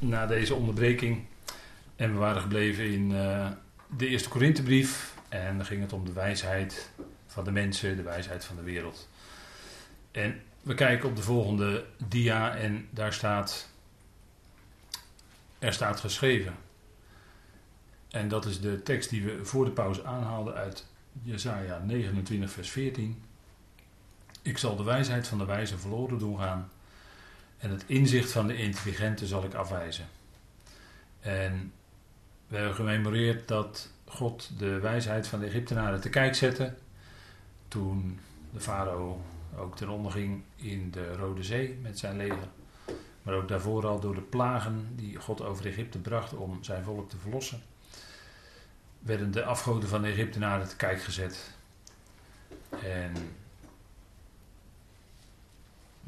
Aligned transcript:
na 0.00 0.26
deze 0.26 0.54
onderbreking. 0.54 1.24
En 1.96 2.12
we 2.12 2.18
waren 2.18 2.42
gebleven 2.42 2.84
in 2.84 3.10
uh, 3.10 3.48
de 3.96 4.06
eerste 4.06 4.28
Korinthebrief. 4.28 5.14
En 5.28 5.56
dan 5.56 5.66
ging 5.66 5.80
het 5.80 5.92
om 5.92 6.04
de 6.04 6.12
wijsheid 6.12 6.90
van 7.26 7.44
de 7.44 7.50
mensen, 7.50 7.96
de 7.96 8.02
wijsheid 8.02 8.44
van 8.44 8.56
de 8.56 8.62
wereld. 8.62 9.08
En 10.10 10.42
we 10.62 10.74
kijken 10.74 11.08
op 11.08 11.16
de 11.16 11.22
volgende 11.22 11.84
dia 12.08 12.56
en 12.56 12.88
daar 12.90 13.12
staat, 13.12 13.68
er 15.58 15.72
staat 15.72 16.00
geschreven. 16.00 16.54
En 18.10 18.28
dat 18.28 18.44
is 18.44 18.60
de 18.60 18.82
tekst 18.82 19.10
die 19.10 19.24
we 19.24 19.44
voor 19.44 19.64
de 19.64 19.70
pauze 19.70 20.04
aanhaalden 20.04 20.54
uit 20.54 20.86
Jesaja 21.22 21.78
29 21.78 22.50
vers 22.50 22.70
14. 22.70 23.22
Ik 24.42 24.58
zal 24.58 24.76
de 24.76 24.82
wijsheid 24.82 25.28
van 25.28 25.38
de 25.38 25.44
wijze 25.44 25.78
verloren 25.78 26.18
doen 26.18 26.38
gaan 26.38 26.70
en 27.60 27.70
het 27.70 27.84
inzicht 27.86 28.32
van 28.32 28.46
de 28.46 28.56
intelligente 28.56 29.26
zal 29.26 29.44
ik 29.44 29.54
afwijzen. 29.54 30.08
En 31.20 31.72
we 32.46 32.56
hebben 32.56 32.74
gememoreerd 32.74 33.48
dat 33.48 33.90
God 34.04 34.50
de 34.58 34.78
wijsheid 34.78 35.26
van 35.26 35.40
de 35.40 35.46
Egyptenaren 35.46 36.00
te 36.00 36.08
kijk 36.08 36.34
zette. 36.34 36.74
Toen 37.68 38.20
de 38.52 38.60
farao 38.60 39.20
ook 39.56 39.76
ten 39.76 39.88
onder 39.88 40.12
ging 40.12 40.42
in 40.56 40.90
de 40.90 41.12
Rode 41.12 41.42
Zee 41.42 41.78
met 41.82 41.98
zijn 41.98 42.16
leger. 42.16 42.48
Maar 43.22 43.34
ook 43.34 43.48
daarvoor 43.48 43.86
al 43.86 44.00
door 44.00 44.14
de 44.14 44.20
plagen 44.20 44.88
die 44.96 45.16
God 45.16 45.42
over 45.42 45.66
Egypte 45.66 45.98
bracht 45.98 46.34
om 46.34 46.64
zijn 46.64 46.84
volk 46.84 47.10
te 47.10 47.16
verlossen. 47.16 47.62
Werden 48.98 49.30
de 49.30 49.44
afgoden 49.44 49.88
van 49.88 50.02
de 50.02 50.08
Egyptenaren 50.08 50.68
te 50.68 50.76
kijk 50.76 51.02
gezet. 51.02 51.54
En 52.82 53.12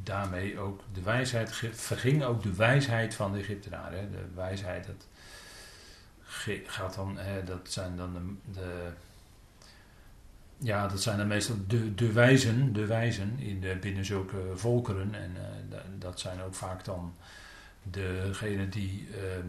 daarmee 0.03 0.59
ook 0.59 0.81
de 0.93 1.03
wijsheid, 1.03 1.55
verging 1.73 2.25
ook 2.25 2.43
de 2.43 2.55
wijsheid 2.55 3.15
van 3.15 3.33
de 3.33 3.39
Egyptenaren. 3.39 4.11
De 4.11 4.25
wijsheid, 4.35 4.87
dat 4.87 5.07
gaat 6.67 6.95
dan, 6.95 7.19
dat 7.45 7.71
zijn 7.71 7.97
dan 7.97 8.39
de, 8.53 8.93
ja, 10.63 10.89
dat 10.89 11.03
zijn 11.03 11.19
dan 11.19 11.27
meestal 11.27 11.57
de, 11.95 12.13
wijzen, 12.13 12.73
de 12.73 12.87
wijzen 12.87 13.39
in 13.39 13.61
de, 13.61 13.77
binnen 13.77 14.05
zulke 14.05 14.37
volkeren. 14.55 15.15
En 15.15 15.31
uh, 15.31 15.79
dat 15.99 16.21
zijn 16.21 16.43
ook 16.43 16.55
vaak 16.55 16.85
dan 16.85 17.15
degenen 17.83 18.71
die 18.71 19.09
uh, 19.11 19.17
uh, 19.17 19.43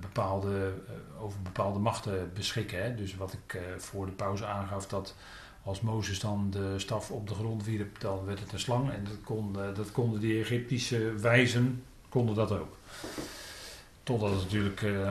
bepaalde, 0.00 0.72
over 1.18 1.42
bepaalde 1.42 1.78
machten 1.78 2.30
beschikken. 2.34 2.82
Hè. 2.82 2.94
Dus 2.94 3.16
wat 3.16 3.32
ik 3.32 3.58
voor 3.76 4.06
de 4.06 4.12
pauze 4.12 4.46
aangaf, 4.46 4.86
dat 4.86 5.14
als 5.62 5.80
Mozes 5.80 6.20
dan 6.20 6.50
de 6.50 6.78
staf 6.78 7.10
op 7.10 7.28
de 7.28 7.34
grond 7.34 7.64
wierp, 7.64 8.00
dan 8.00 8.24
werd 8.24 8.40
het 8.40 8.52
een 8.52 8.58
slang. 8.60 8.90
En 8.90 9.04
dat, 9.04 9.20
kon, 9.24 9.52
dat 9.52 9.92
konden 9.92 10.20
die 10.20 10.40
Egyptische 10.40 11.12
wijzen 11.12 11.82
konden 12.08 12.34
dat 12.34 12.52
ook. 12.52 12.76
Totdat 14.02 14.30
het 14.30 14.42
natuurlijk 14.42 14.82
uh, 14.82 15.08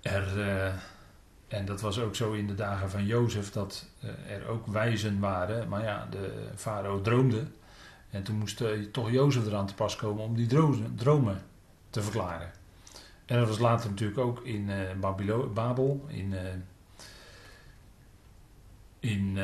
er, 0.00 0.38
uh, 0.38 0.72
en 1.48 1.64
dat 1.64 1.80
was 1.80 1.98
ook 1.98 2.16
zo 2.16 2.32
in 2.32 2.46
de 2.46 2.54
dagen 2.54 2.90
van 2.90 3.06
Jozef, 3.06 3.50
dat 3.50 3.86
er 4.28 4.48
ook 4.48 4.66
wijzen 4.66 5.20
waren. 5.20 5.68
Maar 5.68 5.82
ja, 5.82 6.06
de 6.10 6.48
farao 6.56 7.00
droomde. 7.00 7.44
En 8.10 8.22
toen 8.22 8.38
moest 8.38 8.62
toch 8.92 9.10
Jozef 9.10 9.46
eraan 9.46 9.66
te 9.66 9.74
pas 9.74 9.96
komen 9.96 10.24
om 10.24 10.34
die 10.34 10.46
dromen, 10.96 11.42
te 11.90 12.02
verklaren. 12.02 12.50
En 13.26 13.38
dat 13.38 13.48
was 13.48 13.58
later 13.58 13.90
natuurlijk 13.90 14.18
ook 14.18 14.40
in 14.44 14.70
Babel, 15.54 16.04
in 16.06 16.34
in 19.00 19.28
uh, 19.28 19.34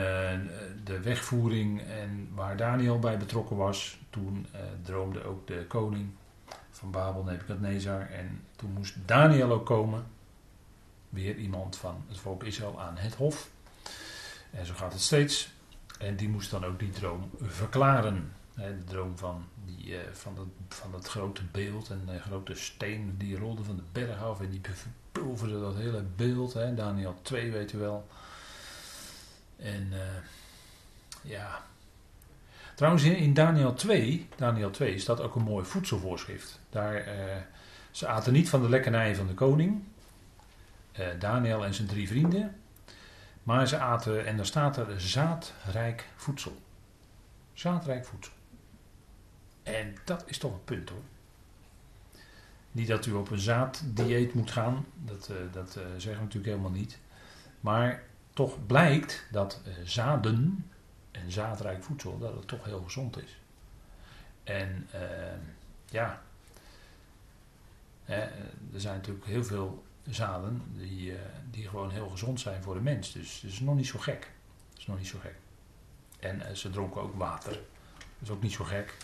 de 0.85 1.01
wegvoering 1.03 1.81
en 1.81 2.29
waar 2.35 2.57
Daniel 2.57 2.99
bij 2.99 3.19
betrokken 3.19 3.57
was, 3.57 3.99
toen 4.11 4.47
uh, 4.55 4.61
droomde 4.83 5.25
ook 5.25 5.47
de 5.47 5.65
koning 5.69 6.11
van 6.71 6.91
Babel, 6.91 7.23
Nebukadnezar. 7.23 8.11
En 8.11 8.43
toen 8.57 8.73
moest 8.73 8.95
Daniel 9.07 9.53
ook 9.53 9.67
komen, 9.67 10.07
weer 11.09 11.37
iemand 11.37 11.77
van 11.77 12.05
het 12.09 12.19
volk 12.19 12.45
Israël 12.45 12.81
aan 12.81 12.97
het 12.97 13.15
hof. 13.15 13.51
En 14.51 14.67
zo 14.67 14.75
gaat 14.75 14.93
het 14.93 15.03
steeds. 15.03 15.55
En 15.99 16.17
die 16.17 16.29
moest 16.29 16.51
dan 16.51 16.65
ook 16.65 16.79
die 16.79 16.91
droom 16.91 17.31
verklaren. 17.41 18.33
de 18.55 18.85
droom 18.85 19.19
van, 19.19 19.45
die, 19.65 19.87
uh, 19.87 19.99
van, 20.13 20.35
dat, 20.35 20.47
van 20.69 21.05
grote 21.05 21.43
beeld 21.53 21.91
en 21.91 22.03
de 22.07 22.19
grote 22.19 22.55
steen 22.55 23.15
die 23.19 23.39
rolde 23.39 23.65
van 23.65 23.77
de 23.77 23.83
berg 23.93 24.23
af 24.23 24.41
en 24.41 24.51
die 24.51 24.61
verpulverde 24.63 25.61
dat 25.61 25.75
hele 25.75 26.05
beeld. 26.17 26.53
Daniel 26.53 27.19
2 27.23 27.51
weet 27.51 27.73
u 27.73 27.79
wel. 27.79 28.07
En 29.57 29.89
uh, 29.93 29.99
ja. 31.23 31.65
Trouwens, 32.75 33.05
in 33.05 33.35
Daniel 33.35 33.75
2, 33.75 34.29
Daniel 34.37 34.71
2 34.71 34.99
staat 34.99 35.21
ook 35.21 35.35
een 35.35 35.43
mooi 35.43 35.65
voedselvoorschrift. 35.65 36.61
Daar, 36.71 36.95
uh, 36.95 37.13
ze 37.91 38.07
aten 38.07 38.33
niet 38.33 38.49
van 38.49 38.63
de 38.63 38.69
lekkernijen 38.69 39.17
van 39.17 39.27
de 39.27 39.35
koning, 39.35 39.83
uh, 40.99 41.07
Daniel 41.19 41.65
en 41.65 41.75
zijn 41.75 41.89
drie 41.89 42.09
vrienden, 42.09 42.57
maar 43.43 43.69
ze 43.69 43.79
aten, 43.79 44.27
en 44.27 44.37
daar 44.37 44.47
staat 44.47 44.77
er, 44.77 45.01
zaadrijk 45.01 46.09
voedsel. 46.17 46.63
Zaadrijk 47.53 48.07
voedsel. 48.07 48.33
En 49.63 49.95
dat 50.05 50.23
is 50.27 50.39
toch 50.39 50.53
een 50.53 50.65
punt 50.65 50.89
hoor. 50.89 51.03
Niet 52.73 52.89
dat 52.89 53.07
u 53.07 53.13
op 53.13 53.31
een 53.31 53.39
zaaddieet 53.39 54.35
moet 54.35 54.51
gaan, 54.51 54.87
dat, 55.05 55.31
dat 55.53 55.71
zeggen 55.73 56.11
we 56.13 56.19
natuurlijk 56.19 56.47
helemaal 56.47 56.71
niet. 56.71 56.99
Maar 57.61 58.03
toch 58.37 58.67
blijkt 58.67 59.27
dat 59.31 59.61
uh, 59.67 59.75
zaden 59.85 60.71
en 61.11 61.33
zaadrijk 61.33 61.83
voedsel, 61.83 62.19
dat 62.19 62.35
het 62.35 62.49
toch 62.49 62.65
heel 62.65 62.83
gezond 62.83 63.23
is. 63.23 63.41
En 64.45 64.89
uh, 64.95 65.01
ja, 65.85 66.23
er 68.05 68.31
zijn 68.75 68.97
natuurlijk 68.97 69.27
heel 69.27 69.45
veel 69.45 69.85
zaden 70.11 70.63
die, 70.73 71.11
uh, 71.11 71.19
die 71.51 71.69
gewoon 71.69 71.91
heel 71.91 72.09
gezond 72.09 72.41
zijn 72.41 72.63
voor 72.63 72.75
de 72.75 72.81
mens. 72.81 73.13
Dus 73.13 73.41
het 73.41 73.51
is 73.51 73.61
nog 73.61 73.75
niet 73.75 73.87
zo 73.87 73.99
gek. 73.99 74.31
Het 74.71 74.79
is 74.79 74.87
nog 74.87 74.99
niet 74.99 75.07
zo 75.07 75.19
gek. 75.19 75.35
En 76.21 76.57
ze 76.57 76.71
dronken 76.71 77.01
ook 77.03 77.15
water. 77.15 77.53
Dat 77.53 78.23
is 78.23 78.31
ook 78.31 78.43
niet 78.43 78.53
zo 78.53 78.65
gek. 78.65 78.97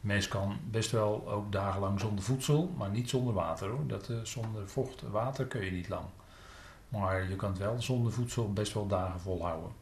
Mens 0.00 0.28
kan 0.28 0.58
best 0.70 0.90
wel 0.90 1.28
ook 1.28 1.52
dagenlang 1.52 2.00
zonder 2.00 2.24
voedsel, 2.24 2.74
maar 2.76 2.90
niet 2.90 3.10
zonder 3.10 3.34
water 3.34 3.68
hoor. 3.68 3.86
Dat, 3.86 4.10
zonder 4.22 4.68
vocht 4.68 5.02
water 5.02 5.46
kun 5.46 5.64
je 5.64 5.70
niet 5.70 5.88
lang. 5.88 6.06
Maar 6.94 7.28
je 7.28 7.36
kan 7.36 7.56
wel 7.58 7.82
zonder 7.82 8.12
voedsel 8.12 8.52
best 8.52 8.72
wel 8.72 8.86
dagen 8.86 9.20
volhouden. 9.20 9.72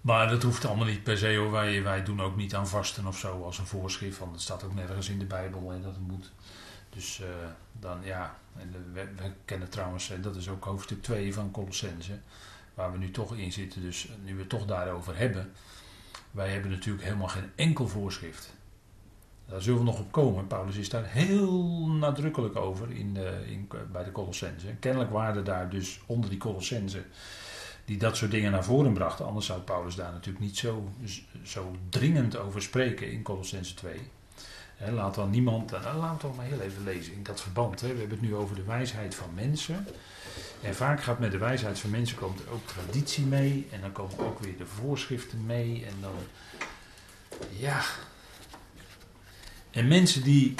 Maar 0.00 0.28
dat 0.28 0.42
hoeft 0.42 0.64
allemaal 0.64 0.86
niet 0.86 1.02
per 1.02 1.18
se 1.18 1.36
hoor. 1.36 1.50
Wij, 1.50 2.04
doen 2.04 2.20
ook 2.20 2.36
niet 2.36 2.54
aan 2.54 2.68
vasten 2.68 3.06
of 3.06 3.18
zo 3.18 3.42
als 3.44 3.58
een 3.58 3.66
voorschrift. 3.66 4.18
Want 4.18 4.32
het 4.32 4.40
staat 4.40 4.64
ook 4.64 4.74
nergens 4.74 5.08
in 5.08 5.18
de 5.18 5.24
Bijbel 5.24 5.72
en 5.72 5.82
dat 5.82 5.94
het 5.94 6.06
moet. 6.06 6.32
Dus 6.90 7.20
uh, 7.20 7.26
dan 7.72 7.98
ja. 8.04 8.38
En 8.56 8.92
we, 8.92 9.32
kennen 9.44 9.68
trouwens, 9.68 10.10
en 10.10 10.22
dat 10.22 10.36
is 10.36 10.48
ook 10.48 10.64
hoofdstuk 10.64 11.02
2 11.02 11.34
van 11.34 11.50
Colossense. 11.50 12.18
Waar 12.74 12.92
we 12.92 12.98
nu 12.98 13.10
toch 13.10 13.36
in 13.36 13.52
zitten. 13.52 13.82
Dus 13.82 14.08
nu 14.24 14.34
we 14.34 14.40
het 14.40 14.48
toch 14.48 14.66
daarover 14.66 15.16
hebben. 15.16 15.52
Wij 16.30 16.48
hebben 16.50 16.70
natuurlijk 16.70 17.04
helemaal 17.04 17.28
geen 17.28 17.50
enkel 17.54 17.88
voorschrift. 17.88 18.52
Daar 19.46 19.62
zullen 19.62 19.78
we 19.78 19.84
nog 19.84 19.98
op 19.98 20.12
komen. 20.12 20.46
Paulus 20.46 20.76
is 20.76 20.88
daar 20.88 21.06
heel 21.06 21.86
nadrukkelijk 21.86 22.56
over 22.56 22.90
in 22.90 23.16
in, 23.46 23.68
bij 23.92 24.04
de 24.04 24.12
Colossense. 24.12 24.66
Kennelijk 24.80 25.10
waren 25.10 25.44
daar 25.44 25.70
dus 25.70 26.00
onder 26.06 26.30
die 26.30 26.38
Colossense 26.38 27.02
die 27.84 27.98
dat 27.98 28.16
soort 28.16 28.30
dingen 28.30 28.50
naar 28.50 28.64
voren 28.64 28.92
brachten. 28.92 29.26
Anders 29.26 29.46
zou 29.46 29.60
Paulus 29.60 29.94
daar 29.94 30.12
natuurlijk 30.12 30.44
niet 30.44 30.56
zo, 30.56 30.88
zo 31.42 31.76
dringend 31.88 32.36
over 32.36 32.62
spreken 32.62 33.12
in 33.12 33.22
Colossense 33.22 33.74
2. 33.74 34.00
laat 34.90 35.14
dan 35.14 35.30
niemand, 35.30 35.70
nou, 35.70 35.96
laten 35.96 36.14
we 36.14 36.20
toch 36.20 36.36
maar 36.36 36.46
heel 36.46 36.60
even 36.60 36.84
lezen 36.84 37.12
in 37.12 37.22
dat 37.22 37.40
verband. 37.40 37.80
He, 37.80 37.92
we 37.92 37.98
hebben 37.98 38.18
het 38.18 38.28
nu 38.28 38.34
over 38.34 38.56
de 38.56 38.64
wijsheid 38.64 39.14
van 39.14 39.34
mensen. 39.34 39.86
En 40.62 40.74
vaak 40.74 41.02
gaat 41.02 41.18
met 41.18 41.30
de 41.30 41.38
wijsheid 41.38 41.78
van 41.78 41.90
mensen 41.90 42.16
komt 42.16 42.40
er 42.40 42.50
ook 42.50 42.66
traditie 42.66 43.24
mee. 43.24 43.68
En 43.72 43.80
dan 43.80 43.92
komen 43.92 44.18
ook 44.18 44.38
weer 44.38 44.56
de 44.56 44.66
voorschriften 44.66 45.46
mee. 45.46 45.84
En 45.86 45.94
dan, 46.00 46.14
ja, 47.50 47.80
en 49.72 49.88
mensen 49.88 50.22
die, 50.22 50.54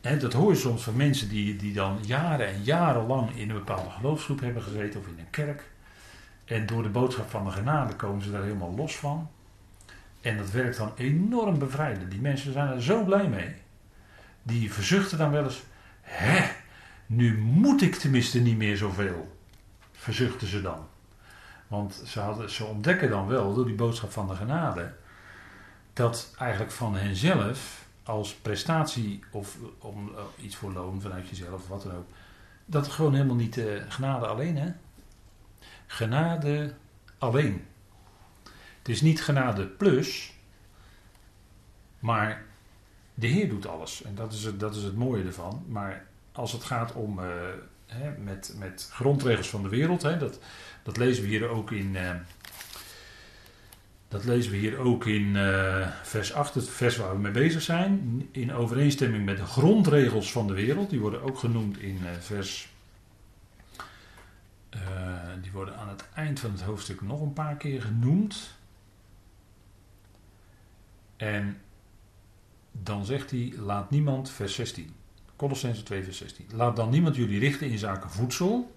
hè, 0.00 0.16
dat 0.16 0.32
hoor 0.32 0.52
je 0.52 0.58
soms 0.58 0.82
van 0.82 0.96
mensen 0.96 1.28
die, 1.28 1.56
die 1.56 1.72
dan 1.72 1.98
jaren 2.02 2.46
en 2.46 2.62
jarenlang 2.62 3.36
in 3.36 3.50
een 3.50 3.56
bepaalde 3.56 3.90
geloofsgroep 3.90 4.40
hebben 4.40 4.62
gezeten 4.62 5.00
of 5.00 5.06
in 5.06 5.18
een 5.18 5.30
kerk. 5.30 5.70
En 6.44 6.66
door 6.66 6.82
de 6.82 6.88
boodschap 6.88 7.30
van 7.30 7.44
de 7.44 7.50
genade 7.50 7.94
komen 7.94 8.22
ze 8.22 8.30
daar 8.30 8.42
helemaal 8.42 8.74
los 8.74 8.96
van. 8.96 9.30
En 10.20 10.36
dat 10.36 10.50
werkt 10.50 10.76
dan 10.76 10.92
enorm 10.96 11.58
bevrijdend. 11.58 12.10
Die 12.10 12.20
mensen 12.20 12.52
zijn 12.52 12.68
er 12.68 12.82
zo 12.82 13.04
blij 13.04 13.28
mee. 13.28 13.54
Die 14.42 14.72
verzuchten 14.72 15.18
dan 15.18 15.30
wel 15.30 15.44
eens, 15.44 15.62
hè, 16.00 16.48
nu 17.06 17.38
moet 17.38 17.82
ik 17.82 17.94
tenminste 17.94 18.40
niet 18.40 18.56
meer 18.56 18.76
zoveel. 18.76 19.36
Verzuchten 19.92 20.48
ze 20.48 20.62
dan. 20.62 20.86
Want 21.68 22.02
ze, 22.06 22.20
hadden, 22.20 22.50
ze 22.50 22.64
ontdekken 22.64 23.10
dan 23.10 23.26
wel 23.26 23.54
door 23.54 23.66
die 23.66 23.74
boodschap 23.74 24.12
van 24.12 24.28
de 24.28 24.34
genade 24.34 24.94
dat 25.96 26.34
eigenlijk 26.38 26.72
van 26.72 26.96
henzelf 26.96 27.86
als 28.02 28.34
prestatie 28.34 29.24
of 29.30 29.56
om 29.78 30.08
uh, 30.08 30.44
iets 30.44 30.56
voor 30.56 30.72
loon 30.72 31.00
vanuit 31.00 31.28
jezelf 31.28 31.52
of 31.52 31.68
wat 31.68 31.82
dan 31.82 31.94
ook, 31.94 32.06
dat 32.64 32.88
gewoon 32.88 33.14
helemaal 33.14 33.36
niet 33.36 33.56
uh, 33.56 33.82
genade 33.88 34.26
alleen 34.26 34.56
hè. 34.56 34.72
Genade 35.86 36.74
alleen. 37.18 37.64
Het 38.78 38.88
is 38.88 39.00
niet 39.00 39.22
genade 39.22 39.66
plus, 39.66 40.34
Maar 41.98 42.44
de 43.14 43.26
Heer 43.26 43.48
doet 43.48 43.66
alles. 43.66 44.02
En 44.02 44.14
dat 44.14 44.32
is 44.32 44.44
het, 44.44 44.60
dat 44.60 44.76
is 44.76 44.82
het 44.82 44.96
mooie 44.96 45.24
ervan. 45.24 45.64
Maar 45.68 46.06
als 46.32 46.52
het 46.52 46.64
gaat 46.64 46.92
om 46.92 47.18
hè, 47.86 48.10
met, 48.18 48.54
met 48.58 48.88
grondregels 48.92 49.48
van 49.48 49.62
de 49.62 49.68
wereld, 49.68 50.02
hè, 50.02 50.16
dat, 50.18 50.38
dat 50.82 50.96
lezen 50.96 51.22
we 51.22 51.28
hier 51.28 51.48
ook 51.48 51.70
in. 51.70 51.96
Dat 54.08 54.24
lezen 54.24 54.50
we 54.50 54.56
hier 54.56 54.78
ook 54.78 55.06
in 55.06 55.34
uh, 55.34 55.88
vers 56.02 56.32
8, 56.32 56.54
het 56.54 56.68
vers 56.68 56.96
waar 56.96 57.14
we 57.14 57.18
mee 57.18 57.32
bezig 57.32 57.62
zijn. 57.62 58.28
In 58.30 58.52
overeenstemming 58.52 59.24
met 59.24 59.36
de 59.36 59.44
grondregels 59.44 60.32
van 60.32 60.46
de 60.46 60.54
wereld. 60.54 60.90
Die 60.90 61.00
worden 61.00 61.22
ook 61.22 61.38
genoemd 61.38 61.78
in 61.78 61.98
vers. 62.20 62.68
die 65.42 65.52
worden 65.52 65.76
aan 65.76 65.88
het 65.88 66.08
eind 66.14 66.40
van 66.40 66.50
het 66.50 66.60
hoofdstuk 66.60 67.00
nog 67.00 67.20
een 67.20 67.32
paar 67.32 67.56
keer 67.56 67.82
genoemd. 67.82 68.56
En 71.16 71.60
dan 72.72 73.04
zegt 73.04 73.30
hij: 73.30 73.52
Laat 73.56 73.90
niemand, 73.90 74.30
vers 74.30 74.54
16. 74.54 74.94
Colossense 75.36 75.82
2, 75.82 76.04
vers 76.04 76.16
16. 76.16 76.46
Laat 76.52 76.76
dan 76.76 76.90
niemand 76.90 77.16
jullie 77.16 77.38
richten 77.38 77.70
in 77.70 77.78
zaken 77.78 78.10
voedsel. 78.10 78.74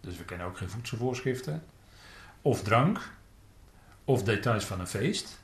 Dus 0.00 0.16
we 0.16 0.24
kennen 0.24 0.46
ook 0.46 0.56
geen 0.56 0.70
voedselvoorschriften. 0.70 1.62
Of 2.42 2.62
drank. 2.62 3.12
Of 4.04 4.22
details 4.22 4.64
van 4.64 4.80
een 4.80 4.86
feest. 4.86 5.40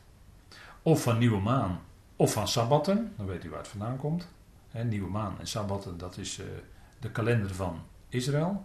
Of 0.83 1.03
van 1.03 1.19
nieuwe 1.19 1.41
maan. 1.41 1.81
Of 2.17 2.33
van 2.33 2.49
sabbatten. 2.49 3.13
Dan 3.17 3.27
weet 3.27 3.45
u 3.45 3.51
waar 3.51 3.59
het 3.59 3.69
vandaan 3.69 3.97
komt. 3.97 4.29
Nieuwe 4.85 5.11
maan 5.11 5.37
en 5.39 5.47
sabbatten, 5.47 5.99
dat 5.99 6.17
is 6.17 6.39
uh, 6.39 6.47
de 6.99 7.11
kalender 7.11 7.55
van 7.55 7.83
Israël. 8.09 8.65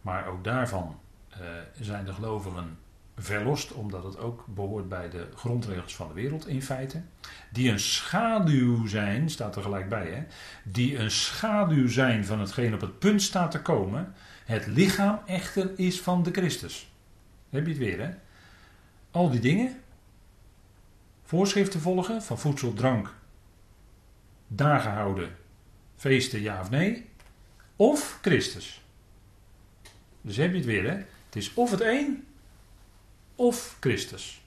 Maar 0.00 0.26
ook 0.26 0.44
daarvan 0.44 0.98
uh, 1.30 1.38
zijn 1.80 2.04
de 2.04 2.12
gelovigen 2.12 2.78
verlost, 3.16 3.72
omdat 3.72 4.04
het 4.04 4.18
ook 4.18 4.44
behoort 4.46 4.88
bij 4.88 5.10
de 5.10 5.28
grondregels 5.34 5.96
van 5.96 6.08
de 6.08 6.14
wereld 6.14 6.46
in 6.46 6.62
feite. 6.62 7.02
Die 7.52 7.70
een 7.70 7.80
schaduw 7.80 8.86
zijn, 8.86 9.30
staat 9.30 9.56
er 9.56 9.62
gelijk 9.62 9.88
bij, 9.88 10.10
hè? 10.10 10.22
die 10.64 10.98
een 10.98 11.10
schaduw 11.10 11.88
zijn 11.88 12.24
van 12.24 12.40
hetgeen 12.40 12.74
op 12.74 12.80
het 12.80 12.98
punt 12.98 13.22
staat 13.22 13.50
te 13.50 13.62
komen. 13.62 14.14
Het 14.44 14.66
lichaam 14.66 15.20
echter 15.26 15.70
is 15.76 16.00
van 16.00 16.22
de 16.22 16.30
Christus. 16.30 16.92
heb 17.50 17.64
je 17.64 17.70
het 17.70 17.80
weer, 17.80 18.00
hè? 18.00 18.10
Al 19.10 19.30
die 19.30 19.40
dingen, 19.40 19.82
voorschriften 21.22 21.80
volgen 21.80 22.22
van 22.22 22.38
voedsel, 22.38 22.72
drank, 22.72 23.14
dagen 24.46 24.92
houden, 24.92 25.36
feesten, 25.96 26.40
ja 26.40 26.60
of 26.60 26.70
nee, 26.70 27.06
of 27.76 28.18
Christus. 28.22 28.82
Dus 30.20 30.36
heb 30.36 30.50
je 30.50 30.56
het 30.56 30.66
weer, 30.66 30.82
hè? 30.82 30.96
Het 30.96 31.36
is 31.36 31.54
of 31.54 31.70
het 31.70 31.80
een 31.80 32.26
of 33.34 33.76
Christus. 33.80 34.40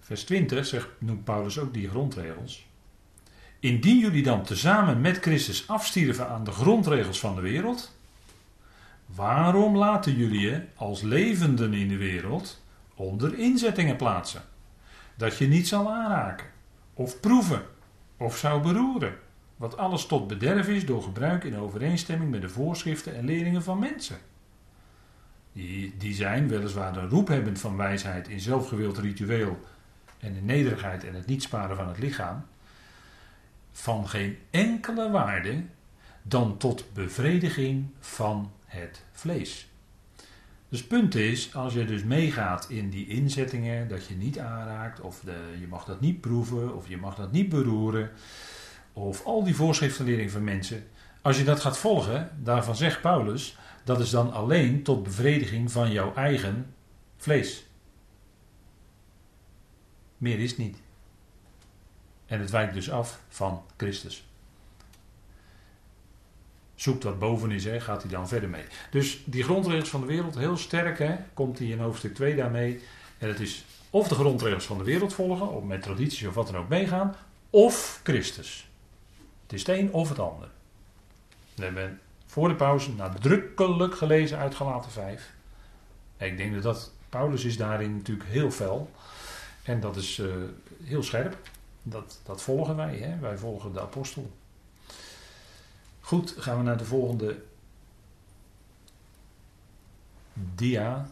Vers 0.00 0.24
20 0.24 0.66
zegt, 0.66 0.88
noemt 0.98 1.24
Paulus 1.24 1.58
ook 1.58 1.74
die 1.74 1.88
grondregels. 1.88 2.65
Indien 3.60 3.98
jullie 3.98 4.22
dan 4.22 4.42
tezamen 4.42 5.00
met 5.00 5.18
Christus 5.18 5.68
afstierven 5.68 6.28
aan 6.28 6.44
de 6.44 6.50
grondregels 6.50 7.20
van 7.20 7.34
de 7.34 7.40
wereld, 7.40 7.96
waarom 9.06 9.76
laten 9.76 10.16
jullie 10.16 10.40
je 10.40 10.62
als 10.74 11.02
levenden 11.02 11.74
in 11.74 11.88
de 11.88 11.96
wereld 11.96 12.62
onder 12.94 13.38
inzettingen 13.38 13.96
plaatsen? 13.96 14.42
Dat 15.14 15.38
je 15.38 15.48
niet 15.48 15.68
zal 15.68 15.90
aanraken, 15.90 16.46
of 16.94 17.20
proeven, 17.20 17.62
of 18.16 18.36
zou 18.36 18.62
beroeren 18.62 19.14
wat 19.56 19.76
alles 19.76 20.06
tot 20.06 20.26
bederf 20.26 20.68
is 20.68 20.86
door 20.86 21.02
gebruik 21.02 21.44
in 21.44 21.58
overeenstemming 21.58 22.30
met 22.30 22.40
de 22.40 22.48
voorschriften 22.48 23.16
en 23.16 23.24
leringen 23.24 23.62
van 23.62 23.78
mensen. 23.78 24.16
Die, 25.52 25.94
die 25.98 26.14
zijn 26.14 26.48
weliswaar 26.48 26.96
een 26.96 27.08
roep 27.08 27.28
hebben 27.28 27.56
van 27.56 27.76
wijsheid 27.76 28.28
in 28.28 28.40
zelfgewild 28.40 28.98
ritueel 28.98 29.60
en 30.18 30.36
in 30.36 30.44
nederigheid 30.44 31.04
en 31.04 31.14
het 31.14 31.26
niet 31.26 31.42
sparen 31.42 31.76
van 31.76 31.88
het 31.88 31.98
lichaam, 31.98 32.44
van 33.76 34.08
geen 34.08 34.38
enkele 34.50 35.10
waarde 35.10 35.62
dan 36.22 36.56
tot 36.56 36.84
bevrediging 36.92 37.86
van 37.98 38.52
het 38.64 39.02
vlees. 39.12 39.68
Dus 40.68 40.78
het 40.78 40.88
punt 40.88 41.14
is, 41.14 41.54
als 41.54 41.72
je 41.72 41.84
dus 41.84 42.04
meegaat 42.04 42.70
in 42.70 42.90
die 42.90 43.06
inzettingen, 43.06 43.88
dat 43.88 44.06
je 44.06 44.14
niet 44.14 44.38
aanraakt, 44.38 45.00
of 45.00 45.20
de, 45.20 45.56
je 45.60 45.66
mag 45.66 45.84
dat 45.84 46.00
niet 46.00 46.20
proeven, 46.20 46.76
of 46.76 46.88
je 46.88 46.96
mag 46.96 47.14
dat 47.14 47.32
niet 47.32 47.48
beroeren, 47.48 48.10
of 48.92 49.24
al 49.24 49.44
die 49.44 49.54
voorschriftenlering 49.54 50.30
van 50.30 50.44
mensen, 50.44 50.84
als 51.22 51.38
je 51.38 51.44
dat 51.44 51.60
gaat 51.60 51.78
volgen, 51.78 52.30
daarvan 52.42 52.76
zegt 52.76 53.00
Paulus, 53.00 53.58
dat 53.84 54.00
is 54.00 54.10
dan 54.10 54.32
alleen 54.32 54.82
tot 54.82 55.02
bevrediging 55.02 55.72
van 55.72 55.90
jouw 55.90 56.14
eigen 56.14 56.74
vlees. 57.16 57.66
Meer 60.16 60.38
is 60.38 60.56
niet. 60.56 60.84
En 62.26 62.40
het 62.40 62.50
wijkt 62.50 62.74
dus 62.74 62.90
af 62.90 63.20
van 63.28 63.62
Christus. 63.76 64.24
Zoekt 66.74 67.02
wat 67.02 67.18
boven 67.18 67.50
is, 67.50 67.64
hè, 67.64 67.80
gaat 67.80 68.02
hij 68.02 68.10
dan 68.10 68.28
verder 68.28 68.48
mee. 68.48 68.64
Dus 68.90 69.22
die 69.24 69.42
grondregels 69.42 69.88
van 69.88 70.00
de 70.00 70.06
wereld, 70.06 70.38
heel 70.38 70.56
sterk, 70.56 70.98
hè, 70.98 71.16
komt 71.34 71.58
hij 71.58 71.68
in 71.68 71.78
hoofdstuk 71.78 72.14
2 72.14 72.36
daarmee. 72.36 72.80
En 73.18 73.28
het 73.28 73.40
is 73.40 73.64
of 73.90 74.08
de 74.08 74.14
grondregels 74.14 74.64
van 74.64 74.78
de 74.78 74.84
wereld 74.84 75.14
volgen, 75.14 75.48
of 75.48 75.64
met 75.64 75.82
tradities 75.82 76.26
of 76.26 76.34
wat 76.34 76.46
dan 76.46 76.56
ook 76.56 76.68
meegaan, 76.68 77.16
of 77.50 78.00
Christus. 78.02 78.68
Het 79.42 79.52
is 79.52 79.66
het 79.66 79.76
een 79.78 79.92
of 79.92 80.08
het 80.08 80.18
ander. 80.18 80.48
We 81.54 81.64
hebben 81.64 82.00
voor 82.26 82.48
de 82.48 82.54
pauze 82.54 82.92
nadrukkelijk 82.92 83.96
gelezen 83.96 84.38
uit 84.38 84.54
Galaten 84.54 84.90
5. 84.90 85.32
ik 86.16 86.36
denk 86.36 86.54
dat, 86.54 86.62
dat 86.62 86.92
Paulus 87.08 87.44
is 87.44 87.56
daarin 87.56 87.96
natuurlijk 87.96 88.28
heel 88.28 88.50
fel. 88.50 88.90
En 89.62 89.80
dat 89.80 89.96
is 89.96 90.18
uh, 90.18 90.34
heel 90.84 91.02
scherp. 91.02 91.36
Dat, 91.88 92.20
dat 92.24 92.42
volgen 92.42 92.76
wij. 92.76 92.96
Hè? 92.96 93.18
Wij 93.18 93.38
volgen 93.38 93.72
de 93.72 93.80
apostel. 93.80 94.30
Goed, 96.00 96.34
gaan 96.38 96.56
we 96.56 96.62
naar 96.62 96.76
de 96.76 96.84
volgende 96.84 97.42
dia. 100.32 101.08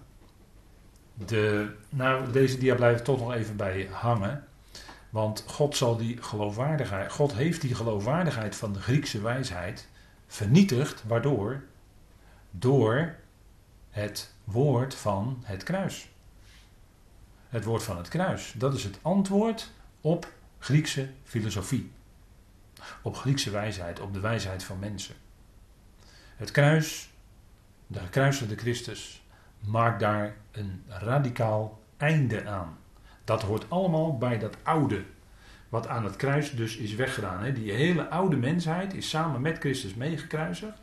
De, 1.15 1.75
nou, 1.89 2.31
deze 2.33 2.59
dia 2.59 2.75
blijft 2.75 3.05
toch 3.05 3.19
nog 3.19 3.35
even 3.35 3.57
bij 3.57 3.89
hangen. 3.91 4.45
Want 5.11 5.45
God 5.47 5.77
zal 5.77 5.97
die 5.97 6.23
geloofwaardigheid, 6.23 7.13
God 7.13 7.33
heeft 7.33 7.61
die 7.61 7.75
geloofwaardigheid 7.75 8.57
van 8.57 8.73
de 8.73 8.81
Griekse 8.81 9.21
wijsheid 9.21 9.89
vernietigd, 10.27 11.03
waardoor? 11.07 11.63
Door 12.51 13.15
het 13.91 14.33
woord 14.45 14.95
van 14.95 15.43
het 15.43 15.63
kruis. 15.63 16.09
Het 17.49 17.65
woord 17.65 17.83
van 17.83 17.97
het 17.97 18.09
kruis, 18.09 18.55
dat 18.57 18.75
is 18.75 18.85
het 18.85 18.99
antwoord 19.03 19.71
op 20.01 20.33
Griekse 20.65 21.09
filosofie. 21.23 21.91
Op 23.03 23.17
Griekse 23.17 23.51
wijsheid, 23.51 24.01
op 24.01 24.15
de 24.15 24.21
wijsheid 24.21 24.65
van 24.65 24.79
mensen. 24.79 25.15
Het 26.37 26.51
kruis, 26.51 27.11
de 27.87 27.99
gekruisigde 27.99 28.57
Christus, 28.57 29.27
maakt 29.61 30.01
daar 30.01 30.37
een 30.51 30.83
radicaal 30.89 31.83
einde 31.97 32.47
aan. 32.47 32.79
Dat 33.25 33.43
hoort 33.43 33.71
allemaal 33.71 34.19
bij 34.19 34.39
dat 34.39 34.57
oude. 34.63 35.05
Wat 35.69 35.87
aan 35.87 36.05
het 36.05 36.17
kruis 36.17 36.51
dus 36.51 36.77
is 36.77 36.95
weggedaan. 36.95 37.43
Hè? 37.43 37.53
Die 37.53 37.73
hele 37.73 38.09
oude 38.09 38.37
mensheid 38.37 38.95
is 38.95 39.09
samen 39.09 39.41
met 39.41 39.59
Christus 39.59 39.95
meegekruisigd. 39.95 40.79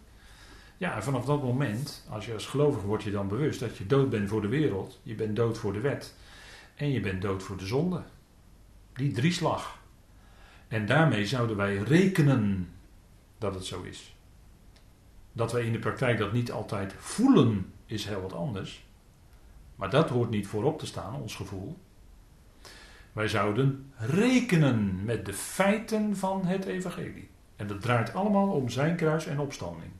Ja, 0.78 0.96
en 0.96 1.04
vanaf 1.04 1.26
dat 1.26 1.44
moment, 1.44 2.06
als 2.10 2.26
je 2.26 2.34
als 2.34 2.46
gelovige 2.46 2.86
wordt 2.86 3.04
je 3.04 3.12
dan 3.12 3.28
bewust 3.28 3.60
dat 3.60 3.78
je 3.78 3.86
dood 3.86 4.10
bent 4.10 4.30
voor 4.30 4.42
de 4.42 4.48
wereld. 4.48 5.00
Je 5.04 5.16
bent 5.16 5.36
dood 5.36 5.58
voor 5.58 5.74
de 5.74 5.82
wet. 5.82 6.14
En 6.76 6.92
je 6.92 7.00
bent 7.00 7.22
dood 7.22 7.44
voor 7.44 7.58
de 7.58 7.66
zonde. 7.66 8.04
Die 8.94 9.12
drieslag. 9.12 9.80
En 10.68 10.86
daarmee 10.86 11.26
zouden 11.26 11.58
wij 11.58 11.78
rekenen 11.78 12.70
dat 13.38 13.54
het 13.54 13.66
zo 13.66 13.82
is. 13.82 14.16
Dat 15.32 15.52
wij 15.52 15.66
in 15.66 15.72
de 15.72 15.80
praktijk 15.80 16.18
dat 16.18 16.34
niet 16.34 16.52
altijd 16.52 16.94
voelen, 16.98 17.74
is 17.86 18.06
heel 18.06 18.22
wat 18.22 18.34
anders. 18.34 18.86
Maar 19.76 19.90
dat 19.90 20.10
hoort 20.10 20.30
niet 20.30 20.48
voorop 20.48 20.80
te 20.80 20.86
staan, 20.86 21.16
ons 21.16 21.36
gevoel. 21.36 21.78
Wij 23.12 23.28
zouden 23.28 23.92
rekenen 23.96 25.06
met 25.06 25.26
de 25.26 25.34
feiten 25.34 26.18
van 26.18 26.46
het 26.46 26.66
evangelie. 26.66 27.30
En 27.56 27.68
dat 27.68 27.82
draait 27.82 28.14
allemaal 28.14 28.52
om 28.52 28.70
zijn 28.70 28.96
kruis 28.96 29.26
en 29.26 29.40
opstanding. 29.40 29.92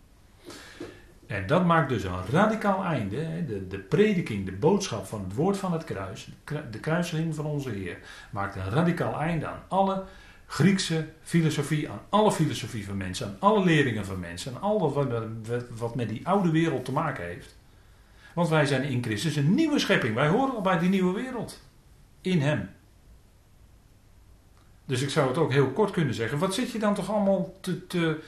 En 1.32 1.48
dat 1.48 1.66
maakt 1.66 1.90
dus 1.90 2.04
een 2.04 2.26
radicaal 2.32 2.84
einde. 2.84 3.46
De, 3.46 3.68
de 3.68 3.80
prediking, 3.80 4.46
de 4.46 4.52
boodschap 4.52 5.06
van 5.06 5.24
het 5.24 5.36
woord 5.36 5.58
van 5.58 5.74
het 5.74 5.84
kruis, 5.84 6.30
de 6.72 6.80
kruisiging 6.80 7.36
van 7.36 7.46
onze 7.46 7.70
Heer, 7.70 7.98
maakt 8.30 8.56
een 8.56 8.70
radicaal 8.70 9.20
einde 9.20 9.46
aan 9.46 9.64
alle 9.68 10.04
Griekse 10.46 11.08
filosofie, 11.22 11.90
aan 11.90 12.02
alle 12.10 12.32
filosofie 12.32 12.86
van 12.86 12.98
mensen, 12.98 13.28
aan 13.28 13.36
alle 13.40 13.64
leringen 13.66 14.06
van 14.06 14.20
mensen, 14.20 14.56
aan 14.56 14.62
al 14.62 14.94
wat, 14.94 15.08
wat 15.78 15.96
met 15.96 16.10
die 16.10 16.28
oude 16.28 16.52
wereld 16.52 16.86
te 16.86 16.92
maken 16.92 17.26
heeft. 17.26 17.56
Want 18.34 18.50
wij 18.50 18.66
zijn 18.66 18.84
in 18.84 19.04
Christus 19.04 19.36
een 19.36 19.54
nieuwe 19.54 19.80
schepping. 19.80 20.16
Wij 20.16 20.28
horen 20.28 20.56
al 20.56 20.62
bij 20.62 20.80
die 20.80 20.90
nieuwe 20.90 21.22
wereld. 21.22 21.62
In 22.22 22.42
Hem. 22.42 22.70
Dus 24.86 25.02
ik 25.02 25.10
zou 25.10 25.28
het 25.28 25.38
ook 25.38 25.52
heel 25.52 25.70
kort 25.70 25.92
kunnen 25.92 26.14
zeggen. 26.14 26.38
Wat 26.38 26.54
zit 26.54 26.72
je 26.72 26.80
dan 26.80 26.96
toch 26.96 27.12
allemaal 27.12 27.54
te, 27.62 27.88
te, 27.88 28.20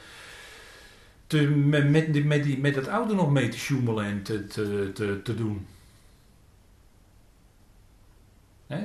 te, 1.34 1.48
met, 1.48 1.90
met, 1.90 2.24
met, 2.24 2.60
met 2.60 2.74
het 2.74 2.88
oude 2.88 3.14
nog 3.14 3.30
mee 3.30 3.48
te 3.48 3.58
sjoemelen 3.58 4.04
en 4.04 4.22
te, 4.22 4.46
te, 4.46 4.90
te, 4.94 5.22
te 5.22 5.34
doen? 5.34 5.66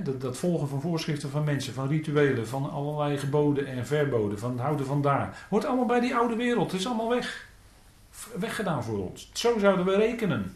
dat, 0.03 0.21
dat, 0.21 0.37
volgen 0.37 0.67
van 0.67 0.81
voorschriften 0.81 1.29
van 1.29 1.43
mensen, 1.43 1.73
van 1.73 1.87
rituelen, 1.87 2.47
van 2.47 2.71
allerlei 2.71 3.17
geboden 3.17 3.67
en 3.67 3.87
verboden, 3.87 4.39
van 4.39 4.51
het 4.51 4.59
houden 4.59 4.85
van 4.85 5.01
daar. 5.01 5.45
Hoort 5.49 5.65
allemaal 5.65 5.85
bij 5.85 5.99
die 5.99 6.15
oude 6.15 6.35
wereld. 6.35 6.71
Het 6.71 6.79
is 6.79 6.87
allemaal 6.87 7.09
weg. 7.09 7.47
Weggedaan 8.35 8.83
voor 8.83 9.09
ons. 9.09 9.29
Zo 9.33 9.59
zouden 9.59 9.85
we 9.85 9.95
rekenen. 9.95 10.55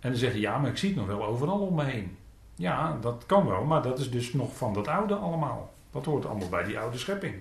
En 0.00 0.10
dan 0.10 0.18
zeggen 0.18 0.40
ja, 0.40 0.58
maar 0.58 0.70
ik 0.70 0.76
zie 0.76 0.88
het 0.88 0.98
nog 0.98 1.06
wel 1.06 1.24
overal 1.24 1.58
om 1.58 1.74
me 1.74 1.84
heen. 1.84 2.16
Ja, 2.54 2.98
dat 3.00 3.22
kan 3.26 3.46
wel, 3.46 3.64
maar 3.64 3.82
dat 3.82 3.98
is 3.98 4.10
dus 4.10 4.32
nog 4.32 4.56
van 4.56 4.74
dat 4.74 4.88
oude 4.88 5.14
allemaal. 5.14 5.74
Dat 5.90 6.04
hoort 6.04 6.26
allemaal 6.26 6.48
bij 6.48 6.64
die 6.64 6.78
oude 6.78 6.98
schepping. 6.98 7.34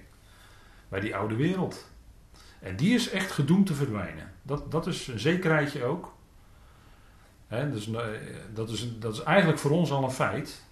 Bij 0.89 0.99
die 0.99 1.15
oude 1.15 1.35
wereld. 1.35 1.91
En 2.63 2.75
die 2.75 2.93
is 2.93 3.09
echt 3.09 3.31
gedoemd 3.31 3.65
te 3.65 3.73
verdwijnen. 3.73 4.31
Dat, 4.41 4.71
dat 4.71 4.87
is 4.87 5.07
een 5.07 5.19
zekerheidje 5.19 5.83
ook. 5.83 6.13
dus, 7.49 7.89
dat, 8.53 8.69
is, 8.69 8.99
dat 8.99 9.13
is 9.13 9.23
eigenlijk 9.23 9.59
voor 9.59 9.71
ons 9.71 9.91
al 9.91 10.03
een 10.03 10.11
feit. 10.11 10.63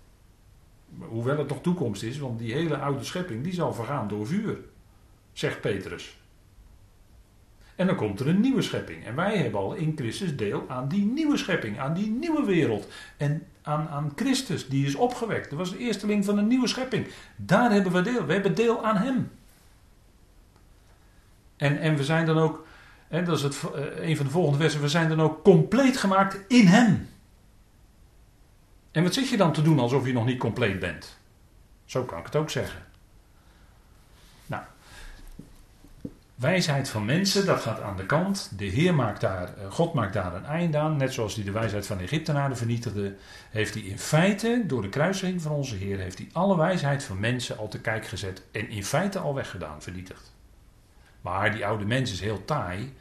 Hoewel 1.00 1.38
het 1.38 1.48
nog 1.48 1.62
toekomst 1.62 2.03
is, 2.03 2.17
want 2.17 2.39
die 2.39 2.53
hele 2.53 2.77
oude 2.77 3.03
schepping 3.03 3.43
die 3.43 3.53
zal 3.53 3.74
vergaan 3.74 4.07
door 4.07 4.27
vuur, 4.27 4.57
zegt 5.33 5.62
Petrus. 5.62 6.19
En 7.75 7.88
dan 7.88 7.95
komt 7.95 8.19
er 8.19 8.27
een 8.27 8.41
nieuwe 8.41 8.62
schepping. 8.62 9.05
En 9.05 9.15
wij 9.15 9.38
hebben 9.38 9.60
al 9.60 9.74
in 9.74 9.93
Christus 9.95 10.36
deel 10.36 10.65
aan 10.67 10.88
die 10.88 11.05
nieuwe 11.05 11.38
schepping, 11.38 11.79
aan 11.79 11.93
die 11.93 12.10
nieuwe 12.10 12.45
wereld. 12.45 12.88
En 13.17 13.48
aan, 13.62 13.88
aan 13.88 14.12
Christus, 14.15 14.67
die 14.67 14.86
is 14.86 14.95
opgewekt. 14.95 15.50
Dat 15.50 15.60
was 15.60 15.71
de 15.71 15.77
eersteling 15.77 16.25
van 16.25 16.38
een 16.38 16.48
nieuwe 16.48 16.67
schepping. 16.67 17.07
Daar 17.36 17.71
hebben 17.71 17.91
we 17.91 18.01
deel. 18.01 18.25
We 18.25 18.33
hebben 18.33 18.55
deel 18.55 18.86
aan 18.86 18.98
Hem. 18.98 19.29
En, 21.61 21.79
en 21.79 21.95
we 21.95 22.03
zijn 22.03 22.25
dan 22.25 22.37
ook, 22.37 22.65
dat 23.09 23.37
is 23.37 23.41
het, 23.41 23.61
eh, 23.75 24.09
een 24.09 24.15
van 24.15 24.25
de 24.25 24.31
volgende 24.31 24.57
versen, 24.57 24.81
we 24.81 24.89
zijn 24.89 25.09
dan 25.09 25.21
ook 25.21 25.43
compleet 25.43 25.97
gemaakt 25.97 26.39
in 26.47 26.67
Hem. 26.67 27.09
En 28.91 29.03
wat 29.03 29.13
zit 29.13 29.29
je 29.29 29.37
dan 29.37 29.53
te 29.53 29.61
doen 29.61 29.79
alsof 29.79 30.05
je 30.05 30.13
nog 30.13 30.25
niet 30.25 30.39
compleet 30.39 30.79
bent? 30.79 31.17
Zo 31.85 32.03
kan 32.03 32.19
ik 32.19 32.25
het 32.25 32.35
ook 32.35 32.49
zeggen. 32.49 32.81
Nou, 34.45 34.63
wijsheid 36.35 36.89
van 36.89 37.05
mensen, 37.05 37.45
dat 37.45 37.61
gaat 37.61 37.81
aan 37.81 37.97
de 37.97 38.05
kant. 38.05 38.51
De 38.57 38.65
Heer 38.65 38.95
maakt 38.95 39.21
daar, 39.21 39.57
eh, 39.57 39.71
God 39.71 39.93
maakt 39.93 40.13
daar 40.13 40.35
een 40.35 40.45
eind 40.45 40.75
aan. 40.75 40.97
Net 40.97 41.13
zoals 41.13 41.35
hij 41.35 41.43
de 41.43 41.51
wijsheid 41.51 41.87
van 41.87 41.97
de 41.97 42.03
Egyptenaren 42.03 42.57
vernietigde, 42.57 43.15
heeft 43.49 43.73
hij 43.73 43.83
in 43.83 43.99
feite, 43.99 44.63
door 44.67 44.81
de 44.81 44.89
kruising 44.89 45.41
van 45.41 45.51
onze 45.51 45.75
Heer, 45.75 45.97
heeft 45.97 46.17
hij 46.17 46.29
alle 46.31 46.57
wijsheid 46.57 47.03
van 47.03 47.19
mensen 47.19 47.57
al 47.57 47.67
te 47.67 47.79
kijk 47.79 48.05
gezet 48.05 48.43
en 48.51 48.69
in 48.69 48.85
feite 48.85 49.19
al 49.19 49.33
weggedaan, 49.33 49.81
vernietigd. 49.81 50.31
Maar 51.21 51.51
die 51.51 51.65
oude 51.65 51.85
mens 51.85 52.11
is 52.11 52.21
heel 52.21 52.45
taai. 52.45 52.93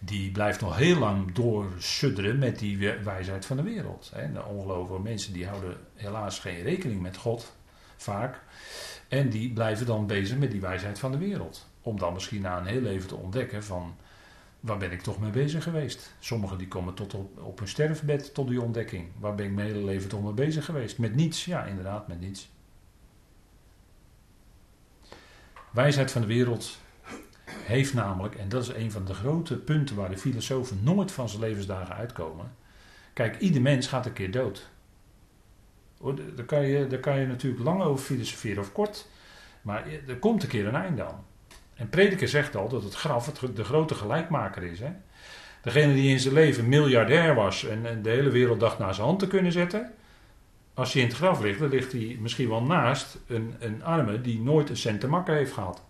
Die 0.00 0.30
blijft 0.30 0.60
nog 0.60 0.76
heel 0.76 0.98
lang 0.98 1.32
doorsudderen 1.32 2.38
met 2.38 2.58
die 2.58 2.78
wijsheid 3.04 3.46
van 3.46 3.56
de 3.56 3.62
wereld. 3.62 4.12
De 4.32 4.44
ongelovige 4.44 5.00
mensen 5.00 5.32
die 5.32 5.46
houden 5.46 5.76
helaas 5.94 6.38
geen 6.38 6.62
rekening 6.62 7.00
met 7.00 7.16
God, 7.16 7.56
vaak. 7.96 8.40
En 9.08 9.28
die 9.28 9.52
blijven 9.52 9.86
dan 9.86 10.06
bezig 10.06 10.38
met 10.38 10.50
die 10.50 10.60
wijsheid 10.60 10.98
van 10.98 11.12
de 11.12 11.18
wereld. 11.18 11.68
Om 11.82 11.98
dan 11.98 12.12
misschien 12.12 12.40
na 12.40 12.58
een 12.58 12.66
heel 12.66 12.80
leven 12.80 13.08
te 13.08 13.16
ontdekken 13.16 13.64
van 13.64 13.96
waar 14.60 14.78
ben 14.78 14.92
ik 14.92 15.00
toch 15.00 15.20
mee 15.20 15.30
bezig 15.30 15.62
geweest. 15.62 16.14
Sommigen 16.18 16.58
die 16.58 16.68
komen 16.68 16.94
tot 16.94 17.14
op, 17.14 17.38
op 17.38 17.58
hun 17.58 17.68
sterfbed 17.68 18.34
tot 18.34 18.48
die 18.48 18.62
ontdekking. 18.62 19.08
Waar 19.18 19.34
ben 19.34 19.46
ik 19.46 19.52
mijn 19.52 19.66
hele 19.66 19.84
leven 19.84 20.08
toch 20.08 20.22
mee 20.22 20.32
bezig 20.32 20.64
geweest? 20.64 20.98
Met 20.98 21.14
niets, 21.14 21.44
ja 21.44 21.64
inderdaad, 21.64 22.08
met 22.08 22.20
niets. 22.20 22.50
Wijsheid 25.70 26.10
van 26.10 26.20
de 26.20 26.26
wereld 26.26 26.78
heeft 27.64 27.94
namelijk, 27.94 28.34
en 28.34 28.48
dat 28.48 28.62
is 28.62 28.68
een 28.68 28.90
van 28.90 29.04
de 29.04 29.14
grote 29.14 29.56
punten 29.56 29.96
waar 29.96 30.10
de 30.10 30.18
filosofen 30.18 30.80
nooit 30.82 31.12
van 31.12 31.28
zijn 31.28 31.42
levensdagen 31.42 31.94
uitkomen. 31.94 32.52
Kijk, 33.12 33.38
ieder 33.38 33.62
mens 33.62 33.86
gaat 33.86 34.06
een 34.06 34.12
keer 34.12 34.30
dood. 34.30 34.68
Daar 36.34 36.44
kan 36.46 36.62
je, 36.62 36.86
daar 36.86 36.98
kan 36.98 37.20
je 37.20 37.26
natuurlijk 37.26 37.62
lang 37.62 37.82
over 37.82 38.04
filosoferen 38.04 38.62
of 38.62 38.72
kort, 38.72 39.08
maar 39.62 39.84
er 40.06 40.16
komt 40.16 40.42
een 40.42 40.48
keer 40.48 40.66
een 40.66 40.74
einde 40.74 41.04
aan. 41.04 41.24
En 41.74 41.88
Prediker 41.88 42.28
zegt 42.28 42.56
al 42.56 42.68
dat 42.68 42.82
het 42.82 42.94
graf 42.94 43.26
het, 43.26 43.56
de 43.56 43.64
grote 43.64 43.94
gelijkmaker 43.94 44.62
is. 44.62 44.80
Hè? 44.80 44.90
Degene 45.62 45.94
die 45.94 46.10
in 46.10 46.20
zijn 46.20 46.34
leven 46.34 46.68
miljardair 46.68 47.34
was 47.34 47.64
en, 47.64 48.02
de 48.02 48.10
hele 48.10 48.30
wereld 48.30 48.60
dacht 48.60 48.78
naar 48.78 48.94
zijn 48.94 49.06
hand 49.06 49.18
te 49.18 49.26
kunnen 49.26 49.52
zetten. 49.52 49.92
Als 50.74 50.92
hij 50.92 51.02
in 51.02 51.08
het 51.08 51.16
graf 51.16 51.40
ligt, 51.40 51.58
dan 51.58 51.68
ligt 51.68 51.92
hij 51.92 52.16
misschien 52.20 52.48
wel 52.48 52.62
naast 52.62 53.18
een, 53.26 53.54
een 53.58 53.84
arme 53.84 54.20
die 54.20 54.40
nooit 54.40 54.70
een 54.70 54.76
cent 54.76 55.00
te 55.00 55.08
makken 55.08 55.34
heeft 55.34 55.52
gehad. 55.52 55.82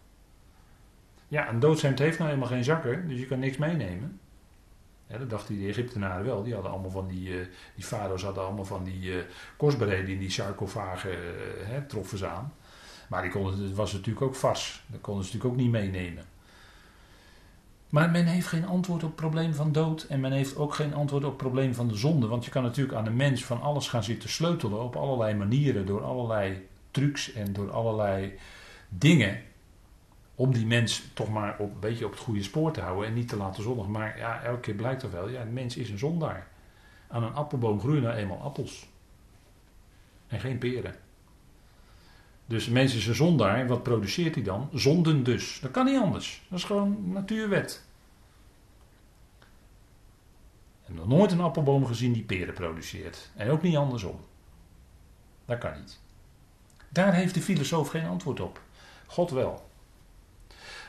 Ja, 1.30 1.48
een 1.48 1.60
doodshemd 1.60 1.98
heeft 1.98 2.18
nou 2.18 2.30
helemaal 2.30 2.50
geen 2.50 2.64
zakken, 2.64 3.08
dus 3.08 3.18
je 3.18 3.26
kan 3.26 3.38
niks 3.38 3.56
meenemen. 3.56 4.20
Dat 5.06 5.30
dachten 5.30 5.56
die 5.56 5.68
Egyptenaren 5.68 6.24
wel. 6.24 6.42
Die 6.42 6.54
hadden 6.54 6.72
allemaal 6.72 6.90
van 6.90 7.08
die, 7.08 7.28
uh, 7.28 7.46
die 7.74 7.84
farao's 7.84 8.22
hadden 8.22 8.44
allemaal 8.44 8.64
van 8.64 8.84
die 8.84 9.02
uh, 9.02 9.16
kostbaarheden 9.56 10.08
in 10.08 10.18
die 10.18 10.30
sarcofagen 10.30 11.10
uh, 11.10 11.76
troffen 11.88 12.18
ze 12.18 12.26
aan. 12.26 12.52
Maar 13.08 13.22
die 13.22 13.30
konden, 13.30 13.62
het 13.62 13.74
was 13.74 13.92
natuurlijk 13.92 14.26
ook 14.26 14.34
vast. 14.34 14.80
Dat 14.86 15.00
konden 15.00 15.24
ze 15.24 15.32
natuurlijk 15.32 15.54
ook 15.54 15.64
niet 15.64 15.72
meenemen. 15.72 16.24
Maar 17.88 18.10
men 18.10 18.26
heeft 18.26 18.46
geen 18.46 18.66
antwoord 18.66 19.02
op 19.02 19.08
het 19.08 19.18
probleem 19.20 19.54
van 19.54 19.72
dood. 19.72 20.02
En 20.02 20.20
men 20.20 20.32
heeft 20.32 20.56
ook 20.56 20.74
geen 20.74 20.94
antwoord 20.94 21.24
op 21.24 21.30
het 21.30 21.38
probleem 21.38 21.74
van 21.74 21.88
de 21.88 21.96
zonde. 21.96 22.26
Want 22.26 22.44
je 22.44 22.50
kan 22.50 22.62
natuurlijk 22.62 22.96
aan 22.96 23.04
de 23.04 23.10
mens 23.10 23.44
van 23.44 23.60
alles 23.60 23.88
gaan 23.88 24.04
zitten 24.04 24.28
sleutelen. 24.28 24.82
Op 24.82 24.96
allerlei 24.96 25.34
manieren. 25.34 25.86
Door 25.86 26.02
allerlei 26.02 26.68
trucs 26.90 27.32
en 27.32 27.52
door 27.52 27.70
allerlei 27.70 28.38
dingen 28.88 29.40
om 30.40 30.52
die 30.52 30.66
mens 30.66 31.02
toch 31.14 31.30
maar 31.30 31.58
op, 31.58 31.74
een 31.74 31.80
beetje 31.80 32.04
op 32.04 32.10
het 32.10 32.20
goede 32.20 32.42
spoor 32.42 32.72
te 32.72 32.80
houden 32.80 33.06
en 33.06 33.14
niet 33.14 33.28
te 33.28 33.36
laten 33.36 33.62
zondigen. 33.62 33.90
Maar 33.90 34.18
ja, 34.18 34.42
elke 34.42 34.60
keer 34.60 34.74
blijkt 34.74 35.00
toch 35.00 35.10
wel, 35.10 35.28
ja, 35.28 35.44
de 35.44 35.50
mens 35.50 35.76
is 35.76 35.90
een 35.90 35.98
zondaar. 35.98 36.48
Aan 37.08 37.22
een 37.22 37.34
appelboom 37.34 37.80
groeien 37.80 38.02
nou 38.02 38.14
eenmaal 38.14 38.40
appels. 38.40 38.88
En 40.26 40.40
geen 40.40 40.58
peren. 40.58 40.94
Dus 42.46 42.64
de 42.64 42.72
mens 42.72 42.94
is 42.94 43.06
een 43.06 43.14
zondaar. 43.14 43.66
Wat 43.66 43.82
produceert 43.82 44.34
hij 44.34 44.44
dan? 44.44 44.68
Zonden 44.72 45.22
dus. 45.22 45.58
Dat 45.60 45.70
kan 45.70 45.84
niet 45.84 46.00
anders. 46.00 46.46
Dat 46.48 46.58
is 46.58 46.64
gewoon 46.64 47.12
natuurwet. 47.12 47.84
Heb 50.82 50.96
nog 50.96 51.08
nooit 51.08 51.32
een 51.32 51.40
appelboom 51.40 51.86
gezien 51.86 52.12
die 52.12 52.24
peren 52.24 52.54
produceert. 52.54 53.30
En 53.36 53.50
ook 53.50 53.62
niet 53.62 53.76
andersom. 53.76 54.20
Dat 55.44 55.58
kan 55.58 55.80
niet. 55.80 56.00
Daar 56.88 57.14
heeft 57.14 57.34
de 57.34 57.40
filosoof 57.40 57.88
geen 57.88 58.06
antwoord 58.06 58.40
op. 58.40 58.60
God 59.06 59.30
wel. 59.30 59.68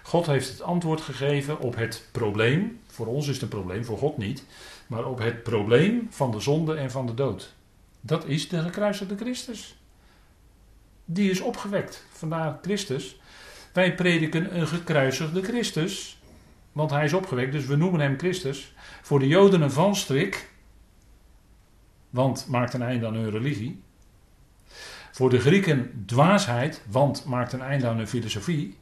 God 0.03 0.25
heeft 0.25 0.49
het 0.49 0.61
antwoord 0.61 1.01
gegeven 1.01 1.59
op 1.59 1.75
het 1.75 2.07
probleem. 2.11 2.79
Voor 2.87 3.07
ons 3.07 3.27
is 3.27 3.33
het 3.33 3.41
een 3.41 3.49
probleem, 3.49 3.85
voor 3.85 3.97
God 3.97 4.17
niet. 4.17 4.45
Maar 4.87 5.05
op 5.05 5.19
het 5.19 5.43
probleem 5.43 6.07
van 6.09 6.31
de 6.31 6.39
zonde 6.39 6.75
en 6.75 6.91
van 6.91 7.05
de 7.05 7.13
dood. 7.13 7.53
Dat 8.01 8.25
is 8.25 8.49
de 8.49 8.61
gekruisigde 8.61 9.17
Christus. 9.17 9.77
Die 11.05 11.29
is 11.29 11.41
opgewekt. 11.41 12.05
Vandaar 12.11 12.59
Christus. 12.61 13.19
Wij 13.73 13.95
prediken 13.95 14.57
een 14.59 14.67
gekruisigde 14.67 15.41
Christus. 15.41 16.21
Want 16.71 16.91
hij 16.91 17.05
is 17.05 17.13
opgewekt, 17.13 17.51
dus 17.51 17.65
we 17.65 17.75
noemen 17.75 17.99
hem 17.99 18.17
Christus. 18.17 18.73
Voor 19.01 19.19
de 19.19 19.27
Joden 19.27 19.61
een 19.61 19.71
valstrik. 19.71 20.49
Want 22.09 22.47
maakt 22.47 22.73
een 22.73 22.81
einde 22.81 23.05
aan 23.05 23.13
hun 23.13 23.29
religie. 23.29 23.81
Voor 25.11 25.29
de 25.29 25.39
Grieken 25.39 26.03
dwaasheid, 26.05 26.81
want 26.89 27.25
maakt 27.25 27.53
een 27.53 27.61
einde 27.61 27.87
aan 27.87 27.97
hun 27.97 28.07
filosofie. 28.07 28.77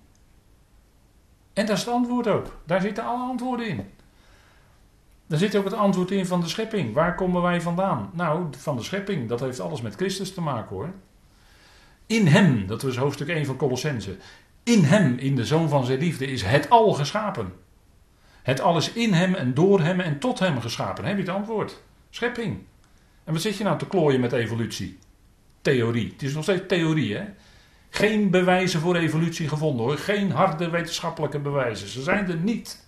En 1.54 1.66
dat 1.66 1.78
is 1.78 1.84
het 1.84 1.94
antwoord 1.94 2.28
ook. 2.28 2.60
Daar 2.66 2.82
zitten 2.82 3.04
alle 3.04 3.30
antwoorden 3.30 3.68
in. 3.68 3.90
Daar 5.28 5.40
zit 5.40 5.56
ook 5.56 5.64
het 5.64 5.74
antwoord 5.74 6.12
in 6.12 6.26
van 6.26 6.42
de 6.42 6.48
schepping. 6.48 6.94
Waar 6.94 7.16
komen 7.16 7.42
wij 7.42 7.62
vandaan? 7.62 8.10
Nou, 8.14 8.48
van 8.58 8.76
de 8.76 8.84
schepping. 8.84 9.30
Dat 9.30 9.40
heeft 9.40 9.60
alles 9.60 9.82
met 9.82 9.96
Christus 9.96 10.34
te 10.34 10.42
maken 10.42 10.76
hoor. 10.76 10.90
In 12.06 12.28
hem, 12.28 12.68
dat 12.68 12.82
was 12.82 12.98
hoofdstuk 12.98 13.28
1 13.28 13.46
van 13.46 13.56
Colossense. 13.56 14.18
In 14.64 14.84
hem, 14.84 15.18
in 15.18 15.36
de 15.36 15.46
zoon 15.46 15.70
van 15.70 15.86
zijn 15.86 16.00
liefde, 16.00 16.26
is 16.26 16.44
het 16.44 16.70
al 16.70 16.94
geschapen. 16.94 17.54
Het 18.44 18.60
alles 18.60 18.94
in 18.94 19.14
hem 19.14 19.36
en 19.36 19.54
door 19.54 19.82
hem 19.82 20.00
en 20.00 20.20
tot 20.20 20.40
hem 20.40 20.62
geschapen. 20.62 21.06
Heb 21.06 21.16
je 21.16 21.22
het 21.22 21.32
antwoord? 21.32 21.82
Schepping. 22.10 22.58
En 23.24 23.34
wat 23.34 23.42
zit 23.42 23.58
je 23.58 23.64
nou 23.64 23.78
te 23.78 23.88
klooien 23.88 24.20
met 24.20 24.32
evolutie? 24.32 25.00
Theorie. 25.62 26.12
Het 26.12 26.24
is 26.24 26.34
nog 26.34 26.44
steeds 26.44 26.64
theorie, 26.68 27.16
hè? 27.16 27.24
Geen 27.90 28.30
bewijzen 28.30 28.80
voor 28.80 28.96
evolutie 28.96 29.48
gevonden 29.48 29.86
hoor. 29.86 29.98
Geen 29.98 30.32
harde 30.32 30.70
wetenschappelijke 30.70 31.40
bewijzen. 31.40 31.88
Ze 31.88 32.02
zijn 32.02 32.30
er 32.30 32.38
niet. 32.38 32.88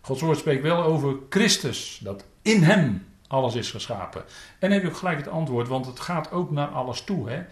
Gods 0.00 0.20
woord 0.20 0.38
spreekt 0.38 0.62
wel 0.62 0.82
over 0.82 1.16
Christus. 1.28 2.00
Dat 2.02 2.24
in 2.42 2.62
hem 2.62 3.06
alles 3.26 3.54
is 3.54 3.70
geschapen. 3.70 4.24
En 4.58 4.70
heb 4.70 4.82
je 4.82 4.88
ook 4.88 4.96
gelijk 4.96 5.18
het 5.18 5.28
antwoord, 5.28 5.68
want 5.68 5.86
het 5.86 6.00
gaat 6.00 6.30
ook 6.32 6.50
naar 6.50 6.68
alles 6.68 7.00
toe. 7.00 7.30
Hè? 7.30 7.42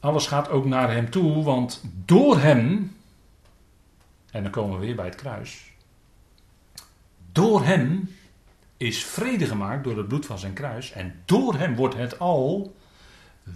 Alles 0.00 0.26
gaat 0.26 0.48
ook 0.48 0.64
naar 0.64 0.92
hem 0.92 1.10
toe, 1.10 1.42
want 1.42 1.82
door 2.04 2.38
hem. 2.38 2.96
En 4.30 4.42
dan 4.42 4.52
komen 4.52 4.78
we 4.78 4.86
weer 4.86 4.96
bij 4.96 5.04
het 5.04 5.14
kruis. 5.14 5.72
Door 7.32 7.64
hem 7.64 8.14
is 8.76 9.04
vrede 9.04 9.46
gemaakt 9.46 9.84
door 9.84 9.96
het 9.96 10.08
bloed 10.08 10.26
van 10.26 10.38
zijn 10.38 10.52
kruis. 10.52 10.92
En 10.92 11.22
door 11.24 11.54
hem 11.54 11.74
wordt 11.74 11.94
het 11.94 12.18
al 12.18 12.74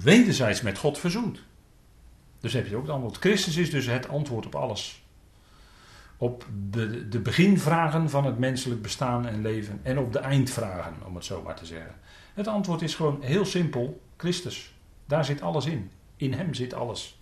wederzijds 0.02 0.60
met 0.60 0.78
God 0.78 0.98
verzoend. 0.98 1.38
Dus 2.40 2.52
heb 2.52 2.66
je 2.66 2.76
ook 2.76 2.82
het 2.82 2.90
antwoord. 2.90 3.16
Christus 3.16 3.56
is 3.56 3.70
dus 3.70 3.86
het 3.86 4.08
antwoord 4.08 4.46
op 4.46 4.54
alles. 4.54 5.02
op 6.16 6.46
de, 6.70 7.08
de 7.08 7.18
beginvragen 7.18 8.10
van 8.10 8.24
het 8.24 8.38
menselijk 8.38 8.82
bestaan 8.82 9.26
en 9.26 9.42
leven 9.42 9.80
en 9.82 9.98
op 9.98 10.12
de 10.12 10.18
eindvragen, 10.18 10.94
om 11.06 11.14
het 11.14 11.24
zo 11.24 11.42
maar 11.42 11.56
te 11.56 11.66
zeggen. 11.66 11.94
Het 12.34 12.46
antwoord 12.46 12.82
is 12.82 12.94
gewoon 12.94 13.22
heel 13.22 13.44
simpel: 13.44 14.00
Christus. 14.16 14.74
Daar 15.06 15.24
zit 15.24 15.42
alles 15.42 15.66
in. 15.66 15.90
In 16.16 16.32
Hem 16.32 16.54
zit 16.54 16.74
alles. 16.74 17.18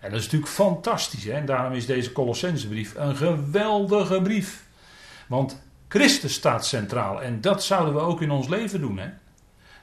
En 0.00 0.10
dat 0.10 0.18
is 0.18 0.24
natuurlijk 0.24 0.52
fantastisch. 0.52 1.24
Hè? 1.24 1.32
En 1.32 1.46
daarom 1.46 1.72
is 1.72 1.86
deze 1.86 2.12
Colossensebrief 2.12 2.94
een 2.94 3.16
geweldige 3.16 4.22
brief. 4.22 4.66
Want 5.26 5.62
Christus 5.88 6.34
staat 6.34 6.66
centraal. 6.66 7.22
En 7.22 7.40
dat 7.40 7.64
zouden 7.64 7.94
we 7.94 8.00
ook 8.00 8.22
in 8.22 8.30
ons 8.30 8.48
leven 8.48 8.80
doen. 8.80 8.98
Hè? 8.98 9.08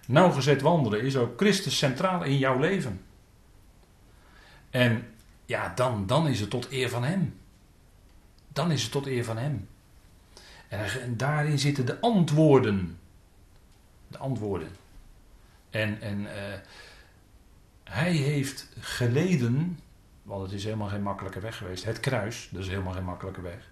Nauwgezet 0.08 0.62
wandelen 0.62 1.02
is 1.02 1.16
ook 1.18 1.38
Christus 1.38 1.78
centraal 1.78 2.24
in 2.24 2.38
jouw 2.38 2.60
leven. 2.60 3.02
En 4.70 5.08
ja, 5.46 5.72
dan, 5.76 6.08
dan 6.08 6.28
is 6.28 6.40
het 6.40 6.50
tot 6.50 6.72
eer 6.72 6.90
van 6.90 7.04
Hem. 7.04 7.40
Dan 8.48 8.72
is 8.72 8.84
het 8.84 8.92
tot 8.92 9.06
eer 9.06 9.24
van 9.24 9.38
Hem. 9.38 9.68
En, 10.68 11.18
daarin 11.18 11.60
zitten 11.60 11.86
de 11.86 12.00
antwoorden. 12.00 12.98
De 14.08 14.18
antwoorden. 14.18 14.70
En, 15.70 16.02
en 16.02 16.20
uh, 16.20 16.30
Hij 17.84 18.12
heeft 18.12 18.70
geleden 18.80 19.80
want 20.26 20.42
het 20.42 20.52
is 20.52 20.64
helemaal 20.64 20.88
geen 20.88 21.04
makkelijke 21.04 21.40
weg 21.40 21.58
geweest. 21.58 21.84
Het 21.84 22.00
kruis, 22.00 22.50
dat 22.52 22.62
is 22.62 22.68
helemaal 22.68 22.94
geen 22.94 23.04
makkelijke 23.04 23.42
weg. 23.42 23.70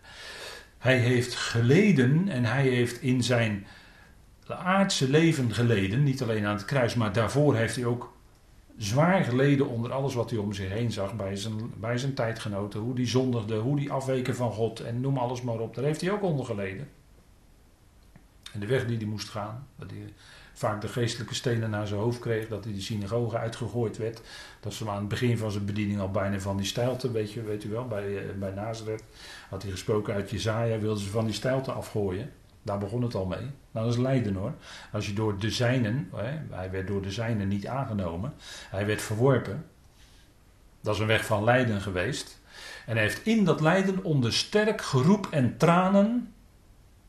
Hij 0.78 0.98
heeft 0.98 1.36
geleden 1.36 2.30
en 2.30 2.46
hij 2.46 2.68
heeft 2.68 3.02
in 3.02 3.24
zijn 3.24 3.68
aardse 4.50 5.10
leven 5.10 5.54
geleden. 5.54 6.04
Niet 6.04 6.22
alleen 6.22 6.46
aan 6.46 6.56
het 6.56 6.66
kruis, 6.66 6.96
maar 6.96 7.14
daarvoor 7.14 7.56
heeft 7.56 7.76
hij 7.76 7.86
ook 7.86 8.14
zwaar 8.78 9.24
geleden 9.24 9.68
onder 9.68 9.92
alles 9.92 10.14
wat 10.14 10.30
hij 10.30 10.40
om 10.40 10.54
zich 10.54 10.70
heen 10.70 10.92
zag 10.92 11.16
bij 11.16 11.36
zijn, 11.36 11.74
bij 11.78 11.98
zijn 11.98 12.14
tijdgenoten. 12.14 12.80
Hoe 12.80 12.96
die 12.96 13.08
zondigde, 13.08 13.56
hoe 13.56 13.76
die 13.76 13.92
afweken 13.92 14.36
van 14.36 14.52
God 14.52 14.80
en 14.80 15.02
noem 15.02 15.18
alles 15.18 15.42
maar 15.42 15.60
op. 15.60 15.76
Daar 15.76 15.84
heeft 15.84 16.02
hij 16.02 16.12
ook 16.12 16.24
onder 16.24 16.46
geleden. 16.46 16.88
En 18.54 18.60
de 18.60 18.66
weg 18.66 18.86
die 18.86 18.98
hij 18.98 19.06
moest 19.06 19.30
gaan, 19.30 19.68
dat 19.76 19.90
hij 19.90 20.14
vaak 20.54 20.82
de 20.82 20.88
geestelijke 20.88 21.34
stenen 21.34 21.70
naar 21.70 21.88
zijn 21.88 22.00
hoofd 22.00 22.20
kreeg, 22.20 22.48
dat 22.48 22.64
hij 22.64 22.74
de 22.74 22.82
synagoge 22.82 23.38
uitgegooid 23.38 23.98
werd. 23.98 24.22
Dat 24.60 24.74
ze 24.74 24.90
aan 24.90 24.98
het 24.98 25.08
begin 25.08 25.38
van 25.38 25.52
zijn 25.52 25.66
bediening 25.66 26.00
al 26.00 26.12
bijna 26.12 26.40
van 26.40 26.58
die 26.58 26.66
stijlte, 26.66 27.12
weet, 27.12 27.44
weet 27.46 27.64
u 27.64 27.70
wel, 27.70 27.88
bij, 27.88 28.18
eh, 28.18 28.36
bij 28.36 28.52
Nazareth 28.52 29.04
had 29.50 29.62
hij 29.62 29.72
gesproken 29.72 30.14
uit 30.14 30.30
Jezaja, 30.30 30.80
wilden 30.80 31.04
ze 31.04 31.10
van 31.10 31.26
die 31.26 31.34
stijlte 31.34 31.72
afgooien. 31.72 32.32
Daar 32.64 32.78
begon 32.78 33.02
het 33.02 33.16
al 33.16 33.26
mee. 33.26 33.40
Nou, 33.72 33.86
dat 33.86 33.94
is 33.94 33.98
lijden 33.98 34.36
hoor. 34.36 34.54
Als 34.92 35.08
je 35.08 35.14
door 35.14 35.40
de 35.40 35.50
zijnen, 35.50 36.10
hè, 36.16 36.56
hij 36.56 36.72
werd 36.72 36.88
door 36.88 37.02
de 37.02 37.12
zijnen 37.12 37.48
niet 37.48 37.68
aangenomen, 37.68 38.34
hij 38.70 38.86
werd 38.86 39.02
verworpen. 39.02 39.66
Dat 40.82 40.96
is 40.96 41.02
een 41.02 41.08
weg 41.08 41.26
van 41.26 41.44
lijden 41.44 41.82
geweest. 41.82 42.42
En 42.86 42.94
hij 42.94 43.04
heeft 43.04 43.26
in 43.26 43.44
dat 43.44 43.62
lijden 43.62 44.04
onder 44.04 44.34
sterk 44.34 44.82
geroep 44.82 45.28
en 45.32 45.58
tranen, 45.58 46.34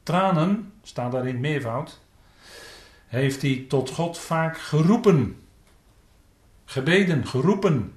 tranen, 0.03 0.73
staat 0.83 1.13
daar 1.13 1.27
in 1.27 1.33
het 1.33 1.39
meervoud, 1.39 2.01
heeft 3.07 3.43
hij 3.43 3.65
tot 3.69 3.91
God 3.91 4.19
vaak 4.19 4.59
geroepen. 4.59 5.39
Gebeden, 6.65 7.27
geroepen. 7.27 7.93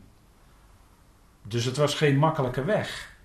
Dus 1.42 1.66
het 1.66 1.78
was 1.78 1.96
geen 1.96 2.18
makkelijke 2.18 2.64
weg. 2.64 3.16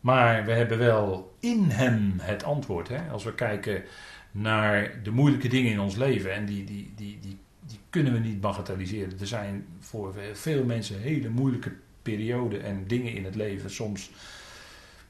Maar 0.00 0.44
we 0.44 0.52
hebben 0.52 0.78
wel 0.78 1.36
in 1.40 1.64
hem 1.70 2.14
het 2.18 2.44
antwoord. 2.44 2.88
Hè? 2.88 3.10
Als 3.10 3.24
we 3.24 3.34
kijken 3.34 3.82
naar 4.30 4.92
de 5.02 5.10
moeilijke 5.10 5.48
dingen 5.48 5.72
in 5.72 5.80
ons 5.80 5.96
leven. 5.96 6.34
En 6.34 6.46
die, 6.46 6.64
die, 6.64 6.92
die, 6.96 7.18
die, 7.20 7.38
die 7.66 7.78
kunnen 7.90 8.12
we 8.12 8.18
niet 8.18 8.40
bagatelliseren. 8.40 9.20
Er 9.20 9.26
zijn 9.26 9.66
voor 9.78 10.14
veel 10.32 10.64
mensen 10.64 11.00
hele 11.00 11.28
moeilijke 11.28 11.72
perioden 12.02 12.62
en 12.62 12.86
dingen 12.86 13.12
in 13.12 13.24
het 13.24 13.34
leven. 13.34 13.70
Soms 13.70 14.10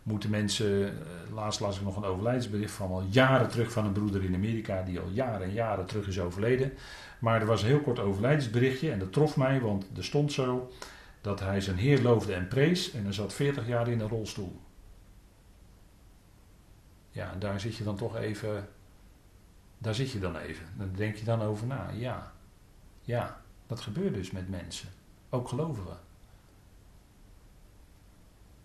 moeten 0.02 0.30
mensen, 0.30 0.86
eh, 0.86 1.34
laatst 1.34 1.60
las 1.60 1.76
ik 1.76 1.82
nog 1.82 1.96
een 1.96 2.04
overlijdensbericht 2.04 2.72
van 2.72 2.90
al 2.90 3.04
jaren 3.10 3.48
terug 3.48 3.72
van 3.72 3.84
een 3.84 3.92
broeder 3.92 4.24
in 4.24 4.34
Amerika 4.34 4.82
die 4.82 5.00
al 5.00 5.08
jaren 5.12 5.46
en 5.46 5.52
jaren 5.52 5.86
terug 5.86 6.06
is 6.06 6.20
overleden. 6.20 6.72
Maar 7.18 7.40
er 7.40 7.46
was 7.46 7.62
een 7.62 7.68
heel 7.68 7.80
kort 7.80 7.98
overlijdensberichtje 7.98 8.90
en 8.90 8.98
dat 8.98 9.12
trof 9.12 9.36
mij, 9.36 9.60
want 9.60 9.86
er 9.96 10.04
stond 10.04 10.32
zo 10.32 10.72
dat 11.20 11.40
hij 11.40 11.60
zijn 11.60 11.76
Heer 11.76 12.02
loofde 12.02 12.34
en 12.34 12.48
prees 12.48 12.92
en 12.92 13.04
hij 13.04 13.12
zat 13.12 13.34
40 13.34 13.66
jaar 13.66 13.88
in 13.88 14.00
een 14.00 14.08
rolstoel. 14.08 14.60
Ja, 17.18 17.34
daar 17.38 17.60
zit 17.60 17.76
je 17.76 17.84
dan 17.84 17.96
toch 17.96 18.16
even, 18.16 18.68
daar 19.78 19.94
zit 19.94 20.10
je 20.10 20.18
dan 20.18 20.36
even. 20.36 20.66
Dan 20.76 20.92
denk 20.94 21.16
je 21.16 21.24
dan 21.24 21.42
over 21.42 21.66
na. 21.66 21.90
Ja, 21.90 22.32
ja, 23.02 23.40
dat 23.66 23.80
gebeurt 23.80 24.14
dus 24.14 24.30
met 24.30 24.48
mensen, 24.48 24.88
ook 25.28 25.48
gelovigen. 25.48 25.98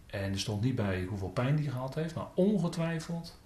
En 0.06 0.32
er 0.32 0.40
stond 0.40 0.62
niet 0.62 0.76
bij 0.76 1.04
hoeveel 1.04 1.30
pijn 1.30 1.56
die 1.56 1.70
gehad 1.70 1.96
heeft, 1.96 2.16
maar 2.16 2.28
ongetwijfeld. 2.34 3.40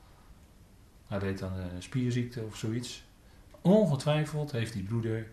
Hij 1.08 1.20
deed 1.20 1.39
dan 1.39 1.54
een 1.54 1.84
spierziekte 1.84 2.43
of 2.43 2.56
zoiets. 2.56 3.04
Ongetwijfeld 3.62 4.52
heeft 4.52 4.74
die 4.74 4.84
broeder 4.84 5.28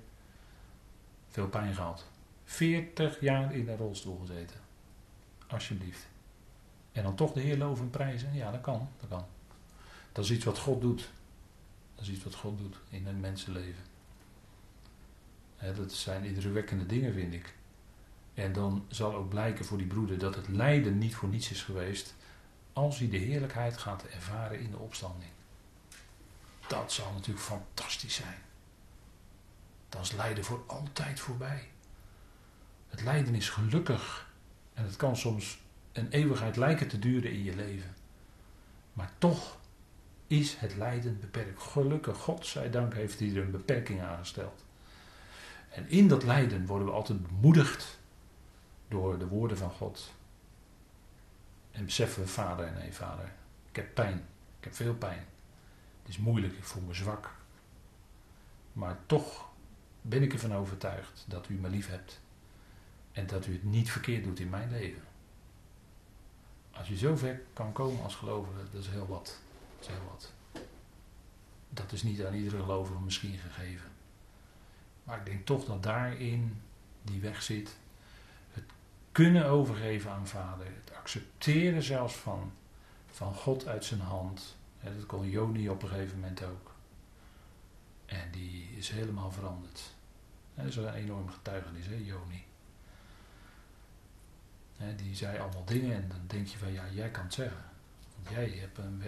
veel 1.29 1.49
pijn 1.49 1.75
gehad. 1.75 2.05
40 2.45 3.21
jaar 3.21 3.55
in 3.55 3.65
de 3.65 3.77
rolstoel 3.77 4.19
gezeten. 4.19 4.61
Alsjeblieft. 5.47 6.07
En 6.93 7.03
dan 7.03 7.15
toch 7.15 7.33
de 7.33 7.41
Heer 7.41 7.59
loven 7.59 7.85
en 7.85 7.91
prijzen. 7.91 8.35
Ja, 8.35 8.51
dat 8.51 8.61
kan. 8.61 8.89
Dat 9.01 9.09
kan. 9.09 9.34
Dat 10.15 10.25
is 10.25 10.31
iets 10.31 10.45
wat 10.45 10.59
God 10.59 10.81
doet. 10.81 11.11
Dat 11.95 12.05
is 12.05 12.11
iets 12.11 12.25
wat 12.25 12.35
God 12.35 12.59
doet 12.59 12.77
in 12.89 13.07
een 13.07 13.21
mensenleven. 13.21 13.83
dat 15.77 15.93
zijn 15.93 16.25
indrukwekkende 16.25 16.87
dingen, 16.87 17.13
vind 17.13 17.33
ik. 17.35 17.55
En 18.35 18.53
dan 18.53 18.85
zal 18.89 19.15
ook 19.15 19.29
blijken 19.29 19.65
voor 19.65 19.79
die 19.79 19.87
broeder 19.87 20.19
dat 20.19 20.35
het 20.35 20.49
lijden 20.49 20.99
niet 20.99 21.15
voor 21.15 21.29
niets 21.29 21.51
is 21.51 21.63
geweest. 21.63 22.15
Als 22.73 22.99
hij 22.99 23.09
de 23.09 23.17
heerlijkheid 23.17 23.77
gaat 23.77 24.05
ervaren 24.05 24.61
in 24.61 24.71
de 24.71 24.79
opstanding. 24.79 25.31
Dat 26.67 26.93
zal 26.93 27.13
natuurlijk 27.13 27.45
fantastisch 27.45 28.15
zijn. 28.15 28.39
Dan 29.89 30.01
is 30.01 30.13
lijden 30.13 30.45
voor 30.45 30.65
altijd 30.67 31.21
voorbij. 31.21 31.69
Het 32.89 33.03
lijden 33.03 33.35
is 33.35 33.49
gelukkig. 33.49 34.33
En 34.75 34.85
het 34.85 34.97
kan 34.97 35.17
soms 35.17 35.59
een 35.93 36.11
eeuwigheid 36.11 36.57
lijken 36.57 36.89
te 36.89 36.99
duren 36.99 37.33
in 37.33 37.43
je 37.43 37.57
leven. 37.57 37.95
Maar 38.93 39.11
toch 39.19 39.63
is 40.27 40.57
het 40.57 40.77
lijden 40.77 41.21
beperkt. 41.21 41.63
Gelukkig, 41.63 42.17
God 42.17 42.47
zij 42.47 42.71
dank, 42.71 42.95
heeft 42.95 43.19
hij 43.19 43.29
er 43.29 43.43
een 43.43 43.51
beperking 43.51 44.03
aangesteld. 44.03 44.65
En 45.71 45.89
in 45.89 46.09
dat 46.09 46.23
lijden 46.23 46.67
worden 46.67 46.87
we 46.87 46.93
altijd 46.93 47.27
bemoedigd 47.27 47.99
door 48.89 49.19
de 49.19 49.29
woorden 49.29 49.57
van 49.57 49.71
God. 49.71 50.13
En 51.71 51.85
beseffen 51.85 52.23
we, 52.23 52.29
vader, 52.29 52.73
nee 52.73 52.93
vader, 52.93 53.33
ik 53.69 53.77
heb 53.77 53.95
pijn, 53.95 54.17
ik 54.59 54.65
heb 54.65 54.75
veel 54.75 54.95
pijn. 54.95 55.25
Het 56.03 56.09
is 56.09 56.19
moeilijk, 56.19 56.53
ik 56.53 56.65
voel 56.65 56.83
me 56.83 56.95
zwak. 56.95 57.35
Maar 58.73 58.99
toch 59.07 59.49
ben 60.01 60.23
ik 60.23 60.33
ervan 60.33 60.55
overtuigd 60.55 61.25
dat 61.29 61.49
u 61.49 61.55
me 61.55 61.69
lief 61.69 61.89
hebt. 61.89 62.21
En 63.13 63.27
dat 63.27 63.47
u 63.47 63.53
het 63.53 63.65
niet 63.65 63.91
verkeerd 63.91 64.25
doet 64.25 64.41
in 64.41 64.49
mijn 64.49 64.71
leven. 64.71 65.03
Als 66.71 66.89
je 66.89 66.97
zo 66.97 67.17
ver 67.17 67.43
kan 67.53 67.73
komen 67.73 68.03
als 68.03 68.15
gelovige, 68.15 68.59
dat 68.73 68.81
is 68.83 68.89
heel 68.89 69.07
wat. 69.07 69.41
Wat. 70.11 70.33
Dat 71.69 71.93
is 71.93 72.03
niet 72.03 72.25
aan 72.25 72.35
iedere 72.35 72.63
gelovige 72.63 73.01
misschien 73.01 73.39
gegeven. 73.39 73.91
Maar 75.05 75.19
ik 75.19 75.27
denk 75.27 75.47
toch 75.47 75.65
dat 75.65 75.83
daarin 75.83 76.63
die 77.03 77.21
weg 77.21 77.43
zit 77.43 77.77
kunnen 79.13 79.47
overgeven 79.47 80.11
aan 80.11 80.27
vader. 80.27 80.67
Het 80.67 80.95
accepteren 80.97 81.83
zelfs 81.83 82.15
van, 82.15 82.53
van 83.11 83.35
God 83.35 83.67
uit 83.67 83.85
zijn 83.85 84.01
hand. 84.01 84.57
Dat 84.83 85.07
kon 85.07 85.31
Joni 85.31 85.69
op 85.69 85.83
een 85.83 85.89
gegeven 85.89 86.21
moment 86.21 86.45
ook. 86.45 86.75
En 88.07 88.31
die 88.31 88.69
is 88.77 88.89
helemaal 88.89 89.31
veranderd. 89.31 89.95
Dat 90.55 90.67
is 90.67 90.77
een 90.77 90.95
enorm 90.95 91.29
getuigenis, 91.29 91.87
hè, 91.87 91.95
Joni. 91.95 92.45
Die 94.97 95.17
zei 95.17 95.39
allemaal 95.39 95.65
dingen 95.65 95.97
en 96.03 96.09
dan 96.09 96.21
denk 96.27 96.47
je 96.47 96.59
van 96.59 96.73
ja, 96.73 96.85
jij 96.91 97.11
kan 97.11 97.25
het 97.25 97.35
zeggen. 97.35 97.65
Jij 98.31 98.49
hebt 98.49 98.79
een, 98.79 99.03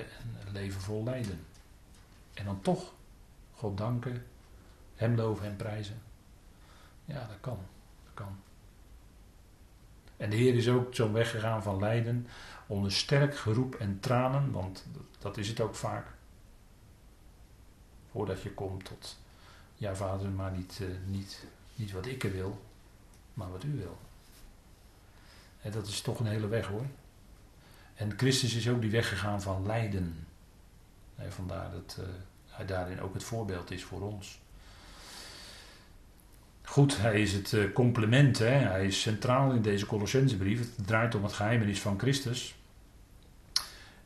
leven 0.52 0.80
vol 0.80 1.04
lijden. 1.04 1.46
En 2.34 2.44
dan 2.44 2.60
toch 2.60 2.92
God 3.52 3.78
danken, 3.78 4.26
Hem 4.94 5.16
loven 5.16 5.46
en 5.46 5.56
prijzen. 5.56 6.02
Ja, 7.04 7.26
dat 7.26 7.40
kan. 7.40 7.58
Dat 8.04 8.14
kan. 8.14 8.36
En 10.16 10.30
de 10.30 10.36
Heer 10.36 10.54
is 10.54 10.68
ook 10.68 10.94
zo 10.94 11.12
weggegaan 11.12 11.62
van 11.62 11.78
lijden 11.78 12.26
onder 12.66 12.92
sterk 12.92 13.36
geroep 13.36 13.74
en 13.74 14.00
tranen, 14.00 14.50
want 14.52 14.86
dat 15.18 15.36
is 15.36 15.48
het 15.48 15.60
ook 15.60 15.74
vaak. 15.74 16.06
Voordat 18.10 18.42
je 18.42 18.54
komt 18.54 18.84
tot, 18.84 19.18
ja 19.74 19.94
vader, 19.94 20.28
maar 20.28 20.52
niet, 20.52 20.78
uh, 20.82 20.88
niet, 21.06 21.46
niet 21.74 21.92
wat 21.92 22.06
ik 22.06 22.24
er 22.24 22.32
wil, 22.32 22.60
maar 23.34 23.50
wat 23.50 23.64
u 23.64 23.76
wil. 23.76 23.98
En 25.60 25.70
dat 25.70 25.86
is 25.86 26.00
toch 26.00 26.18
een 26.18 26.26
hele 26.26 26.48
weg 26.48 26.66
hoor. 26.66 26.86
En 27.96 28.12
Christus 28.16 28.54
is 28.54 28.68
ook 28.68 28.80
die 28.80 28.90
weg 28.90 29.08
gegaan 29.08 29.42
van 29.42 29.66
lijden. 29.66 30.26
En 31.16 31.32
vandaar 31.32 31.70
dat 31.70 31.96
uh, 32.00 32.06
hij 32.46 32.66
daarin 32.66 33.00
ook 33.00 33.14
het 33.14 33.24
voorbeeld 33.24 33.70
is 33.70 33.84
voor 33.84 34.00
ons. 34.00 34.38
Goed, 36.62 36.96
hij 36.96 37.20
is 37.20 37.32
het 37.32 37.52
eh, 37.52 37.72
complement, 37.72 38.38
hè? 38.38 38.46
hij 38.46 38.86
is 38.86 39.00
centraal 39.00 39.52
in 39.52 39.62
deze 39.62 39.86
Colossensebrief. 39.86 40.58
Het 40.58 40.86
draait 40.86 41.14
om 41.14 41.22
het 41.22 41.32
geheimenis 41.32 41.80
van 41.80 41.98
Christus. 41.98 42.54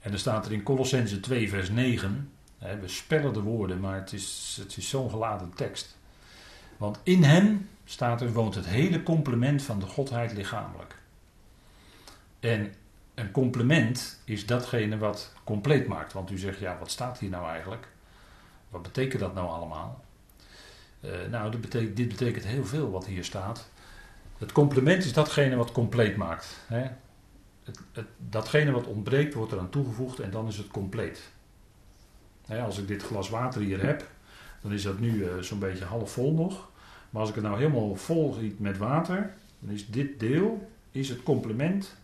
En 0.01 0.11
dan 0.11 0.19
staat 0.19 0.47
er 0.47 0.53
in 0.53 0.63
Colossense 0.63 1.21
2, 1.21 1.49
vers 1.49 1.71
9. 1.71 2.31
Hè, 2.59 2.79
we 2.79 2.89
spellen 2.89 3.33
de 3.33 3.41
woorden, 3.41 3.81
maar 3.81 3.95
het 3.95 4.13
is, 4.13 4.59
het 4.61 4.77
is 4.77 4.89
zo'n 4.89 5.11
geladen 5.11 5.53
tekst. 5.55 5.97
Want 6.77 7.01
in 7.03 7.23
hem, 7.23 7.69
staat 7.85 8.21
er, 8.21 8.33
woont 8.33 8.55
het 8.55 8.67
hele 8.67 9.03
complement 9.03 9.63
van 9.63 9.79
de 9.79 9.87
Godheid 9.87 10.33
lichamelijk. 10.33 10.95
En 12.41 12.75
een 13.21 13.31
complement 13.31 14.21
is 14.25 14.47
datgene 14.47 14.99
wat 14.99 15.33
compleet 15.45 15.87
maakt. 15.87 16.13
Want 16.13 16.31
u 16.31 16.39
zegt, 16.39 16.59
ja, 16.59 16.79
wat 16.79 16.91
staat 16.91 17.19
hier 17.19 17.31
nou 17.31 17.49
eigenlijk? 17.49 17.89
Wat 18.69 18.83
betekent 18.83 19.21
dat 19.21 19.35
nou 19.35 19.49
allemaal? 19.49 20.05
Uh, 21.01 21.11
nou, 21.31 21.51
dat 21.51 21.61
betekent, 21.61 21.97
dit 21.97 22.09
betekent 22.09 22.45
heel 22.45 22.65
veel 22.65 22.91
wat 22.91 23.07
hier 23.07 23.25
staat. 23.25 23.71
Het 24.39 24.53
complement 24.53 25.05
is 25.05 25.13
datgene 25.13 25.57
wat 25.57 25.73
compleet 25.73 26.17
maakt. 26.17 26.57
Hè? 26.67 26.83
Het, 27.65 27.79
het, 27.93 28.07
datgene 28.17 28.71
wat 28.71 28.87
ontbreekt 28.87 29.35
wordt 29.35 29.53
eraan 29.53 29.71
toegevoegd 29.71 30.19
en 30.19 30.31
dan 30.31 30.47
is 30.47 30.57
het 30.57 30.69
compleet. 30.69 31.31
Hè, 32.47 32.63
als 32.63 32.79
ik 32.79 32.89
dit 32.89 33.03
glas 33.03 33.29
water 33.29 33.61
hier 33.61 33.85
heb, 33.87 34.09
dan 34.63 34.73
is 34.73 34.83
dat 34.83 34.99
nu 34.99 35.13
uh, 35.13 35.39
zo'n 35.39 35.59
beetje 35.59 35.85
half 35.85 36.13
vol 36.13 36.33
nog. 36.33 36.69
Maar 37.11 37.21
als 37.21 37.29
ik 37.29 37.35
het 37.35 37.45
nou 37.45 37.59
helemaal 37.59 37.97
vol 37.97 38.33
giet 38.33 38.61
met 38.61 38.79
water, 38.79 39.35
dan 39.59 39.71
is 39.71 39.91
dit 39.91 40.21
deel 40.21 40.71
is 40.91 41.09
het 41.09 41.23
complement 41.23 41.97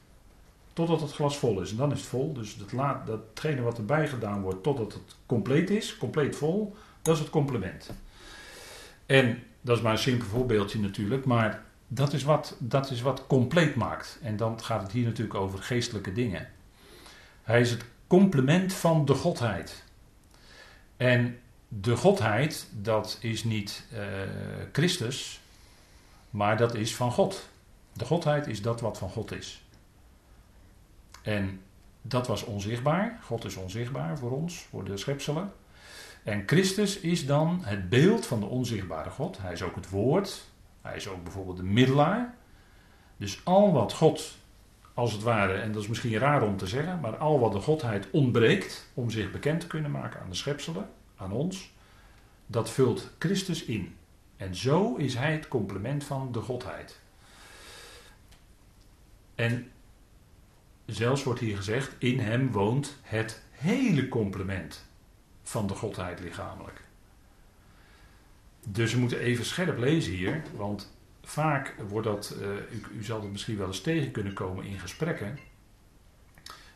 totdat 0.77 1.01
het 1.01 1.12
glas 1.12 1.39
vol 1.39 1.61
is. 1.61 1.71
En 1.71 1.77
dan 1.77 1.93
is 1.93 1.99
het 1.99 2.09
vol. 2.09 2.33
Dus 2.33 2.57
dat 2.57 2.73
laat, 2.73 3.07
datgene 3.07 3.61
wat 3.61 3.79
erbij 3.79 4.09
gedaan 4.09 4.41
wordt 4.41 4.62
totdat 4.62 4.93
het 4.93 5.17
compleet 5.27 5.71
is, 5.71 5.97
compleet 5.97 6.37
vol, 6.37 6.77
dat 7.03 7.15
is 7.15 7.21
het 7.21 7.31
complement. 7.31 7.91
En 9.07 9.43
dat 9.61 9.77
is 9.77 9.83
maar 9.83 9.93
een 9.93 9.99
simpel 9.99 10.27
voorbeeldje 10.29 10.81
natuurlijk, 10.81 11.25
maar 11.25 11.62
dat 11.89 12.12
is 12.12 12.23
wat, 12.23 12.57
dat 12.59 12.91
is 12.91 13.01
wat 13.01 13.27
compleet 13.27 13.75
maakt. 13.75 14.19
En 14.23 14.37
dan 14.37 14.62
gaat 14.62 14.83
het 14.83 14.93
hier 14.93 15.05
natuurlijk 15.05 15.39
over 15.39 15.59
geestelijke 15.59 16.12
dingen. 16.12 16.49
Hij 17.43 17.61
is 17.61 17.71
het 17.71 17.85
complement 18.07 18.73
van 18.73 19.05
de 19.05 19.15
Godheid. 19.15 19.85
En 20.97 21.39
de 21.69 21.97
Godheid, 21.97 22.69
dat 22.73 23.19
is 23.21 23.45
niet 23.45 23.85
uh, 23.93 24.01
Christus, 24.73 25.41
maar 26.31 26.57
dat 26.57 26.75
is 26.75 26.95
van 26.95 27.12
God. 27.12 27.49
De 27.93 28.05
Godheid 28.05 28.47
is 28.47 28.62
dat 28.62 28.81
wat 28.81 28.99
van 28.99 29.11
God 29.11 29.33
is. 29.33 29.65
En 31.27 31.61
dat 32.03 32.27
was 32.27 32.45
onzichtbaar. 32.45 33.19
God 33.23 33.45
is 33.45 33.57
onzichtbaar 33.57 34.19
voor 34.19 34.31
ons, 34.31 34.59
voor 34.59 34.85
de 34.85 34.97
schepselen. 34.97 35.53
En 36.23 36.43
Christus 36.47 37.01
is 37.01 37.27
dan 37.27 37.61
het 37.62 37.89
beeld 37.89 38.27
van 38.27 38.41
de 38.41 38.47
onzichtbare 38.47 39.11
God. 39.11 39.39
Hij 39.39 39.53
is 39.53 39.62
ook 39.62 39.75
het 39.75 39.91
woord. 39.91 40.45
Hij 40.83 40.97
is 40.97 41.09
ook 41.09 41.23
bijvoorbeeld 41.23 41.57
de 41.57 41.62
middelaar. 41.62 42.35
Dus 43.17 43.41
al 43.45 43.73
wat 43.73 43.93
God, 43.93 44.37
als 44.95 45.12
het 45.12 45.23
ware, 45.23 45.53
en 45.53 45.73
dat 45.73 45.83
is 45.83 45.89
misschien 45.89 46.19
raar 46.19 46.43
om 46.43 46.57
te 46.57 46.67
zeggen, 46.67 47.01
maar 47.01 47.17
al 47.17 47.41
wat 47.41 47.53
de 47.53 47.61
Godheid 47.61 48.11
ontbreekt 48.11 48.91
om 48.95 49.11
zich 49.11 49.31
bekend 49.31 49.61
te 49.61 49.67
kunnen 49.67 49.91
maken 49.91 50.21
aan 50.21 50.31
de 50.31 50.37
schepselen, 50.37 50.89
aan 51.17 51.33
ons, 51.33 51.73
dat 52.47 52.71
vult 52.71 53.11
Christus 53.19 53.65
in. 53.65 53.97
En 54.37 54.55
zo 54.55 54.95
is 54.95 55.15
hij 55.15 55.33
het 55.33 55.49
complement 55.49 56.05
van 56.05 56.33
de 56.33 56.41
Godheid. 56.41 57.01
En 59.35 59.71
zelfs 60.87 61.22
wordt 61.22 61.40
hier 61.40 61.57
gezegd, 61.57 61.94
in 61.99 62.18
hem 62.18 62.51
woont 62.51 62.99
het 63.03 63.42
hele 63.51 64.09
complement 64.09 64.87
van 65.42 65.66
de 65.66 65.75
Godheid 65.75 66.20
lichamelijk. 66.20 66.81
Dus 68.68 68.92
we 68.92 69.01
moeten 69.01 69.18
even 69.18 69.44
scherp 69.44 69.79
lezen 69.79 70.12
hier, 70.12 70.42
want 70.57 70.96
vaak 71.22 71.75
wordt 71.88 72.07
dat, 72.07 72.37
uh, 72.40 72.49
u, 72.49 72.99
u, 72.99 73.05
zal 73.05 73.20
het 73.22 73.31
misschien 73.31 73.57
wel 73.57 73.66
eens 73.66 73.81
tegen 73.81 74.11
kunnen 74.11 74.33
komen 74.33 74.64
in 74.64 74.79
gesprekken. 74.79 75.38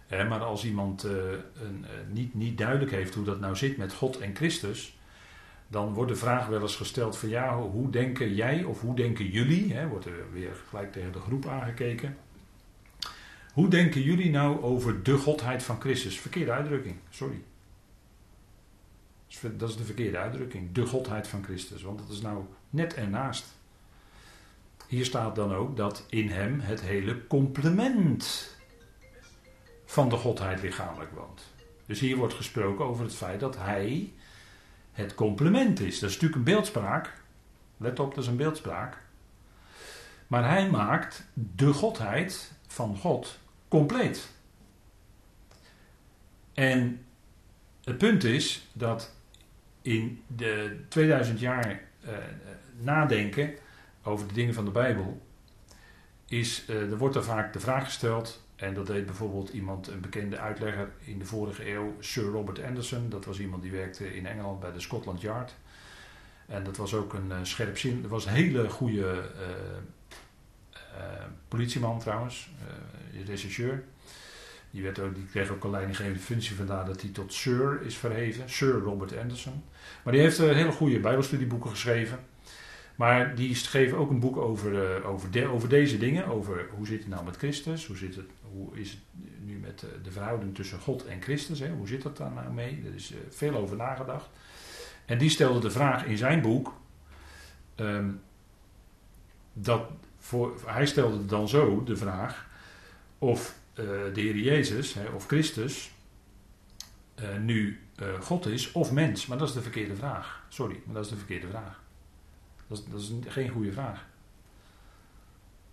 maar 0.08 0.40
als 0.40 0.64
iemand 0.64 1.04
uh, 1.04 1.12
een, 1.62 1.84
uh, 1.84 1.88
niet, 2.12 2.34
niet 2.34 2.58
duidelijk 2.58 2.90
heeft 2.90 3.14
hoe 3.14 3.24
dat 3.24 3.40
nou 3.40 3.56
zit 3.56 3.76
met 3.76 3.92
God 3.92 4.18
en 4.18 4.36
Christus, 4.36 4.98
dan 5.68 5.94
wordt 5.94 6.10
de 6.10 6.16
vraag 6.16 6.46
wel 6.46 6.60
eens 6.60 6.76
gesteld 6.76 7.18
van 7.18 7.28
ja, 7.28 7.58
hoe 7.58 7.90
denken 7.90 8.34
jij 8.34 8.64
of 8.64 8.80
hoe 8.80 8.94
denken 8.94 9.26
jullie, 9.26 9.72
hè, 9.72 9.88
wordt 9.88 10.06
er 10.06 10.32
weer 10.32 10.54
gelijk 10.68 10.92
tegen 10.92 11.12
de 11.12 11.20
groep 11.20 11.46
aangekeken. 11.46 12.16
Hoe 13.52 13.68
denken 13.68 14.02
jullie 14.02 14.30
nou 14.30 14.62
over 14.62 15.02
de 15.02 15.16
godheid 15.16 15.62
van 15.62 15.80
Christus? 15.80 16.20
Verkeerde 16.20 16.50
uitdrukking, 16.52 16.96
sorry. 17.10 17.42
Dat 19.56 19.68
is 19.68 19.76
de 19.76 19.84
verkeerde 19.84 20.18
uitdrukking, 20.18 20.72
de 20.72 20.86
godheid 20.86 21.28
van 21.28 21.44
Christus, 21.44 21.82
want 21.82 21.98
dat 21.98 22.08
is 22.08 22.20
nou 22.20 22.44
net 22.70 22.94
ernaast. 22.94 23.46
Hier 24.86 25.04
staat 25.04 25.34
dan 25.34 25.54
ook 25.54 25.76
dat 25.76 26.06
in 26.08 26.28
hem 26.28 26.60
het 26.60 26.80
hele 26.80 27.26
complement 27.26 28.56
van 29.84 30.08
de 30.08 30.16
godheid 30.16 30.62
lichamelijk 30.62 31.10
woont. 31.12 31.42
Dus 31.86 32.00
hier 32.00 32.16
wordt 32.16 32.34
gesproken 32.34 32.84
over 32.84 33.04
het 33.04 33.14
feit 33.14 33.40
dat 33.40 33.56
hij 33.56 34.12
het 34.92 35.14
complement 35.14 35.80
is. 35.80 35.98
Dat 35.98 36.08
is 36.08 36.14
natuurlijk 36.14 36.34
een 36.34 36.54
beeldspraak. 36.54 37.22
Let 37.76 37.98
op, 37.98 38.14
dat 38.14 38.24
is 38.24 38.30
een 38.30 38.36
beeldspraak. 38.36 38.96
Maar 40.26 40.48
hij 40.48 40.70
maakt 40.70 41.24
de 41.34 41.72
godheid 41.72 42.52
van 42.70 42.96
God 42.96 43.38
compleet. 43.68 44.28
En 46.54 47.04
het 47.84 47.98
punt 47.98 48.24
is 48.24 48.68
dat 48.72 49.14
in 49.82 50.22
de 50.26 50.84
2000 50.88 51.40
jaar 51.40 51.82
uh, 52.04 52.10
nadenken 52.78 53.54
over 54.02 54.28
de 54.28 54.34
dingen 54.34 54.54
van 54.54 54.64
de 54.64 54.70
Bijbel, 54.70 55.20
is, 56.26 56.64
uh, 56.68 56.90
er 56.90 56.98
wordt 56.98 57.16
er 57.16 57.24
vaak 57.24 57.52
de 57.52 57.60
vraag 57.60 57.84
gesteld, 57.84 58.42
en 58.56 58.74
dat 58.74 58.86
deed 58.86 59.06
bijvoorbeeld 59.06 59.48
iemand, 59.48 59.88
een 59.88 60.00
bekende 60.00 60.38
uitlegger 60.38 60.92
in 60.98 61.18
de 61.18 61.24
vorige 61.24 61.72
eeuw, 61.72 61.94
Sir 62.00 62.24
Robert 62.24 62.62
Anderson. 62.62 63.08
Dat 63.08 63.24
was 63.24 63.40
iemand 63.40 63.62
die 63.62 63.72
werkte 63.72 64.16
in 64.16 64.26
Engeland 64.26 64.60
bij 64.60 64.72
de 64.72 64.80
Scotland 64.80 65.20
Yard. 65.20 65.54
En 66.46 66.64
dat 66.64 66.76
was 66.76 66.94
ook 66.94 67.12
een 67.12 67.28
uh, 67.28 67.36
scherpzin, 67.42 68.02
dat 68.02 68.10
was 68.10 68.26
een 68.26 68.32
hele 68.32 68.68
goede 68.68 69.30
politieman 71.48 71.98
trouwens, 71.98 72.50
rechercheur. 73.26 73.82
Die, 74.70 74.82
werd 74.82 74.98
ook, 74.98 75.14
die 75.14 75.24
kreeg 75.24 75.50
ook 75.50 75.64
een 75.64 75.70
leidinggevende 75.70 76.18
functie, 76.18 76.56
vandaar 76.56 76.84
dat 76.84 77.00
hij 77.00 77.10
tot 77.10 77.32
Sir 77.32 77.82
is 77.82 77.96
verheven. 77.96 78.50
Sir 78.50 78.72
Robert 78.72 79.16
Anderson. 79.16 79.62
Maar 80.04 80.12
die 80.12 80.22
heeft 80.22 80.40
uh, 80.40 80.52
hele 80.52 80.72
goede 80.72 81.00
Bijbelstudieboeken 81.00 81.70
geschreven. 81.70 82.18
Maar 82.94 83.34
die 83.34 83.54
geven 83.54 83.98
ook 83.98 84.10
een 84.10 84.20
boek 84.20 84.36
over, 84.36 85.04
over, 85.04 85.50
over 85.50 85.68
deze 85.68 85.98
dingen. 85.98 86.26
Over 86.26 86.68
hoe 86.76 86.86
zit 86.86 86.98
het 86.98 87.08
nou 87.08 87.24
met 87.24 87.36
Christus? 87.36 87.86
Hoe, 87.86 87.96
zit 87.96 88.14
het, 88.14 88.30
hoe 88.52 88.78
is 88.78 88.90
het 88.90 89.00
nu 89.44 89.58
met 89.58 89.84
de 90.02 90.10
verhouding 90.10 90.54
tussen 90.54 90.78
God 90.78 91.06
en 91.06 91.22
Christus? 91.22 91.58
Hè? 91.58 91.70
Hoe 91.70 91.88
zit 91.88 92.02
dat 92.02 92.16
daar 92.16 92.32
nou 92.32 92.52
mee? 92.52 92.82
Er 92.86 92.94
is 92.94 93.14
veel 93.28 93.54
over 93.54 93.76
nagedacht. 93.76 94.28
En 95.04 95.18
die 95.18 95.30
stelde 95.30 95.60
de 95.60 95.70
vraag 95.70 96.04
in 96.04 96.16
zijn 96.16 96.40
boek. 96.40 96.74
Um, 97.76 98.20
dat 99.52 99.90
voor, 100.20 100.60
hij 100.66 100.86
stelde 100.86 101.26
dan 101.26 101.48
zo 101.48 101.84
de 101.84 101.96
vraag 101.96 102.46
of 103.18 103.58
uh, 103.74 103.86
de 103.86 104.20
Heer 104.20 104.36
Jezus 104.36 104.94
hè, 104.94 105.08
of 105.08 105.26
Christus 105.26 105.90
uh, 107.20 107.36
nu 107.36 107.80
uh, 108.02 108.20
God 108.20 108.46
is 108.46 108.72
of 108.72 108.92
mens. 108.92 109.26
Maar 109.26 109.38
dat 109.38 109.48
is 109.48 109.54
de 109.54 109.62
verkeerde 109.62 109.96
vraag. 109.96 110.44
Sorry, 110.48 110.80
maar 110.84 110.94
dat 110.94 111.04
is 111.04 111.10
de 111.10 111.16
verkeerde 111.16 111.48
vraag. 111.48 111.82
Dat 112.66 112.78
is, 112.78 112.84
dat 112.84 113.00
is 113.00 113.12
geen 113.26 113.48
goede 113.48 113.72
vraag. 113.72 114.06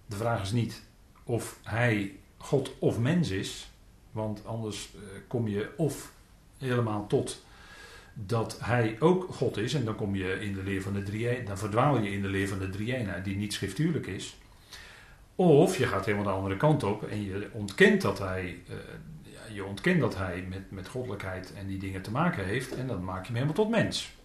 De 0.06 0.16
vraag 0.16 0.42
is 0.42 0.52
niet 0.52 0.84
of 1.24 1.60
hij 1.64 2.20
God 2.38 2.72
of 2.80 3.00
mens 3.00 3.30
is, 3.30 3.72
want 4.12 4.46
anders 4.46 4.90
kom 5.28 5.48
je 5.48 5.74
of 5.78 6.12
helemaal 6.58 7.08
tot 7.08 7.46
dat 8.26 8.60
hij 8.64 8.96
ook 9.00 9.28
God 9.34 9.58
is, 9.58 9.74
en 9.74 9.86
dan 9.86 9.96
kom 9.96 10.16
je 10.16 10.40
in 10.40 10.54
de 10.54 10.64
leer 10.64 10.82
van 10.82 10.94
de 10.94 11.04
drie 11.04 11.44
dan 11.44 11.58
verdwaal 11.58 12.00
je 12.00 12.12
in 12.12 12.22
de 12.22 12.28
leer 12.28 12.48
van 12.48 12.60
de 12.60 12.70
drie 12.70 13.22
die 13.24 13.36
niet 13.36 13.54
schriftuurlijk 13.54 14.08
is. 14.08 14.38
Of 15.36 15.78
je 15.78 15.88
gaat 15.88 16.06
helemaal 16.06 16.26
de 16.26 16.32
andere 16.32 16.58
kant 16.58 16.84
op 16.84 17.04
en 17.04 17.24
je 17.24 17.50
ontkent 17.52 18.02
dat 18.02 18.20
hij, 18.20 18.62
ja, 19.22 19.54
je 19.54 19.66
ontkent 19.66 20.00
dat 20.00 20.18
hij 20.18 20.46
met, 20.50 20.72
met 20.72 20.88
goddelijkheid 20.88 21.54
en 21.54 21.68
die 21.68 21.78
dingen 21.78 22.02
te 22.02 22.12
maken 22.12 22.46
heeft 22.46 22.76
en 22.76 22.88
dan 22.88 23.04
maak 23.04 23.20
je 23.20 23.26
hem 23.26 23.34
helemaal 23.34 23.56
tot 23.56 23.70
mens. 23.70 24.16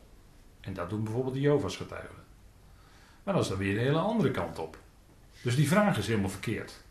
En 0.60 0.74
dat 0.74 0.90
doen 0.90 1.04
bijvoorbeeld 1.04 1.34
de 1.34 1.40
Jovas 1.40 1.76
getuigen. 1.76 2.22
Maar 3.22 3.34
dat 3.34 3.42
is 3.42 3.48
dan 3.48 3.58
weer 3.58 3.78
een 3.78 3.84
hele 3.84 3.98
andere 3.98 4.30
kant 4.30 4.58
op. 4.58 4.78
Dus 5.42 5.56
die 5.56 5.68
vraag 5.68 5.98
is 5.98 6.06
helemaal 6.06 6.30
verkeerd. 6.30 6.84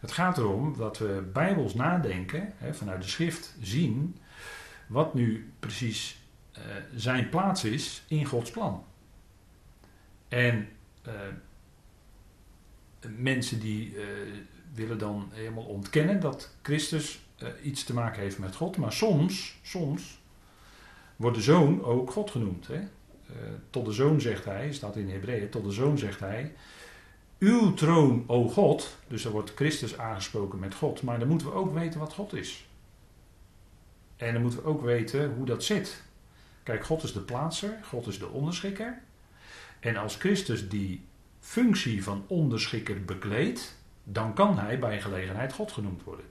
Het 0.00 0.12
gaat 0.12 0.38
erom 0.38 0.76
dat 0.76 0.98
we 0.98 1.28
bijbels 1.32 1.74
nadenken, 1.74 2.52
hè, 2.56 2.74
vanuit 2.74 3.02
de 3.02 3.08
schrift 3.08 3.56
zien, 3.60 4.16
wat 4.86 5.14
nu 5.14 5.52
precies 5.58 6.19
zijn 6.94 7.28
plaats 7.28 7.64
is 7.64 8.04
in 8.08 8.24
Gods 8.24 8.50
plan. 8.50 8.84
En 10.28 10.68
uh, 11.06 11.12
mensen 13.16 13.60
die 13.60 13.94
uh, 13.94 14.02
willen 14.74 14.98
dan 14.98 15.28
helemaal 15.32 15.64
ontkennen 15.64 16.20
dat 16.20 16.54
Christus 16.62 17.20
iets 17.62 17.84
te 17.84 17.94
maken 17.94 18.22
heeft 18.22 18.38
met 18.38 18.54
God. 18.54 18.76
Maar 18.76 18.92
soms, 18.92 19.58
soms 19.62 20.20
wordt 21.16 21.36
de 21.36 21.42
zoon 21.42 21.84
ook 21.84 22.10
God 22.10 22.30
genoemd. 22.30 22.66
Hè? 22.66 22.80
Tot 23.70 23.84
de 23.84 23.92
zoon 23.92 24.20
zegt 24.20 24.44
hij, 24.44 24.72
staat 24.72 24.96
in 24.96 25.10
Hebreeën, 25.10 25.50
tot 25.50 25.64
de 25.64 25.70
zoon 25.70 25.98
zegt 25.98 26.20
hij, 26.20 26.54
uw 27.38 27.74
troon, 27.74 28.24
o 28.26 28.48
God. 28.48 28.98
Dus 29.08 29.24
er 29.24 29.30
wordt 29.30 29.52
Christus 29.54 29.98
aangesproken 29.98 30.58
met 30.58 30.74
God. 30.74 31.02
Maar 31.02 31.18
dan 31.18 31.28
moeten 31.28 31.46
we 31.46 31.52
ook 31.52 31.74
weten 31.74 32.00
wat 32.00 32.12
God 32.12 32.32
is. 32.32 32.68
En 34.16 34.32
dan 34.32 34.42
moeten 34.42 34.62
we 34.62 34.68
ook 34.68 34.82
weten 34.82 35.34
hoe 35.34 35.46
dat 35.46 35.64
zit. 35.64 36.02
Kijk, 36.70 36.84
God 36.84 37.02
is 37.02 37.12
de 37.12 37.20
plaatser, 37.20 37.78
God 37.82 38.06
is 38.06 38.18
de 38.18 38.28
onderschikker. 38.28 38.98
En 39.80 39.96
als 39.96 40.16
Christus 40.16 40.68
die 40.68 41.04
functie 41.40 42.02
van 42.02 42.24
onderschikker 42.26 43.04
bekleedt, 43.04 43.78
dan 44.04 44.34
kan 44.34 44.58
hij 44.58 44.78
bij 44.78 45.00
gelegenheid 45.00 45.52
God 45.52 45.72
genoemd 45.72 46.02
worden. 46.04 46.24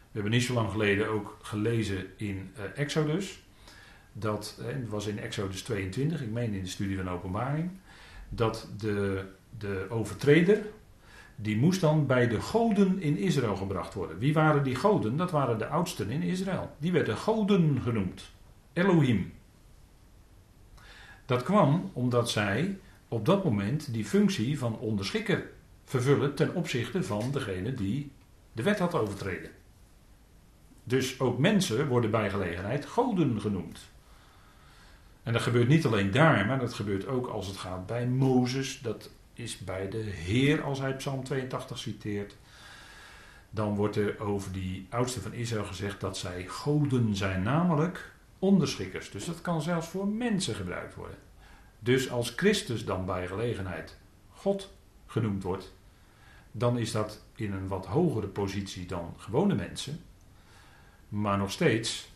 We 0.00 0.12
hebben 0.12 0.30
niet 0.30 0.42
zo 0.42 0.54
lang 0.54 0.70
geleden 0.70 1.08
ook 1.08 1.38
gelezen 1.42 2.06
in 2.16 2.50
uh, 2.56 2.62
Exodus. 2.74 3.42
Dat 4.12 4.58
het 4.62 4.88
was 4.88 5.06
in 5.06 5.18
Exodus 5.18 5.62
22, 5.62 6.22
ik 6.22 6.30
meen 6.30 6.52
in 6.52 6.62
de 6.62 6.68
studie 6.68 6.96
van 6.96 7.10
Openbaring. 7.10 7.70
Dat 8.28 8.68
de, 8.78 9.24
de 9.58 9.86
overtreder, 9.88 10.66
die 11.36 11.56
moest 11.56 11.80
dan 11.80 12.06
bij 12.06 12.28
de 12.28 12.40
goden 12.40 13.02
in 13.02 13.16
Israël 13.16 13.56
gebracht 13.56 13.94
worden. 13.94 14.18
Wie 14.18 14.34
waren 14.34 14.62
die 14.62 14.74
goden? 14.74 15.16
Dat 15.16 15.30
waren 15.30 15.58
de 15.58 15.66
oudsten 15.66 16.10
in 16.10 16.22
Israël. 16.22 16.70
Die 16.78 16.92
werden 16.92 17.16
goden 17.16 17.82
genoemd. 17.82 18.30
Elohim. 18.72 19.34
Dat 21.26 21.42
kwam 21.42 21.90
omdat 21.92 22.30
zij 22.30 22.78
op 23.08 23.24
dat 23.24 23.44
moment 23.44 23.92
die 23.92 24.04
functie 24.04 24.58
van 24.58 24.78
onderschikker 24.78 25.50
vervullen 25.84 26.34
ten 26.34 26.54
opzichte 26.54 27.02
van 27.02 27.30
degene 27.32 27.74
die 27.74 28.10
de 28.52 28.62
wet 28.62 28.78
had 28.78 28.94
overtreden. 28.94 29.50
Dus 30.84 31.20
ook 31.20 31.38
mensen 31.38 31.88
worden 31.88 32.10
bij 32.10 32.30
gelegenheid 32.30 32.86
goden 32.86 33.40
genoemd. 33.40 33.80
En 35.22 35.32
dat 35.32 35.42
gebeurt 35.42 35.68
niet 35.68 35.86
alleen 35.86 36.10
daar, 36.10 36.46
maar 36.46 36.58
dat 36.58 36.74
gebeurt 36.74 37.06
ook 37.06 37.26
als 37.26 37.46
het 37.46 37.56
gaat 37.56 37.86
bij 37.86 38.06
Mozes. 38.06 38.80
Dat 38.80 39.10
is 39.32 39.58
bij 39.58 39.88
de 39.88 40.02
Heer 40.02 40.62
als 40.62 40.78
hij 40.78 40.94
Psalm 40.94 41.24
82 41.24 41.78
citeert. 41.78 42.36
Dan 43.50 43.74
wordt 43.74 43.96
er 43.96 44.20
over 44.20 44.52
die 44.52 44.86
oudsten 44.90 45.22
van 45.22 45.32
Israël 45.32 45.64
gezegd 45.64 46.00
dat 46.00 46.18
zij 46.18 46.44
goden 46.48 47.16
zijn, 47.16 47.42
namelijk 47.42 48.12
onderschikkers. 48.38 49.10
Dus 49.10 49.24
dat 49.24 49.40
kan 49.40 49.62
zelfs 49.62 49.88
voor 49.88 50.08
mensen 50.08 50.54
gebruikt 50.54 50.94
worden. 50.94 51.18
Dus 51.78 52.10
als 52.10 52.32
Christus 52.36 52.84
dan 52.84 53.06
bij 53.06 53.26
gelegenheid 53.26 53.96
God 54.30 54.70
genoemd 55.06 55.42
wordt, 55.42 55.74
dan 56.52 56.78
is 56.78 56.92
dat 56.92 57.22
in 57.34 57.52
een 57.52 57.68
wat 57.68 57.86
hogere 57.86 58.26
positie 58.26 58.86
dan 58.86 59.14
gewone 59.16 59.54
mensen, 59.54 60.00
maar 61.08 61.38
nog 61.38 61.50
steeds 61.50 62.10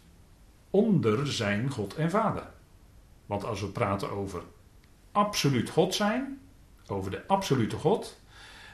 onder 0.70 1.32
zijn 1.32 1.70
God 1.70 1.94
en 1.94 2.10
Vader. 2.10 2.50
Want 3.26 3.44
als 3.44 3.60
we 3.60 3.66
praten 3.66 4.10
over 4.10 4.42
absoluut 5.12 5.70
God 5.70 5.94
zijn, 5.94 6.40
over 6.86 7.10
de 7.10 7.26
absolute 7.26 7.76
God, 7.76 8.20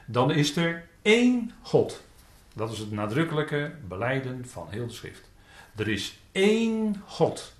dan 0.05 0.31
is 0.31 0.55
er 0.55 0.87
één 1.01 1.51
God. 1.61 2.03
Dat 2.53 2.71
is 2.71 2.79
het 2.79 2.91
nadrukkelijke 2.91 3.75
beleiden 3.87 4.47
van 4.47 4.67
heel 4.69 4.87
de 4.87 4.93
schrift. 4.93 5.29
Er 5.75 5.87
is 5.87 6.19
één 6.37 7.03
God. 7.05 7.53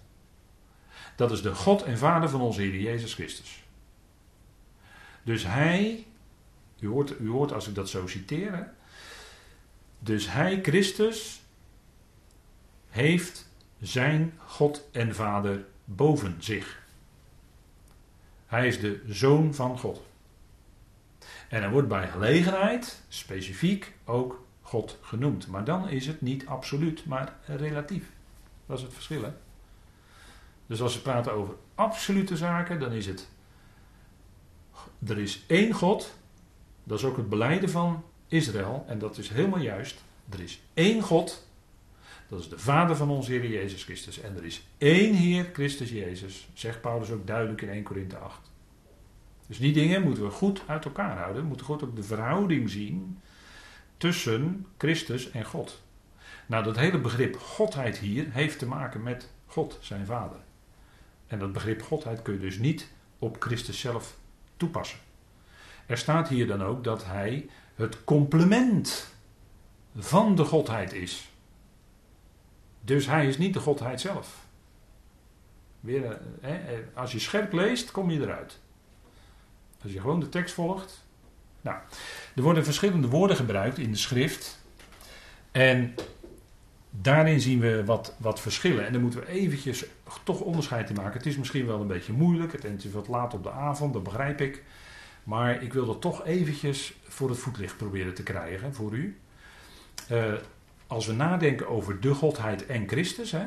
Dat 1.15 1.31
is 1.31 1.41
de 1.41 1.55
God 1.55 1.83
en 1.83 1.97
Vader 1.97 2.29
van 2.29 2.41
onze 2.41 2.61
Heer 2.61 2.79
Jezus 2.79 3.13
Christus. 3.13 3.63
Dus 5.23 5.43
hij, 5.43 6.05
u 6.79 6.87
hoort, 6.87 7.19
u 7.19 7.29
hoort 7.29 7.53
als 7.53 7.67
ik 7.67 7.75
dat 7.75 7.89
zo 7.89 8.07
citeer, 8.07 8.73
dus 9.99 10.31
hij, 10.31 10.59
Christus, 10.61 11.41
heeft 12.89 13.49
zijn 13.81 14.33
God 14.45 14.87
en 14.91 15.15
Vader 15.15 15.65
boven 15.85 16.35
zich. 16.39 16.85
Hij 18.45 18.67
is 18.67 18.79
de 18.79 19.01
zoon 19.07 19.53
van 19.53 19.79
God. 19.79 20.01
En 21.49 21.63
er 21.63 21.71
wordt 21.71 21.87
bij 21.87 22.07
gelegenheid 22.07 23.01
specifiek 23.07 23.93
ook 24.05 24.45
God 24.61 24.97
genoemd. 25.01 25.47
Maar 25.47 25.63
dan 25.63 25.89
is 25.89 26.07
het 26.07 26.21
niet 26.21 26.45
absoluut, 26.45 27.05
maar 27.05 27.35
relatief. 27.45 28.03
Dat 28.67 28.77
is 28.77 28.83
het 28.83 28.93
verschil. 28.93 29.23
Hè? 29.23 29.31
Dus 30.67 30.81
als 30.81 30.95
we 30.95 31.01
praten 31.01 31.33
over 31.33 31.55
absolute 31.75 32.37
zaken, 32.37 32.79
dan 32.79 32.91
is 32.91 33.05
het. 33.05 33.27
Er 35.07 35.17
is 35.17 35.43
één 35.47 35.73
God. 35.73 36.17
Dat 36.83 36.99
is 36.99 37.05
ook 37.05 37.17
het 37.17 37.29
beleiden 37.29 37.69
van 37.69 38.03
Israël. 38.27 38.85
En 38.87 38.99
dat 38.99 39.17
is 39.17 39.29
helemaal 39.29 39.59
juist. 39.59 40.03
Er 40.29 40.39
is 40.39 40.61
één 40.73 41.01
God. 41.01 41.47
Dat 42.27 42.39
is 42.39 42.49
de 42.49 42.59
Vader 42.59 42.95
van 42.95 43.09
onze 43.09 43.31
Heer 43.31 43.49
Jezus 43.49 43.83
Christus. 43.83 44.19
En 44.19 44.37
er 44.37 44.45
is 44.45 44.67
één 44.77 45.13
Heer 45.13 45.49
Christus 45.53 45.89
Jezus. 45.89 46.47
Zegt 46.53 46.81
Paulus 46.81 47.09
ook 47.09 47.27
duidelijk 47.27 47.61
in 47.61 47.69
1 47.69 47.83
Korinthe 47.83 48.17
8. 48.17 48.51
Dus 49.47 49.57
die 49.57 49.73
dingen 49.73 50.01
moeten 50.01 50.23
we 50.23 50.29
goed 50.29 50.61
uit 50.65 50.85
elkaar 50.85 51.17
houden. 51.17 51.41
We 51.41 51.47
moeten 51.47 51.65
goed 51.65 51.83
ook 51.83 51.95
de 51.95 52.03
verhouding 52.03 52.69
zien 52.69 53.19
tussen 53.97 54.65
Christus 54.77 55.31
en 55.31 55.45
God. 55.45 55.81
Nou, 56.47 56.63
dat 56.63 56.75
hele 56.75 56.99
begrip 56.99 57.37
Godheid 57.39 57.97
hier 57.97 58.25
heeft 58.29 58.59
te 58.59 58.65
maken 58.65 59.03
met 59.03 59.29
God, 59.45 59.77
zijn 59.81 60.05
Vader. 60.05 60.37
En 61.27 61.39
dat 61.39 61.53
begrip 61.53 61.81
Godheid 61.81 62.21
kun 62.21 62.33
je 62.33 62.39
dus 62.39 62.57
niet 62.57 62.87
op 63.19 63.35
Christus 63.39 63.79
zelf 63.79 64.17
toepassen. 64.57 64.99
Er 65.85 65.97
staat 65.97 66.27
hier 66.27 66.47
dan 66.47 66.63
ook 66.63 66.83
dat 66.83 67.05
hij 67.05 67.49
het 67.75 68.03
complement 68.03 69.13
van 69.95 70.35
de 70.35 70.43
Godheid 70.43 70.93
is. 70.93 71.29
Dus 72.81 73.05
hij 73.05 73.27
is 73.27 73.37
niet 73.37 73.53
de 73.53 73.59
Godheid 73.59 74.01
zelf. 74.01 74.45
Weer, 75.79 76.19
eh, 76.41 76.51
als 76.93 77.11
je 77.11 77.19
scherp 77.19 77.53
leest, 77.53 77.91
kom 77.91 78.11
je 78.11 78.21
eruit. 78.21 78.59
Als 79.83 79.91
je 79.91 79.99
gewoon 79.99 80.19
de 80.19 80.29
tekst 80.29 80.53
volgt. 80.53 81.05
Nou, 81.61 81.77
er 82.35 82.41
worden 82.41 82.63
verschillende 82.63 83.07
woorden 83.07 83.37
gebruikt 83.37 83.77
in 83.77 83.91
de 83.91 83.97
schrift. 83.97 84.59
En 85.51 85.95
daarin 87.01 87.41
zien 87.41 87.59
we 87.59 87.85
wat, 87.85 88.15
wat 88.17 88.39
verschillen. 88.39 88.85
En 88.85 88.91
dan 88.91 89.01
moeten 89.01 89.19
we 89.19 89.27
eventjes 89.27 89.85
toch 90.23 90.39
onderscheid 90.39 90.89
in 90.89 90.95
maken. 90.95 91.17
Het 91.17 91.25
is 91.25 91.37
misschien 91.37 91.65
wel 91.65 91.81
een 91.81 91.87
beetje 91.87 92.13
moeilijk. 92.13 92.51
Het 92.51 92.83
is 92.83 92.91
wat 92.91 93.07
laat 93.07 93.33
op 93.33 93.43
de 93.43 93.51
avond, 93.51 93.93
dat 93.93 94.03
begrijp 94.03 94.41
ik. 94.41 94.63
Maar 95.23 95.63
ik 95.63 95.73
wil 95.73 95.85
dat 95.85 96.01
toch 96.01 96.25
eventjes 96.25 96.93
voor 97.07 97.29
het 97.29 97.39
voetlicht 97.39 97.77
proberen 97.77 98.13
te 98.13 98.23
krijgen 98.23 98.73
voor 98.73 98.93
u. 98.93 99.17
Uh, 100.11 100.33
als 100.87 101.05
we 101.05 101.13
nadenken 101.13 101.67
over 101.67 101.99
de 101.99 102.13
Godheid 102.13 102.65
en 102.65 102.87
Christus, 102.87 103.31
hè, 103.31 103.45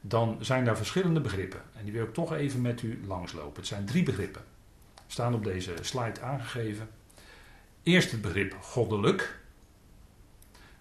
dan 0.00 0.36
zijn 0.40 0.64
daar 0.64 0.76
verschillende 0.76 1.20
begrippen. 1.20 1.62
En 1.76 1.84
die 1.84 1.92
wil 1.92 2.04
ik 2.04 2.14
toch 2.14 2.32
even 2.32 2.60
met 2.60 2.82
u 2.82 3.00
langslopen. 3.06 3.56
Het 3.56 3.66
zijn 3.66 3.84
drie 3.84 4.02
begrippen. 4.02 4.42
Staan 5.06 5.34
op 5.34 5.44
deze 5.44 5.74
slide 5.80 6.20
aangegeven. 6.20 6.88
Eerst 7.82 8.10
het 8.10 8.20
begrip 8.20 8.56
goddelijk. 8.60 9.40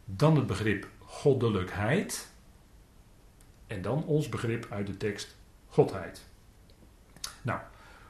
Dan 0.06 0.36
het 0.36 0.48
begrip 0.48 0.88
goddelijkheid. 1.12 2.28
En 3.68 3.82
dan 3.82 4.06
ons 4.06 4.30
begrip 4.30 4.68
uit 4.70 4.88
de 4.88 4.98
tekst 4.98 5.36
godheid. 5.68 6.22
Nou, 7.42 7.60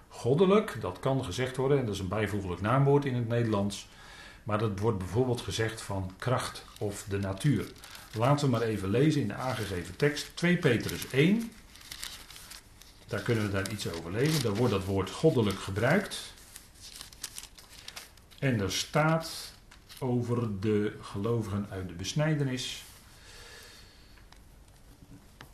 goddelijk, 0.07 0.77
dat 0.81 0.99
kan 0.99 1.23
gezegd 1.23 1.57
worden, 1.57 1.79
en 1.79 1.85
dat 1.85 1.93
is 1.93 1.99
een 1.99 2.07
bijvoeglijk 2.07 2.61
naamwoord 2.61 3.05
in 3.05 3.15
het 3.15 3.27
Nederlands. 3.27 3.87
Maar 4.43 4.57
dat 4.57 4.79
wordt 4.79 4.97
bijvoorbeeld 4.97 5.41
gezegd 5.41 5.81
van 5.81 6.11
kracht 6.17 6.65
of 6.79 7.05
de 7.09 7.19
natuur. 7.19 7.71
Laten 8.17 8.45
we 8.45 8.51
maar 8.51 8.61
even 8.61 8.89
lezen 8.89 9.21
in 9.21 9.27
de 9.27 9.33
aangegeven 9.33 9.95
tekst. 9.95 10.35
2 10.35 10.57
Petrus 10.57 11.09
1. 11.09 11.51
Daar 13.07 13.21
kunnen 13.21 13.45
we 13.45 13.51
daar 13.51 13.71
iets 13.71 13.91
over 13.91 14.11
lezen. 14.11 14.43
Daar 14.43 14.55
wordt 14.55 14.73
dat 14.73 14.85
woord 14.85 15.09
goddelijk 15.09 15.59
gebruikt. 15.59 16.33
En 18.39 18.59
er 18.59 18.71
staat 18.71 19.53
over 19.99 20.59
de 20.59 20.97
gelovigen 21.01 21.67
uit 21.69 21.87
de 21.87 21.93
besnijdenis. 21.93 22.83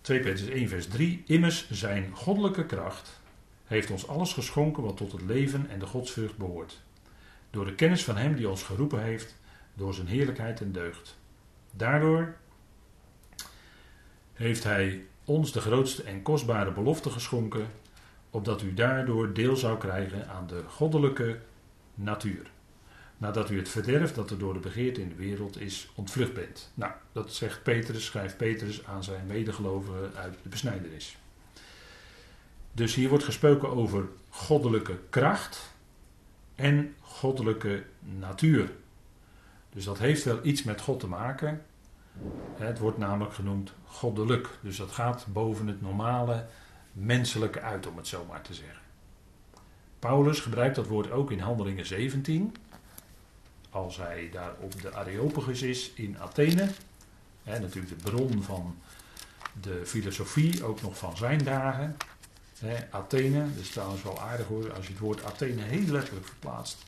2 0.07 0.19
Petrus 0.19 0.49
1 0.49 0.69
vers 0.69 0.87
3. 0.87 1.23
Immers 1.25 1.69
zijn 1.69 2.11
goddelijke 2.13 2.65
kracht 2.65 3.19
heeft 3.65 3.91
ons 3.91 4.07
alles 4.07 4.33
geschonken 4.33 4.83
wat 4.83 4.97
tot 4.97 5.11
het 5.11 5.21
leven 5.21 5.69
en 5.69 5.79
de 5.79 5.85
godsvrucht 5.85 6.37
behoort. 6.37 6.81
Door 7.49 7.65
de 7.65 7.75
kennis 7.75 8.03
van 8.03 8.17
Hem 8.17 8.35
die 8.35 8.49
ons 8.49 8.63
geroepen 8.63 9.03
heeft, 9.03 9.35
door 9.73 9.93
zijn 9.93 10.07
heerlijkheid 10.07 10.61
en 10.61 10.71
deugd. 10.71 11.17
Daardoor 11.71 12.35
heeft 14.33 14.63
Hij 14.63 15.05
ons 15.25 15.51
de 15.51 15.61
grootste 15.61 16.03
en 16.03 16.21
kostbare 16.21 16.71
belofte 16.71 17.09
geschonken, 17.09 17.67
opdat 18.29 18.61
u 18.61 18.73
daardoor 18.73 19.33
deel 19.33 19.55
zou 19.55 19.77
krijgen 19.77 20.29
aan 20.29 20.47
de 20.47 20.63
goddelijke 20.67 21.39
natuur. 21.93 22.51
Nadat 23.17 23.49
u 23.49 23.57
het 23.57 23.69
verderf 23.69 24.13
dat 24.13 24.31
er 24.31 24.39
door 24.39 24.53
de 24.53 24.59
begeerte 24.59 25.01
in 25.01 25.09
de 25.09 25.15
wereld 25.15 25.59
is 25.59 25.89
ontvlucht 25.95 26.33
bent. 26.33 26.71
Nou, 26.73 26.91
dat 27.11 27.33
zegt 27.33 27.63
Petrus, 27.63 28.05
schrijft 28.05 28.37
Petrus 28.37 28.85
aan 28.85 29.03
zijn 29.03 29.25
medegelovigen 29.25 30.11
uit 30.15 30.35
de 30.43 30.49
besnijdenis. 30.49 31.17
Dus 32.71 32.95
hier 32.95 33.09
wordt 33.09 33.23
gesproken 33.23 33.69
over 33.69 34.07
goddelijke 34.29 34.99
kracht 35.09 35.73
en 36.55 36.95
goddelijke 37.01 37.83
natuur. 37.99 38.71
Dus 39.73 39.83
dat 39.83 39.97
heeft 39.97 40.23
wel 40.23 40.39
iets 40.43 40.63
met 40.63 40.81
God 40.81 40.99
te 40.99 41.07
maken. 41.07 41.65
Het 42.55 42.79
wordt 42.79 42.97
namelijk 42.97 43.33
genoemd 43.33 43.73
goddelijk. 43.85 44.49
Dus 44.61 44.77
dat 44.77 44.91
gaat 44.91 45.25
boven 45.29 45.67
het 45.67 45.81
normale 45.81 46.45
menselijke 46.91 47.61
uit, 47.61 47.87
om 47.87 47.97
het 47.97 48.07
zo 48.07 48.25
maar 48.29 48.41
te 48.41 48.53
zeggen. 48.53 48.81
Paulus 49.99 50.39
gebruikt 50.39 50.75
dat 50.75 50.87
woord 50.87 51.11
ook 51.11 51.31
in 51.31 51.39
Handelingen 51.39 51.85
17. 51.85 52.55
Als 53.77 53.97
hij 53.97 54.29
daar 54.31 54.53
op 54.59 54.81
de 54.81 54.93
Areopagus 54.93 55.61
is 55.61 55.91
in 55.93 56.19
Athene. 56.19 56.69
Hè, 57.43 57.59
natuurlijk 57.59 58.03
de 58.03 58.11
bron 58.11 58.43
van 58.43 58.77
de 59.61 59.81
filosofie, 59.85 60.63
ook 60.63 60.81
nog 60.81 60.97
van 60.97 61.17
zijn 61.17 61.43
dagen. 61.43 61.97
Athene, 62.89 63.39
dat 63.53 63.63
is 63.63 63.69
trouwens 63.69 64.03
wel 64.03 64.19
aardig 64.21 64.47
hoor, 64.47 64.73
als 64.73 64.85
je 64.85 64.91
het 64.91 65.01
woord 65.01 65.23
Athene 65.23 65.61
heel 65.61 65.91
letterlijk 65.91 66.25
verplaatst. 66.25 66.85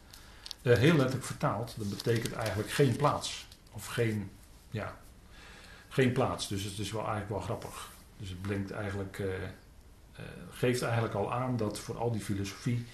Uh, 0.62 0.78
heel 0.78 0.95
letterlijk 0.95 1.25
vertaalt, 1.25 1.73
dan 1.78 1.89
betekent 1.89 2.34
eigenlijk 2.34 2.71
geen 2.71 2.95
plaats. 2.95 3.47
Of 3.71 3.86
geen, 3.86 4.32
ja, 4.69 4.97
geen 5.89 6.12
plaats. 6.12 6.47
Dus 6.47 6.63
het 6.63 6.80
is 6.80 6.91
wel 6.91 7.02
eigenlijk 7.02 7.32
wel 7.32 7.41
grappig. 7.41 7.91
Dus 8.17 8.30
het 8.30 8.41
blinkt 8.41 8.71
eigenlijk, 8.71 9.17
uh, 9.17 9.28
uh, 9.28 10.25
geeft 10.52 10.82
eigenlijk 10.82 11.13
al 11.13 11.34
aan 11.34 11.58
dat 11.58 11.80
voor 11.80 11.97
al 11.97 12.12
die 12.12 12.21
filosofie 12.21 12.86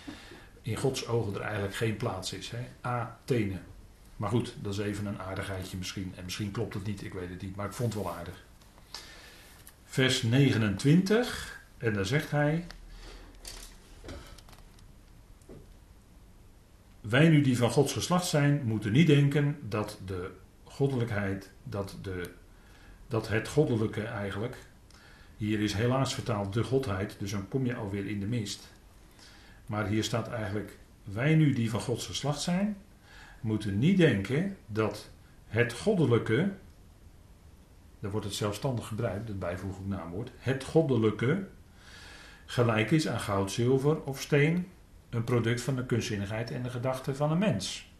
in 0.61 0.77
Gods 0.77 1.07
ogen 1.07 1.35
er 1.35 1.41
eigenlijk 1.41 1.75
geen 1.75 1.97
plaats 1.97 2.33
is. 2.33 2.51
Hè? 2.51 2.67
Athene. 2.81 3.59
Maar 4.15 4.29
goed, 4.29 4.55
dat 4.61 4.73
is 4.73 4.79
even 4.79 5.05
een 5.05 5.19
aardigheidje 5.19 5.77
misschien. 5.77 6.13
En 6.15 6.23
misschien 6.23 6.51
klopt 6.51 6.73
het 6.73 6.85
niet, 6.85 7.03
ik 7.03 7.13
weet 7.13 7.29
het 7.29 7.41
niet. 7.41 7.55
Maar 7.55 7.65
ik 7.65 7.73
vond 7.73 7.93
het 7.93 8.03
wel 8.03 8.13
aardig. 8.13 8.43
Vers 9.85 10.21
29. 10.21 11.61
En 11.77 11.93
dan 11.93 12.05
zegt 12.05 12.31
hij. 12.31 12.65
Wij 17.01 17.29
nu 17.29 17.41
die 17.41 17.57
van 17.57 17.69
Gods 17.69 17.93
geslacht 17.93 18.27
zijn, 18.27 18.61
moeten 18.65 18.91
niet 18.91 19.07
denken 19.07 19.57
dat 19.69 19.99
de 20.05 20.31
goddelijkheid, 20.63 21.51
dat, 21.63 21.97
de, 22.01 22.31
dat 23.07 23.27
het 23.27 23.47
goddelijke 23.47 24.03
eigenlijk, 24.03 24.57
hier 25.37 25.59
is 25.59 25.73
helaas 25.73 26.13
vertaald 26.13 26.53
de 26.53 26.63
godheid, 26.63 27.15
dus 27.19 27.31
dan 27.31 27.47
kom 27.47 27.65
je 27.65 27.75
alweer 27.75 28.07
in 28.07 28.19
de 28.19 28.25
mist. 28.25 28.71
Maar 29.65 29.87
hier 29.87 30.03
staat 30.03 30.27
eigenlijk, 30.27 30.77
wij 31.03 31.35
nu 31.35 31.53
die 31.53 31.69
van 31.69 31.81
Gods 31.81 32.05
geslacht 32.05 32.41
zijn, 32.41 32.77
moeten 33.45 33.79
niet 33.79 33.97
denken 33.97 34.57
dat 34.65 35.09
het 35.47 35.73
goddelijke, 35.73 36.51
daar 37.99 38.11
wordt 38.11 38.25
het 38.25 38.35
zelfstandig 38.35 38.87
gebruikt, 38.87 39.27
het 39.27 39.39
bijvoeglijk 39.39 39.87
naamwoord, 39.87 40.31
het 40.37 40.63
goddelijke 40.63 41.47
gelijk 42.45 42.91
is 42.91 43.07
aan 43.07 43.19
goud, 43.19 43.51
zilver 43.51 44.01
of 44.01 44.21
steen, 44.21 44.67
een 45.09 45.23
product 45.23 45.61
van 45.61 45.75
de 45.75 45.85
kunstzinnigheid 45.85 46.51
en 46.51 46.63
de 46.63 46.69
gedachte 46.69 47.15
van 47.15 47.31
een 47.31 47.37
mens. 47.37 47.93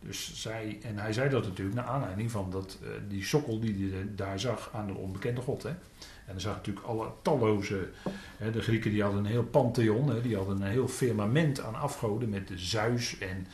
Dus 0.00 0.42
zij, 0.42 0.78
en 0.82 0.98
hij 0.98 1.12
zei 1.12 1.30
dat 1.30 1.44
natuurlijk 1.44 1.76
naar 1.76 1.84
aanleiding 1.86 2.30
van 2.30 2.50
dat, 2.50 2.78
uh, 2.82 2.88
die 3.08 3.24
sokkel 3.24 3.60
die 3.60 3.92
hij 3.92 4.08
daar 4.14 4.40
zag 4.40 4.70
aan 4.72 4.86
de 4.86 4.94
onbekende 4.94 5.40
God. 5.40 5.62
Hè. 5.62 5.68
En 5.68 6.32
dan 6.32 6.40
zag 6.40 6.54
natuurlijk 6.54 6.86
alle 6.86 7.08
talloze, 7.22 7.88
hè, 8.36 8.50
de 8.50 8.62
Grieken 8.62 8.90
die 8.90 9.02
hadden 9.02 9.20
een 9.20 9.30
heel 9.30 9.44
pantheon, 9.44 10.08
hè, 10.08 10.20
die 10.20 10.36
hadden 10.36 10.60
een 10.60 10.70
heel 10.70 10.88
firmament 10.88 11.60
aan 11.60 11.74
afgoden 11.74 12.28
met 12.28 12.48
de 12.48 12.58
Zeus 12.58 13.18
en, 13.18 13.46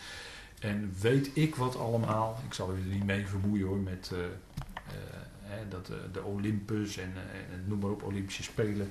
en 0.62 0.94
weet 1.00 1.30
ik 1.36 1.54
wat 1.54 1.78
allemaal. 1.78 2.38
Ik 2.46 2.54
zal 2.54 2.74
u 2.74 2.76
er 2.76 2.86
niet 2.86 3.04
mee 3.04 3.26
vermoeien 3.26 3.66
hoor, 3.66 3.78
met 3.78 4.10
uh, 4.12 4.18
uh, 4.18 4.26
hè, 5.40 5.68
dat, 5.68 5.86
de 6.12 6.22
Olympus 6.22 6.96
en, 6.96 7.12
en 7.52 7.64
noem 7.66 7.78
maar 7.78 7.90
op, 7.90 8.02
Olympische 8.02 8.42
Spelen 8.42 8.90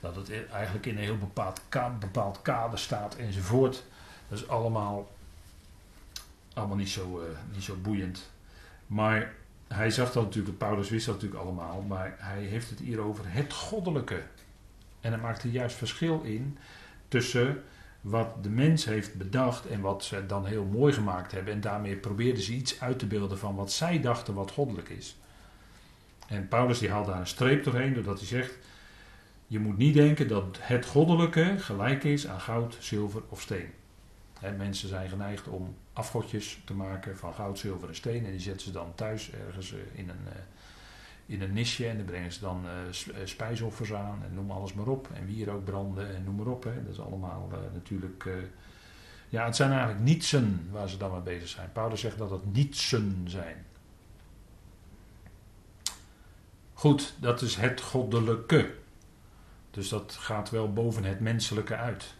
dat 0.00 0.16
het 0.16 0.28
e- 0.28 0.46
eigenlijk 0.52 0.86
in 0.86 0.96
een 0.96 1.02
heel 1.02 1.18
bepaald, 1.18 1.60
bepaald 1.98 2.42
kader 2.42 2.78
staat 2.78 3.16
enzovoort. 3.16 3.84
Dat 4.28 4.38
is 4.38 4.48
allemaal, 4.48 5.10
allemaal 6.54 6.76
niet, 6.76 6.88
zo, 6.88 7.22
niet 7.52 7.62
zo 7.62 7.76
boeiend. 7.82 8.30
Maar 8.86 9.32
hij 9.68 9.90
zag 9.90 10.12
dat 10.12 10.24
natuurlijk, 10.24 10.58
Paulus 10.58 10.88
wist 10.88 11.06
dat 11.06 11.14
natuurlijk 11.14 11.42
allemaal, 11.42 11.82
maar 11.82 12.14
hij 12.18 12.42
heeft 12.42 12.70
het 12.70 12.78
hier 12.78 13.00
over 13.00 13.24
het 13.28 13.52
goddelijke. 13.52 14.22
En 15.00 15.12
hij 15.12 15.20
maakt 15.20 15.42
er 15.42 15.50
juist 15.50 15.76
verschil 15.76 16.22
in 16.22 16.58
tussen 17.08 17.62
wat 18.00 18.42
de 18.42 18.50
mens 18.50 18.84
heeft 18.84 19.14
bedacht 19.14 19.66
en 19.66 19.80
wat 19.80 20.04
ze 20.04 20.26
dan 20.26 20.46
heel 20.46 20.64
mooi 20.64 20.92
gemaakt 20.92 21.32
hebben. 21.32 21.52
En 21.52 21.60
daarmee 21.60 21.96
probeerden 21.96 22.42
ze 22.42 22.52
iets 22.52 22.80
uit 22.80 22.98
te 22.98 23.06
beelden 23.06 23.38
van 23.38 23.54
wat 23.54 23.72
zij 23.72 24.00
dachten 24.00 24.34
wat 24.34 24.50
goddelijk 24.50 24.88
is. 24.88 25.16
En 26.28 26.48
Paulus 26.48 26.78
die 26.78 26.90
haalt 26.90 27.06
daar 27.06 27.20
een 27.20 27.26
streep 27.26 27.64
doorheen, 27.64 27.94
doordat 27.94 28.18
hij 28.18 28.26
zegt: 28.26 28.58
je 29.46 29.58
moet 29.58 29.76
niet 29.76 29.94
denken 29.94 30.28
dat 30.28 30.58
het 30.60 30.86
goddelijke 30.86 31.54
gelijk 31.58 32.04
is 32.04 32.26
aan 32.26 32.40
goud, 32.40 32.76
zilver 32.80 33.22
of 33.28 33.40
steen. 33.40 33.70
mensen 34.56 34.88
zijn 34.88 35.08
geneigd 35.08 35.48
om 35.48 35.76
afgodjes 35.92 36.62
te 36.64 36.74
maken 36.74 37.16
van 37.16 37.34
goud, 37.34 37.58
zilver 37.58 37.88
en 37.88 37.94
steen. 37.94 38.24
En 38.24 38.30
die 38.30 38.40
zetten 38.40 38.66
ze 38.66 38.72
dan 38.72 38.94
thuis 38.94 39.30
ergens 39.46 39.72
eh, 39.72 39.78
in 39.92 40.08
een, 40.08 40.24
uh, 40.26 40.32
in 41.28 41.42
een 41.42 41.52
nisje. 41.52 41.88
En 41.88 41.96
dan 41.96 42.06
brengen 42.06 42.32
ze 42.32 42.40
dan 42.40 42.64
uh, 42.64 43.24
spijsoffers 43.24 43.92
aan 43.92 44.22
en 44.24 44.34
noem 44.34 44.50
alles 44.50 44.72
maar 44.72 44.86
op. 44.86 45.08
En 45.14 45.26
wier 45.26 45.50
ook 45.50 45.64
branden 45.64 46.14
en 46.14 46.24
noem 46.24 46.34
maar 46.34 46.46
op. 46.46 46.64
Hè. 46.64 46.82
Dat 46.82 46.92
is 46.92 47.00
allemaal 47.00 47.50
natuurlijk... 47.72 48.28
ja, 49.28 49.44
het 49.44 49.56
zijn 49.56 49.70
eigenlijk 49.70 50.00
nietsen 50.00 50.68
waar 50.70 50.88
ze 50.88 50.96
dan 50.96 51.10
mee 51.10 51.20
bezig 51.20 51.48
zijn. 51.48 51.72
Paulus 51.72 52.00
zegt 52.00 52.18
dat 52.18 52.30
het 52.30 52.52
nietsen 52.52 53.24
zijn. 53.26 53.66
Goed, 56.78 57.14
dat 57.20 57.42
is 57.42 57.56
het 57.56 57.80
goddelijke. 57.80 58.74
Dus 59.70 59.88
dat 59.88 60.16
gaat 60.20 60.50
wel 60.50 60.72
boven 60.72 61.04
het 61.04 61.20
menselijke 61.20 61.76
uit. 61.76 62.14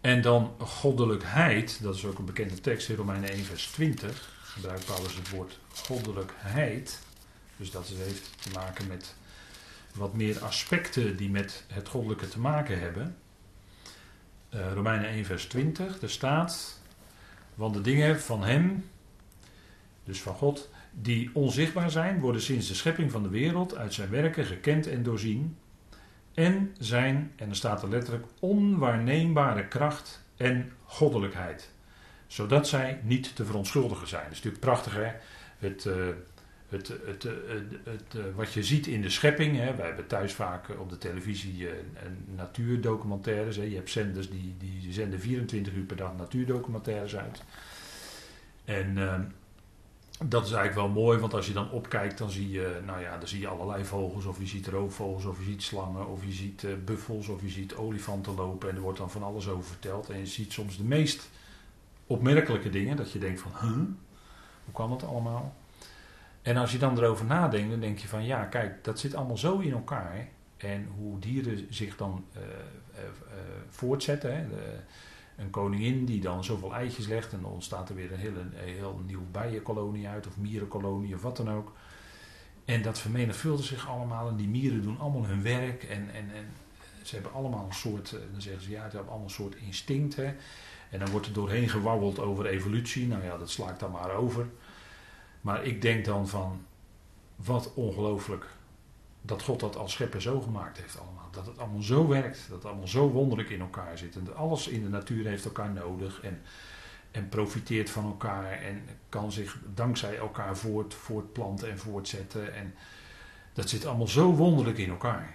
En 0.00 0.22
dan 0.22 0.54
goddelijkheid, 0.58 1.82
dat 1.82 1.94
is 1.94 2.04
ook 2.04 2.18
een 2.18 2.24
bekende 2.24 2.60
tekst 2.60 2.88
in 2.88 2.96
Romeinen 2.96 3.30
1, 3.30 3.44
vers 3.44 3.66
20. 3.66 4.39
Gebruikt 4.50 4.84
Paulus 4.84 5.16
het 5.16 5.30
woord 5.30 5.58
goddelijkheid. 5.74 6.98
Dus 7.56 7.70
dat 7.70 7.86
heeft 7.86 8.42
te 8.42 8.50
maken 8.50 8.86
met 8.86 9.14
wat 9.94 10.14
meer 10.14 10.38
aspecten 10.38 11.16
die 11.16 11.30
met 11.30 11.64
het 11.72 11.88
goddelijke 11.88 12.28
te 12.28 12.40
maken 12.40 12.80
hebben. 12.80 13.16
Uh, 14.54 14.72
Romeinen 14.72 15.08
1, 15.08 15.24
vers 15.24 15.44
20, 15.44 16.02
er 16.02 16.10
staat: 16.10 16.80
Want 17.54 17.74
de 17.74 17.80
dingen 17.80 18.20
van 18.20 18.44
Hem, 18.44 18.90
dus 20.04 20.20
van 20.22 20.34
God, 20.34 20.68
die 20.92 21.30
onzichtbaar 21.32 21.90
zijn, 21.90 22.20
worden 22.20 22.42
sinds 22.42 22.68
de 22.68 22.74
schepping 22.74 23.10
van 23.10 23.22
de 23.22 23.28
wereld 23.28 23.76
uit 23.76 23.94
zijn 23.94 24.10
werken 24.10 24.44
gekend 24.44 24.86
en 24.86 25.02
doorzien. 25.02 25.56
En 26.34 26.74
zijn, 26.78 27.32
en 27.36 27.48
er 27.48 27.56
staat 27.56 27.82
er 27.82 27.88
letterlijk, 27.88 28.26
onwaarneembare 28.38 29.68
kracht 29.68 30.24
en 30.36 30.72
goddelijkheid. 30.84 31.70
Zodat 32.30 32.68
zij 32.68 33.00
niet 33.02 33.36
te 33.36 33.44
verontschuldigen 33.44 34.08
zijn. 34.08 34.22
Dat 34.22 34.32
is 34.32 34.36
natuurlijk 34.36 34.64
prachtig, 34.64 34.94
hè? 34.94 35.12
Het, 35.58 35.84
uh, 35.84 35.94
het, 36.68 36.88
het, 36.88 37.22
het, 37.22 37.24
het 37.84 38.14
uh, 38.16 38.22
wat 38.34 38.52
je 38.52 38.64
ziet 38.64 38.86
in 38.86 39.02
de 39.02 39.10
schepping. 39.10 39.56
Hè? 39.56 39.74
Wij 39.74 39.86
hebben 39.86 40.06
thuis 40.06 40.32
vaak 40.32 40.68
op 40.78 40.90
de 40.90 40.98
televisie 40.98 41.58
uh, 41.58 41.70
natuurdocumentaires. 42.36 43.56
Hè? 43.56 43.62
Je 43.62 43.74
hebt 43.74 43.90
zenders 43.90 44.30
die, 44.30 44.54
die 44.58 44.92
zenden 44.92 45.20
24 45.20 45.72
uur 45.72 45.84
per 45.84 45.96
dag 45.96 46.16
natuurdocumentaires 46.16 47.16
uit. 47.16 47.42
En 48.64 48.98
ehm, 48.98 49.22
dat 50.24 50.46
is 50.46 50.52
eigenlijk 50.52 50.86
wel 50.86 51.02
mooi, 51.02 51.18
want 51.18 51.34
als 51.34 51.46
je 51.46 51.52
dan 51.52 51.70
opkijkt, 51.70 52.18
dan 52.18 52.30
zie 52.30 52.50
je, 52.50 52.80
nou 52.86 53.00
ja, 53.00 53.18
dan 53.18 53.28
zie 53.28 53.40
je 53.40 53.48
allerlei 53.48 53.84
vogels. 53.84 54.24
Of 54.24 54.38
je 54.38 54.46
ziet 54.46 54.66
roofvogels, 54.66 55.24
of 55.24 55.38
je 55.38 55.44
ziet 55.44 55.62
slangen, 55.62 56.06
of 56.06 56.24
je 56.24 56.32
ziet 56.32 56.66
buffels, 56.84 57.28
of 57.28 57.42
je 57.42 57.50
ziet 57.50 57.74
olifanten 57.74 58.34
lopen. 58.34 58.68
En 58.68 58.76
er 58.76 58.82
wordt 58.82 58.98
dan 58.98 59.10
van 59.10 59.22
alles 59.22 59.48
over 59.48 59.64
verteld. 59.64 60.10
En 60.10 60.18
je 60.18 60.26
ziet 60.26 60.52
soms 60.52 60.76
de 60.76 60.84
meest 60.84 61.28
opmerkelijke 62.10 62.70
dingen, 62.70 62.96
dat 62.96 63.12
je 63.12 63.18
denkt 63.18 63.40
van? 63.40 63.52
Hoe 64.64 64.74
kan 64.74 64.90
dat 64.90 65.04
allemaal? 65.04 65.54
En 66.42 66.56
als 66.56 66.72
je 66.72 66.78
dan 66.78 66.98
erover 66.98 67.26
nadenkt, 67.26 67.70
dan 67.70 67.80
denk 67.80 67.98
je 67.98 68.08
van, 68.08 68.24
ja, 68.24 68.44
kijk, 68.44 68.84
dat 68.84 68.98
zit 68.98 69.14
allemaal 69.14 69.38
zo 69.38 69.58
in 69.58 69.72
elkaar. 69.72 70.28
En 70.56 70.88
hoe 70.96 71.18
dieren 71.18 71.66
zich 71.70 71.96
dan 71.96 72.24
uh, 72.36 72.42
uh, 72.42 72.48
voortzetten. 73.68 74.36
Hè? 74.36 74.48
De, 74.48 74.76
een 75.36 75.50
koningin 75.50 76.04
die 76.04 76.20
dan 76.20 76.44
zoveel 76.44 76.74
eitjes 76.74 77.06
legt 77.06 77.32
en 77.32 77.40
dan 77.42 77.50
ontstaat 77.50 77.88
er 77.88 77.94
weer 77.94 78.12
een 78.12 78.18
hele, 78.18 78.40
een 78.40 78.52
heel 78.54 79.02
nieuwe 79.06 79.24
bijenkolonie 79.24 80.08
uit 80.08 80.26
of 80.26 80.36
mierenkolonie 80.36 81.14
of 81.14 81.22
wat 81.22 81.36
dan 81.36 81.50
ook. 81.50 81.72
En 82.64 82.82
dat 82.82 82.98
vermenigvuldigt 82.98 83.68
zich 83.68 83.88
allemaal 83.88 84.28
en 84.28 84.36
die 84.36 84.48
mieren 84.48 84.82
doen 84.82 84.98
allemaal 84.98 85.26
hun 85.26 85.42
werk 85.42 85.82
en, 85.82 86.10
en, 86.14 86.24
en 86.34 86.46
ze 87.02 87.14
hebben 87.14 87.32
allemaal 87.32 87.66
een 87.66 87.74
soort, 87.74 88.12
eh, 88.12 88.20
dan 88.32 88.42
zeggen 88.42 88.62
ze 88.62 88.70
ja, 88.70 88.90
ze 88.90 88.96
hebben 88.96 89.08
allemaal 89.08 89.28
een 89.28 89.34
soort 89.34 89.54
instinct. 89.54 90.16
Hè? 90.16 90.34
En 90.90 90.98
dan 90.98 91.10
wordt 91.10 91.26
er 91.26 91.32
doorheen 91.32 91.68
gewauweld 91.68 92.18
over 92.18 92.46
evolutie. 92.46 93.06
Nou 93.06 93.24
ja, 93.24 93.38
dat 93.38 93.50
sla 93.50 93.70
ik 93.70 93.78
dan 93.78 93.90
maar 93.90 94.14
over. 94.14 94.46
Maar 95.40 95.64
ik 95.64 95.82
denk 95.82 96.04
dan 96.04 96.28
van, 96.28 96.64
wat 97.36 97.72
ongelooflijk 97.74 98.46
dat 99.22 99.42
God 99.42 99.60
dat 99.60 99.76
als 99.76 99.92
schepper 99.92 100.22
zo 100.22 100.40
gemaakt 100.40 100.78
heeft 100.78 101.00
allemaal 101.00 101.20
dat 101.30 101.46
het 101.46 101.58
allemaal 101.58 101.82
zo 101.82 102.08
werkt, 102.08 102.46
dat 102.48 102.56
het 102.56 102.66
allemaal 102.66 102.88
zo 102.88 103.08
wonderlijk 103.10 103.50
in 103.50 103.60
elkaar 103.60 103.98
zit. 103.98 104.16
En 104.16 104.36
alles 104.36 104.68
in 104.68 104.82
de 104.82 104.88
natuur 104.88 105.26
heeft 105.26 105.44
elkaar 105.44 105.70
nodig 105.70 106.20
en, 106.22 106.40
en 107.10 107.28
profiteert 107.28 107.90
van 107.90 108.04
elkaar 108.04 108.52
en 108.52 108.82
kan 109.08 109.32
zich 109.32 109.58
dankzij 109.74 110.16
elkaar 110.16 110.56
voort, 110.56 110.94
voortplanten 110.94 111.70
en 111.70 111.78
voortzetten. 111.78 112.54
En 112.54 112.74
dat 113.52 113.68
zit 113.68 113.86
allemaal 113.86 114.08
zo 114.08 114.34
wonderlijk 114.34 114.78
in 114.78 114.90
elkaar. 114.90 115.34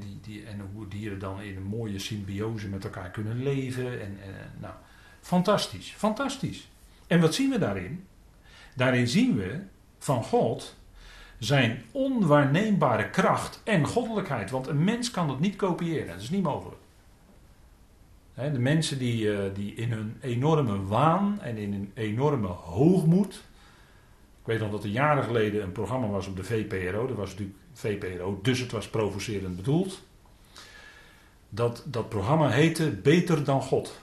Die, 0.00 0.18
die, 0.22 0.44
en 0.44 0.60
hoe 0.72 0.88
dieren 0.88 1.18
dan 1.18 1.42
in 1.42 1.56
een 1.56 1.62
mooie 1.62 1.98
symbiose 1.98 2.68
met 2.68 2.84
elkaar 2.84 3.10
kunnen 3.10 3.42
leven. 3.42 4.00
En, 4.00 4.18
nou, 4.58 4.74
fantastisch, 5.20 5.94
fantastisch. 5.96 6.68
En 7.06 7.20
wat 7.20 7.34
zien 7.34 7.50
we 7.50 7.58
daarin? 7.58 8.04
Daarin 8.74 9.08
zien 9.08 9.36
we 9.36 9.60
van 9.98 10.24
God 10.24 10.76
zijn 11.38 11.82
onwaarneembare 11.90 13.10
kracht 13.10 13.60
en 13.64 13.86
goddelijkheid. 13.86 14.50
Want 14.50 14.66
een 14.66 14.84
mens 14.84 15.10
kan 15.10 15.28
dat 15.28 15.40
niet 15.40 15.56
kopiëren, 15.56 16.06
dat 16.06 16.20
is 16.20 16.30
niet 16.30 16.42
mogelijk. 16.42 16.80
de 18.34 18.58
mensen 18.58 18.98
die, 18.98 19.32
eh, 19.34 19.54
die 19.54 19.74
in 19.74 19.92
hun 19.92 20.16
enorme 20.20 20.84
waan 20.86 21.40
en 21.40 21.56
in 21.56 21.72
hun 21.72 21.90
enorme 21.94 22.46
hoogmoed 22.46 23.42
Ik 24.40 24.46
weet 24.46 24.60
nog 24.60 24.70
dat 24.70 24.84
er 24.84 24.90
jaren 24.90 25.24
geleden 25.24 25.62
een 25.62 25.72
programma 25.72 26.06
was 26.06 26.26
op 26.26 26.36
de 26.36 26.44
VPRO. 26.44 27.06
Dat 27.06 27.16
was 27.16 27.30
natuurlijk 27.30 27.58
VPRO, 27.72 28.38
dus 28.42 28.58
het 28.58 28.72
was 28.72 28.88
provocerend 28.88 29.56
bedoeld. 29.56 30.02
Dat, 31.48 31.84
dat 31.86 32.08
programma 32.08 32.48
heette 32.48 32.90
Beter 32.90 33.44
dan 33.44 33.62
God. 33.62 34.00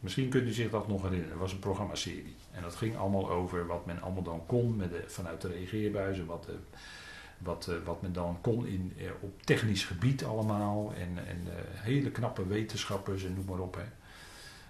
Misschien 0.00 0.28
kunt 0.28 0.48
u 0.48 0.52
zich 0.52 0.70
dat 0.70 0.88
nog 0.88 1.02
herinneren. 1.02 1.32
Het 1.32 1.40
was 1.40 1.52
een 1.52 1.58
programmaserie. 1.58 2.34
En 2.52 2.62
dat 2.62 2.74
ging 2.74 2.96
allemaal 2.96 3.30
over 3.30 3.66
wat 3.66 3.86
men 3.86 4.02
allemaal 4.02 4.22
dan 4.22 4.46
kon 4.46 4.76
met 4.76 4.90
de, 4.90 5.04
vanuit 5.06 5.40
de 5.40 5.48
reageerbuizen. 5.48 6.26
Wat, 6.26 6.44
de, 6.44 6.56
wat, 7.38 7.68
eh, 7.68 7.74
wat 7.84 8.02
men 8.02 8.12
dan 8.12 8.38
kon 8.40 8.66
in, 8.66 8.92
eh, 8.98 9.04
op 9.20 9.42
technisch 9.42 9.84
gebied 9.84 10.24
allemaal. 10.24 10.92
En, 10.94 11.26
en 11.26 11.40
eh, 11.46 11.54
hele 11.72 12.10
knappe 12.10 12.46
wetenschappers 12.46 13.24
en 13.24 13.34
noem 13.34 13.44
maar 13.44 13.58
op. 13.58 13.74
Hè. 13.74 13.84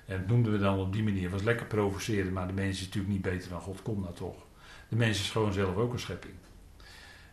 En 0.07 0.18
dat 0.18 0.26
noemden 0.26 0.53
we 0.53 0.59
dan 0.59 0.78
op 0.78 0.92
die 0.92 1.03
manier. 1.03 1.30
Was 1.30 1.42
lekker 1.42 1.66
provocerend, 1.66 2.32
maar 2.32 2.46
de 2.46 2.53
mens 2.53 2.78
is 2.78 2.84
natuurlijk 2.84 3.12
niet 3.12 3.22
beter 3.22 3.50
dan 3.50 3.61
God. 3.61 3.82
Komt 3.82 4.03
nou 4.03 4.14
toch. 4.14 4.46
De 4.88 4.96
mens 4.96 5.20
is 5.20 5.30
gewoon 5.30 5.53
zelf 5.53 5.76
ook 5.76 5.92
een 5.92 5.98
schepping. 5.98 6.34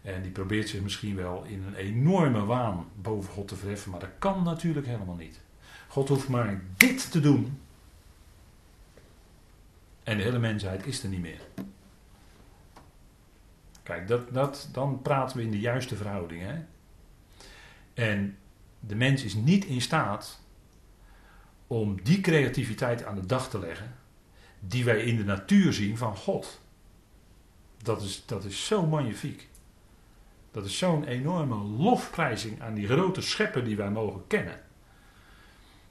En 0.02 0.22
die 0.22 0.32
probeert 0.32 0.70
zich 0.70 0.82
misschien 0.82 1.16
wel 1.16 1.44
in 1.44 1.64
een 1.68 1.76
enorme 1.76 2.46
waan 2.46 2.88
boven 2.96 3.34
God 3.34 3.48
te 3.48 3.56
verheffen. 3.56 3.92
Maar 3.92 4.00
dat 4.00 4.10
kan 4.20 4.44
natuurlijk 4.44 4.88
helemaal 4.88 5.16
niet. 5.16 5.40
God 5.88 6.10
hoeft 6.10 6.28
maar 6.28 6.62
dit 6.78 7.12
te 7.12 7.20
doen. 7.20 7.60
En 10.04 10.18
de 10.18 10.24
hele 10.24 10.40
mensheid 10.40 10.86
is 10.86 11.04
er 11.04 11.10
niet 11.10 11.22
meer. 11.22 11.42
Kijk, 13.84 14.08
dat, 14.08 14.34
dat, 14.34 14.70
dan 14.72 15.02
praten 15.02 15.38
we 15.38 15.44
in 15.44 15.52
de 15.52 15.60
juiste 15.60 15.96
verhouding. 15.96 16.42
Hè? 16.42 16.56
En 17.94 18.38
de 18.80 18.96
mens 18.96 19.24
is 19.24 19.34
niet 19.34 19.66
in 19.66 19.82
staat 19.82 20.40
om 21.70 22.04
die 22.04 22.22
creativiteit 22.22 23.06
aan 23.06 23.16
de 23.16 23.26
dag 23.26 23.50
te 23.50 23.60
leggen 23.60 23.96
die 24.60 24.84
wij 24.84 25.04
in 25.04 25.16
de 25.16 25.24
natuur 25.24 25.74
zien 25.74 25.98
van 25.98 26.16
God. 26.16 26.62
Dat 27.84 28.02
is, 28.02 28.24
dat 28.26 28.44
is 28.44 28.66
zo 28.66 28.86
magnifiek. 28.86 29.48
Dat 30.52 30.66
is 30.66 30.78
zo'n 30.78 31.04
enorme 31.04 31.56
lofprijzing 31.56 32.62
aan 32.62 32.74
die 32.74 32.88
grote 32.88 33.22
schepper 33.22 33.64
die 33.64 33.76
wij 33.76 33.90
mogen 33.90 34.28
kennen. 34.28 34.60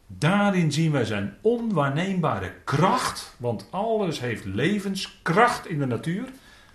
Daarin 0.06 0.72
zien 0.72 0.92
wij 0.92 1.04
zijn 1.04 1.36
onwaarneembare 1.40 2.52
kracht, 2.64 3.34
want 3.36 3.66
alles 3.70 4.20
heeft 4.20 4.44
levenskracht 4.44 5.66
in 5.66 5.78
de 5.78 5.86
natuur. 5.86 6.28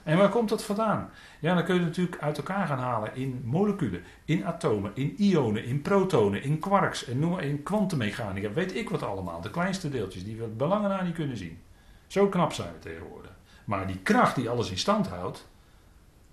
En 0.03 0.17
waar 0.17 0.29
komt 0.29 0.49
dat 0.49 0.63
vandaan? 0.63 1.09
Ja, 1.39 1.55
dan 1.55 1.63
kun 1.63 1.73
je 1.73 1.79
het 1.79 1.89
natuurlijk 1.89 2.21
uit 2.21 2.37
elkaar 2.37 2.67
gaan 2.67 2.79
halen 2.79 3.15
in 3.15 3.41
moleculen, 3.45 4.03
in 4.25 4.45
atomen, 4.45 4.91
in 4.93 5.15
ionen, 5.17 5.65
in 5.65 5.81
protonen, 5.81 6.43
in 6.43 6.59
quarks 6.59 7.05
en 7.05 7.19
noem 7.19 7.39
in 7.39 7.63
kwantummechanica. 7.63 8.53
Weet 8.53 8.75
ik 8.75 8.89
wat 8.89 9.03
allemaal. 9.03 9.41
De 9.41 9.49
kleinste 9.49 9.89
deeltjes 9.89 10.23
die 10.23 10.37
we 10.37 10.47
belangen 10.47 10.97
aan 10.97 11.05
niet 11.05 11.13
kunnen 11.15 11.37
zien. 11.37 11.59
Zo 12.07 12.27
knap 12.27 12.53
zijn 12.53 12.73
we 12.73 12.79
tegenwoordig. 12.79 13.31
Maar 13.65 13.87
die 13.87 13.99
kracht 13.99 14.35
die 14.35 14.49
alles 14.49 14.69
in 14.69 14.77
stand 14.77 15.07
houdt, 15.07 15.47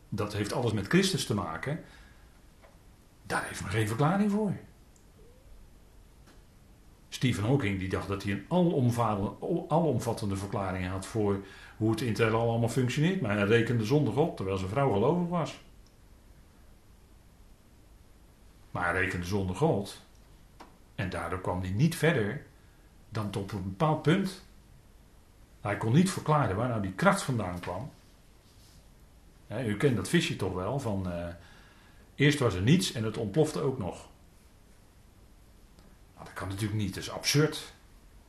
dat 0.08 0.32
heeft 0.32 0.52
alles 0.52 0.72
met 0.72 0.86
Christus 0.86 1.26
te 1.26 1.34
maken. 1.34 1.80
Daar 3.26 3.44
heeft 3.44 3.62
men 3.62 3.70
geen 3.70 3.88
verklaring 3.88 4.30
voor. 4.30 4.52
Stephen 7.08 7.44
Hawking 7.44 7.78
die 7.78 7.88
dacht 7.88 8.08
dat 8.08 8.22
hij 8.22 8.32
een 8.32 8.44
alomvattende 9.68 10.36
verklaring 10.36 10.88
had 10.88 11.06
voor 11.06 11.40
hoe 11.80 11.90
het 11.90 12.00
in 12.00 12.08
het 12.08 12.20
allemaal 12.20 12.68
functioneert. 12.68 13.20
Maar 13.20 13.36
hij 13.36 13.46
rekende 13.46 13.84
zonder 13.84 14.12
God, 14.12 14.36
terwijl 14.36 14.58
zijn 14.58 14.70
vrouw 14.70 14.92
gelovig 14.92 15.28
was. 15.28 15.60
Maar 18.70 18.92
hij 18.92 19.02
rekende 19.02 19.26
zonder 19.26 19.56
God. 19.56 20.00
En 20.94 21.10
daardoor 21.10 21.40
kwam 21.40 21.60
hij 21.60 21.70
niet 21.70 21.96
verder 21.96 22.46
dan 23.08 23.30
tot 23.30 23.52
een 23.52 23.62
bepaald 23.62 24.02
punt. 24.02 24.44
Hij 25.60 25.76
kon 25.76 25.92
niet 25.92 26.10
verklaren 26.10 26.56
waar 26.56 26.68
nou 26.68 26.82
die 26.82 26.92
kracht 26.92 27.22
vandaan 27.22 27.60
kwam. 27.60 27.90
u 29.48 29.76
kent 29.76 29.96
dat 29.96 30.08
visje 30.08 30.36
toch 30.36 30.52
wel, 30.52 30.78
van 30.78 31.08
uh, 31.08 31.26
eerst 32.14 32.38
was 32.38 32.54
er 32.54 32.62
niets 32.62 32.92
en 32.92 33.04
het 33.04 33.16
ontplofte 33.16 33.60
ook 33.60 33.78
nog. 33.78 34.08
Nou, 36.14 36.24
dat 36.24 36.32
kan 36.32 36.48
natuurlijk 36.48 36.80
niet, 36.80 36.94
dat 36.94 37.02
is 37.02 37.10
absurd. 37.10 37.72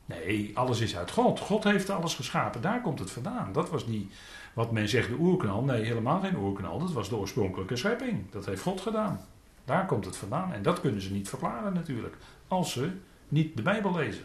Nee, 0.06 0.50
alles 0.54 0.80
is 0.80 0.96
uit 0.96 1.10
God. 1.10 1.40
God 1.40 1.64
heeft 1.64 1.90
alles 1.90 2.14
geschapen, 2.14 2.60
daar 2.60 2.80
komt 2.80 2.98
het 2.98 3.10
vandaan. 3.10 3.52
Dat 3.52 3.70
was 3.70 3.86
die, 3.86 4.08
wat 4.52 4.72
men 4.72 4.88
zegt, 4.88 5.08
de 5.08 5.16
oerknal. 5.18 5.62
Nee, 5.62 5.84
helemaal 5.84 6.20
geen 6.20 6.36
oerknal, 6.36 6.78
dat 6.78 6.92
was 6.92 7.08
de 7.08 7.16
oorspronkelijke 7.16 7.76
schepping. 7.76 8.30
Dat 8.30 8.46
heeft 8.46 8.62
God 8.62 8.80
gedaan. 8.80 9.20
Daar 9.64 9.86
komt 9.86 10.04
het 10.04 10.16
vandaan. 10.16 10.52
En 10.52 10.62
dat 10.62 10.80
kunnen 10.80 11.00
ze 11.00 11.12
niet 11.12 11.28
verklaren 11.28 11.72
natuurlijk, 11.72 12.16
als 12.48 12.72
ze 12.72 12.90
niet 13.28 13.56
de 13.56 13.62
Bijbel 13.62 13.94
lezen. 13.94 14.24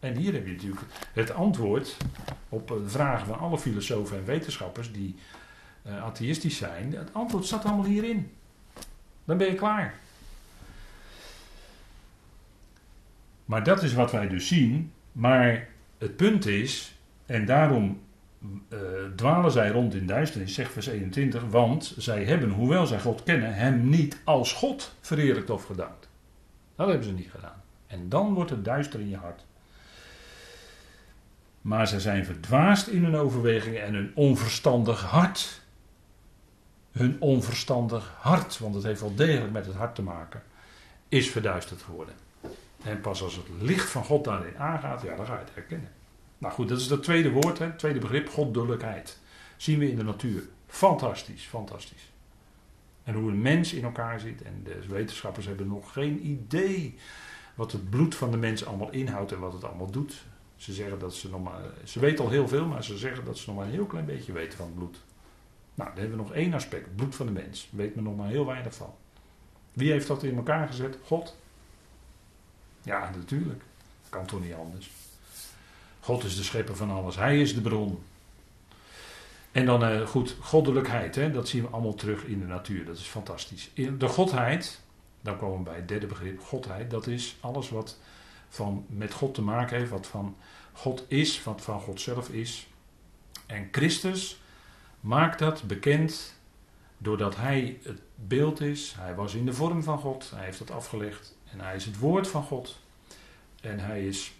En 0.00 0.16
hier 0.16 0.32
heb 0.32 0.46
je 0.46 0.52
natuurlijk 0.52 0.82
het 1.12 1.30
antwoord 1.30 1.96
op 2.48 2.68
de 2.68 2.88
vragen 2.88 3.26
van 3.26 3.38
alle 3.38 3.58
filosofen 3.58 4.16
en 4.16 4.24
wetenschappers 4.24 4.92
die 4.92 5.14
uh, 5.86 6.02
atheïstisch 6.02 6.56
zijn. 6.56 6.94
Het 6.94 7.14
antwoord 7.14 7.44
staat 7.44 7.64
allemaal 7.64 7.84
hierin. 7.84 8.32
Dan 9.24 9.36
ben 9.36 9.46
je 9.46 9.54
klaar. 9.54 9.94
Maar 13.44 13.64
dat 13.64 13.82
is 13.82 13.94
wat 13.94 14.12
wij 14.12 14.28
dus 14.28 14.48
zien. 14.48 14.92
Maar 15.14 15.68
het 15.98 16.16
punt 16.16 16.46
is, 16.46 16.94
en 17.26 17.44
daarom 17.44 18.00
uh, 18.68 18.78
dwalen 19.16 19.50
zij 19.50 19.70
rond 19.70 19.94
in 19.94 20.06
duisternis, 20.06 20.54
zegt 20.54 20.72
vers 20.72 20.86
21, 20.86 21.42
want 21.50 21.94
zij 21.96 22.24
hebben, 22.24 22.50
hoewel 22.50 22.86
zij 22.86 23.00
God 23.00 23.22
kennen, 23.22 23.54
hem 23.54 23.88
niet 23.88 24.18
als 24.24 24.52
God 24.52 24.94
verheerlijkt 25.00 25.50
of 25.50 25.64
gedankt. 25.64 26.08
Dat 26.76 26.88
hebben 26.88 27.06
ze 27.06 27.12
niet 27.12 27.30
gedaan. 27.30 27.62
En 27.86 28.08
dan 28.08 28.34
wordt 28.34 28.50
het 28.50 28.64
duister 28.64 29.00
in 29.00 29.08
je 29.08 29.16
hart. 29.16 29.44
Maar 31.60 31.86
zij 31.86 32.00
zijn 32.00 32.24
verdwaasd 32.24 32.86
in 32.86 33.04
hun 33.04 33.16
overwegingen 33.16 33.82
en 33.82 33.94
hun 33.94 34.12
onverstandig 34.14 35.02
hart. 35.02 35.62
Hun 36.92 37.20
onverstandig 37.20 38.14
hart, 38.20 38.58
want 38.58 38.74
het 38.74 38.84
heeft 38.84 39.00
wel 39.00 39.14
degelijk 39.14 39.52
met 39.52 39.66
het 39.66 39.74
hart 39.74 39.94
te 39.94 40.02
maken, 40.02 40.42
is 41.08 41.30
verduisterd 41.30 41.82
geworden. 41.82 42.14
En 42.84 43.00
pas 43.00 43.22
als 43.22 43.36
het 43.36 43.46
licht 43.58 43.90
van 43.90 44.04
God 44.04 44.24
daarin 44.24 44.58
aangaat, 44.58 45.02
ja, 45.02 45.16
dan 45.16 45.26
ga 45.26 45.32
je 45.32 45.38
het 45.38 45.54
herkennen. 45.54 45.90
Nou 46.38 46.54
goed, 46.54 46.68
dat 46.68 46.80
is 46.80 46.90
het 46.90 47.02
tweede 47.02 47.30
woord, 47.30 47.58
het 47.58 47.78
tweede 47.78 47.98
begrip, 47.98 48.28
goddelijkheid. 48.28 49.18
Zien 49.56 49.78
we 49.78 49.90
in 49.90 49.96
de 49.96 50.04
natuur. 50.04 50.42
Fantastisch, 50.66 51.44
fantastisch. 51.44 52.12
En 53.04 53.14
hoe 53.14 53.30
een 53.30 53.42
mens 53.42 53.72
in 53.72 53.84
elkaar 53.84 54.20
zit. 54.20 54.42
En 54.42 54.60
de 54.64 54.86
wetenschappers 54.88 55.46
hebben 55.46 55.66
nog 55.66 55.92
geen 55.92 56.26
idee 56.26 56.98
wat 57.54 57.72
het 57.72 57.90
bloed 57.90 58.14
van 58.14 58.30
de 58.30 58.36
mens 58.36 58.64
allemaal 58.64 58.90
inhoudt 58.90 59.32
en 59.32 59.38
wat 59.38 59.52
het 59.52 59.64
allemaal 59.64 59.90
doet. 59.90 60.24
Ze 60.56 60.72
zeggen 60.72 60.98
dat 60.98 61.14
ze 61.14 61.30
nog 61.30 61.42
maar. 61.42 61.62
Ze 61.84 62.00
weten 62.00 62.24
al 62.24 62.30
heel 62.30 62.48
veel, 62.48 62.66
maar 62.66 62.84
ze 62.84 62.98
zeggen 62.98 63.24
dat 63.24 63.38
ze 63.38 63.46
nog 63.46 63.56
maar 63.56 63.66
een 63.66 63.72
heel 63.72 63.86
klein 63.86 64.06
beetje 64.06 64.32
weten 64.32 64.58
van 64.58 64.66
het 64.66 64.74
bloed. 64.74 65.00
Nou, 65.74 65.90
dan 65.90 65.98
hebben 65.98 66.16
we 66.16 66.24
nog 66.24 66.32
één 66.32 66.54
aspect: 66.54 66.96
bloed 66.96 67.14
van 67.14 67.26
de 67.26 67.32
mens. 67.32 67.68
Weet 67.72 67.94
men 67.94 68.04
nog 68.04 68.16
maar 68.16 68.28
heel 68.28 68.46
weinig 68.46 68.74
van. 68.74 68.94
Wie 69.72 69.90
heeft 69.90 70.06
dat 70.06 70.22
in 70.22 70.36
elkaar 70.36 70.66
gezet? 70.66 70.98
God. 71.04 71.36
Ja, 72.84 73.10
natuurlijk. 73.16 73.62
Kan 74.08 74.26
toch 74.26 74.40
niet 74.40 74.54
anders. 74.54 74.90
God 76.00 76.24
is 76.24 76.36
de 76.36 76.42
schepper 76.42 76.76
van 76.76 76.90
alles. 76.90 77.16
Hij 77.16 77.40
is 77.40 77.54
de 77.54 77.60
bron. 77.60 78.02
En 79.52 79.66
dan 79.66 79.84
uh, 79.84 80.06
goed, 80.06 80.36
goddelijkheid. 80.40 81.14
Hè, 81.14 81.30
dat 81.30 81.48
zien 81.48 81.62
we 81.62 81.68
allemaal 81.68 81.94
terug 81.94 82.24
in 82.24 82.40
de 82.40 82.46
natuur. 82.46 82.84
Dat 82.84 82.96
is 82.96 83.06
fantastisch. 83.06 83.70
De 83.98 84.08
godheid, 84.08 84.80
dan 85.20 85.36
komen 85.38 85.58
we 85.58 85.64
bij 85.64 85.74
het 85.74 85.88
derde 85.88 86.06
begrip, 86.06 86.40
godheid. 86.40 86.90
Dat 86.90 87.06
is 87.06 87.36
alles 87.40 87.70
wat 87.70 87.98
van, 88.48 88.86
met 88.88 89.12
God 89.12 89.34
te 89.34 89.42
maken 89.42 89.78
heeft. 89.78 89.90
Wat 89.90 90.06
van 90.06 90.36
God 90.72 91.04
is, 91.08 91.42
wat 91.42 91.62
van 91.62 91.80
God 91.80 92.00
zelf 92.00 92.28
is. 92.28 92.66
En 93.46 93.68
Christus 93.72 94.40
maakt 95.00 95.38
dat 95.38 95.62
bekend 95.62 96.34
doordat 96.98 97.36
hij 97.36 97.78
het 97.82 98.00
beeld 98.14 98.60
is. 98.60 98.94
Hij 98.98 99.14
was 99.14 99.34
in 99.34 99.46
de 99.46 99.52
vorm 99.52 99.82
van 99.82 99.98
God. 99.98 100.30
Hij 100.34 100.44
heeft 100.44 100.58
dat 100.58 100.70
afgelegd. 100.70 101.36
En 101.54 101.60
hij 101.60 101.74
is 101.74 101.84
het 101.84 101.98
woord 101.98 102.28
van 102.28 102.42
God. 102.42 102.78
En 103.60 103.78
hij 103.78 104.06
is 104.06 104.34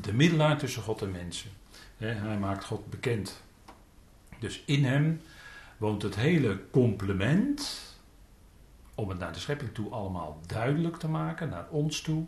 de 0.00 0.12
middelaar 0.12 0.58
tussen 0.58 0.82
God 0.82 1.02
en 1.02 1.10
mensen. 1.10 1.50
Hij 1.96 2.38
maakt 2.38 2.64
God 2.64 2.90
bekend. 2.90 3.42
Dus 4.38 4.62
in 4.66 4.84
hem 4.84 5.20
woont 5.76 6.02
het 6.02 6.14
hele 6.14 6.70
complement. 6.70 7.88
Om 8.94 9.08
het 9.08 9.18
naar 9.18 9.32
de 9.32 9.38
schepping 9.38 9.74
toe 9.74 9.90
allemaal 9.90 10.40
duidelijk 10.46 10.96
te 10.96 11.08
maken, 11.08 11.48
naar 11.48 11.68
ons 11.68 12.00
toe. 12.00 12.24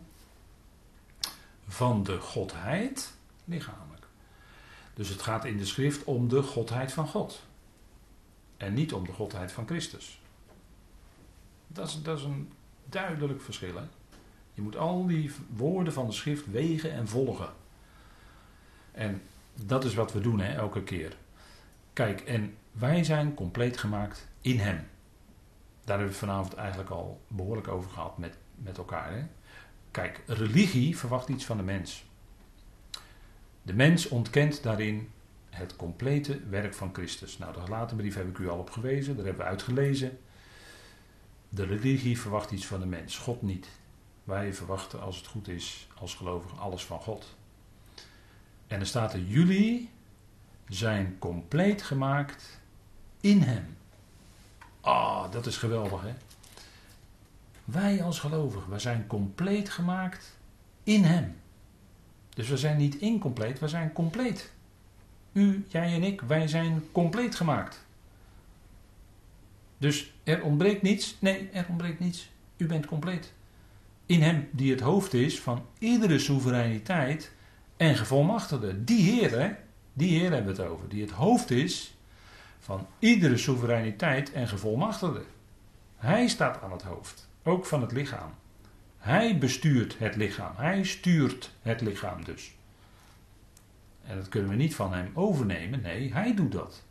Van 1.67 2.03
de 2.03 2.19
Godheid 2.19 3.13
lichamelijk. 3.45 4.05
Dus 4.93 5.09
het 5.09 5.21
gaat 5.21 5.45
in 5.45 5.57
de 5.57 5.65
schrift 5.65 6.03
om 6.03 6.27
de 6.27 6.41
Godheid 6.41 6.91
van 6.91 7.07
God. 7.07 7.43
En 8.57 8.73
niet 8.73 8.93
om 8.93 9.05
de 9.05 9.13
Godheid 9.13 9.51
van 9.51 9.65
Christus. 9.65 10.21
Dat 11.67 11.87
is, 11.87 12.01
dat 12.01 12.17
is 12.17 12.23
een 12.23 12.51
duidelijk 12.89 13.41
verschil. 13.41 13.75
Hè? 13.75 13.83
Je 14.53 14.61
moet 14.61 14.77
al 14.77 15.07
die 15.07 15.31
woorden 15.55 15.93
van 15.93 16.05
de 16.05 16.11
schrift 16.11 16.51
wegen 16.51 16.91
en 16.91 17.07
volgen. 17.07 17.49
En 18.91 19.21
dat 19.65 19.83
is 19.83 19.93
wat 19.93 20.13
we 20.13 20.19
doen 20.19 20.39
hè, 20.39 20.53
elke 20.53 20.83
keer. 20.83 21.17
Kijk, 21.93 22.21
en 22.21 22.57
wij 22.71 23.03
zijn 23.03 23.33
compleet 23.33 23.77
gemaakt 23.77 24.27
in 24.41 24.59
Hem. 24.59 24.87
Daar 25.83 25.97
hebben 25.97 26.13
we 26.13 26.19
vanavond 26.19 26.53
eigenlijk 26.53 26.89
al 26.89 27.21
behoorlijk 27.27 27.67
over 27.67 27.91
gehad 27.91 28.17
met, 28.17 28.37
met 28.55 28.77
elkaar. 28.77 29.13
Hè? 29.13 29.25
Kijk, 29.91 30.21
religie 30.27 30.97
verwacht 30.97 31.29
iets 31.29 31.45
van 31.45 31.57
de 31.57 31.63
mens. 31.63 32.05
De 33.61 33.73
mens 33.73 34.07
ontkent 34.07 34.63
daarin 34.63 35.09
het 35.49 35.75
complete 35.75 36.39
werk 36.49 36.73
van 36.73 36.89
Christus. 36.93 37.37
Nou, 37.37 37.53
de 37.53 37.59
gelaten 37.59 37.97
brief 37.97 38.15
heb 38.15 38.27
ik 38.27 38.37
u 38.37 38.49
al 38.49 38.57
op 38.57 38.69
gewezen, 38.69 39.15
daar 39.15 39.25
hebben 39.25 39.43
we 39.43 39.49
uitgelezen. 39.49 40.19
De 41.55 41.65
religie 41.65 42.19
verwacht 42.19 42.51
iets 42.51 42.65
van 42.65 42.79
de 42.79 42.85
mens, 42.85 43.17
God 43.17 43.41
niet. 43.41 43.67
Wij 44.23 44.53
verwachten, 44.53 45.01
als 45.01 45.17
het 45.17 45.27
goed 45.27 45.47
is, 45.47 45.87
als 45.95 46.15
gelovigen 46.15 46.57
alles 46.57 46.85
van 46.85 46.99
God. 46.99 47.35
En 48.67 48.79
er 48.79 48.85
staat 48.85 49.13
er: 49.13 49.19
jullie 49.19 49.89
zijn 50.67 51.15
compleet 51.19 51.81
gemaakt 51.81 52.59
in 53.21 53.41
Hem. 53.41 53.77
Ah, 54.81 54.93
oh, 54.93 55.31
dat 55.31 55.45
is 55.45 55.57
geweldig, 55.57 56.01
hè? 56.01 56.13
Wij 57.65 58.03
als 58.03 58.19
gelovigen, 58.19 58.69
wij 58.69 58.79
zijn 58.79 59.07
compleet 59.07 59.69
gemaakt 59.69 60.37
in 60.83 61.03
Hem. 61.03 61.35
Dus 62.29 62.49
we 62.49 62.57
zijn 62.57 62.77
niet 62.77 62.95
incompleet, 62.95 63.59
we 63.59 63.67
zijn 63.67 63.93
compleet. 63.93 64.51
U, 65.31 65.65
jij 65.67 65.93
en 65.93 66.03
ik, 66.03 66.21
wij 66.21 66.47
zijn 66.47 66.83
compleet 66.91 67.35
gemaakt. 67.35 67.82
Dus 69.83 70.13
er 70.23 70.43
ontbreekt 70.43 70.81
niets? 70.81 71.17
Nee, 71.19 71.49
er 71.53 71.65
ontbreekt 71.69 71.99
niets. 71.99 72.29
U 72.57 72.65
bent 72.65 72.85
compleet. 72.85 73.33
In 74.05 74.21
Hem 74.21 74.49
die 74.51 74.71
het 74.71 74.79
hoofd 74.79 75.13
is 75.13 75.39
van 75.39 75.65
iedere 75.79 76.19
soevereiniteit 76.19 77.31
en 77.77 77.95
gevolmachtigde. 77.95 78.83
Die 78.83 79.11
Heer, 79.11 79.39
hè? 79.39 79.51
Die 79.93 80.19
Heer 80.19 80.31
hebben 80.31 80.55
we 80.55 80.61
het 80.61 80.71
over. 80.71 80.89
Die 80.89 81.01
het 81.01 81.11
hoofd 81.11 81.51
is 81.51 81.97
van 82.59 82.87
iedere 82.99 83.37
soevereiniteit 83.37 84.31
en 84.31 84.47
gevolmachtigde. 84.47 85.23
Hij 85.97 86.27
staat 86.27 86.61
aan 86.61 86.71
het 86.71 86.83
hoofd, 86.83 87.29
ook 87.43 87.65
van 87.65 87.81
het 87.81 87.91
lichaam. 87.91 88.33
Hij 88.97 89.37
bestuurt 89.37 89.99
het 89.99 90.15
lichaam. 90.15 90.53
Hij 90.55 90.83
stuurt 90.83 91.51
het 91.61 91.81
lichaam 91.81 92.23
dus. 92.23 92.53
En 94.03 94.15
dat 94.15 94.29
kunnen 94.29 94.49
we 94.49 94.55
niet 94.55 94.75
van 94.75 94.93
hem 94.93 95.11
overnemen. 95.13 95.81
Nee, 95.81 96.13
hij 96.13 96.35
doet 96.35 96.51
dat. 96.51 96.83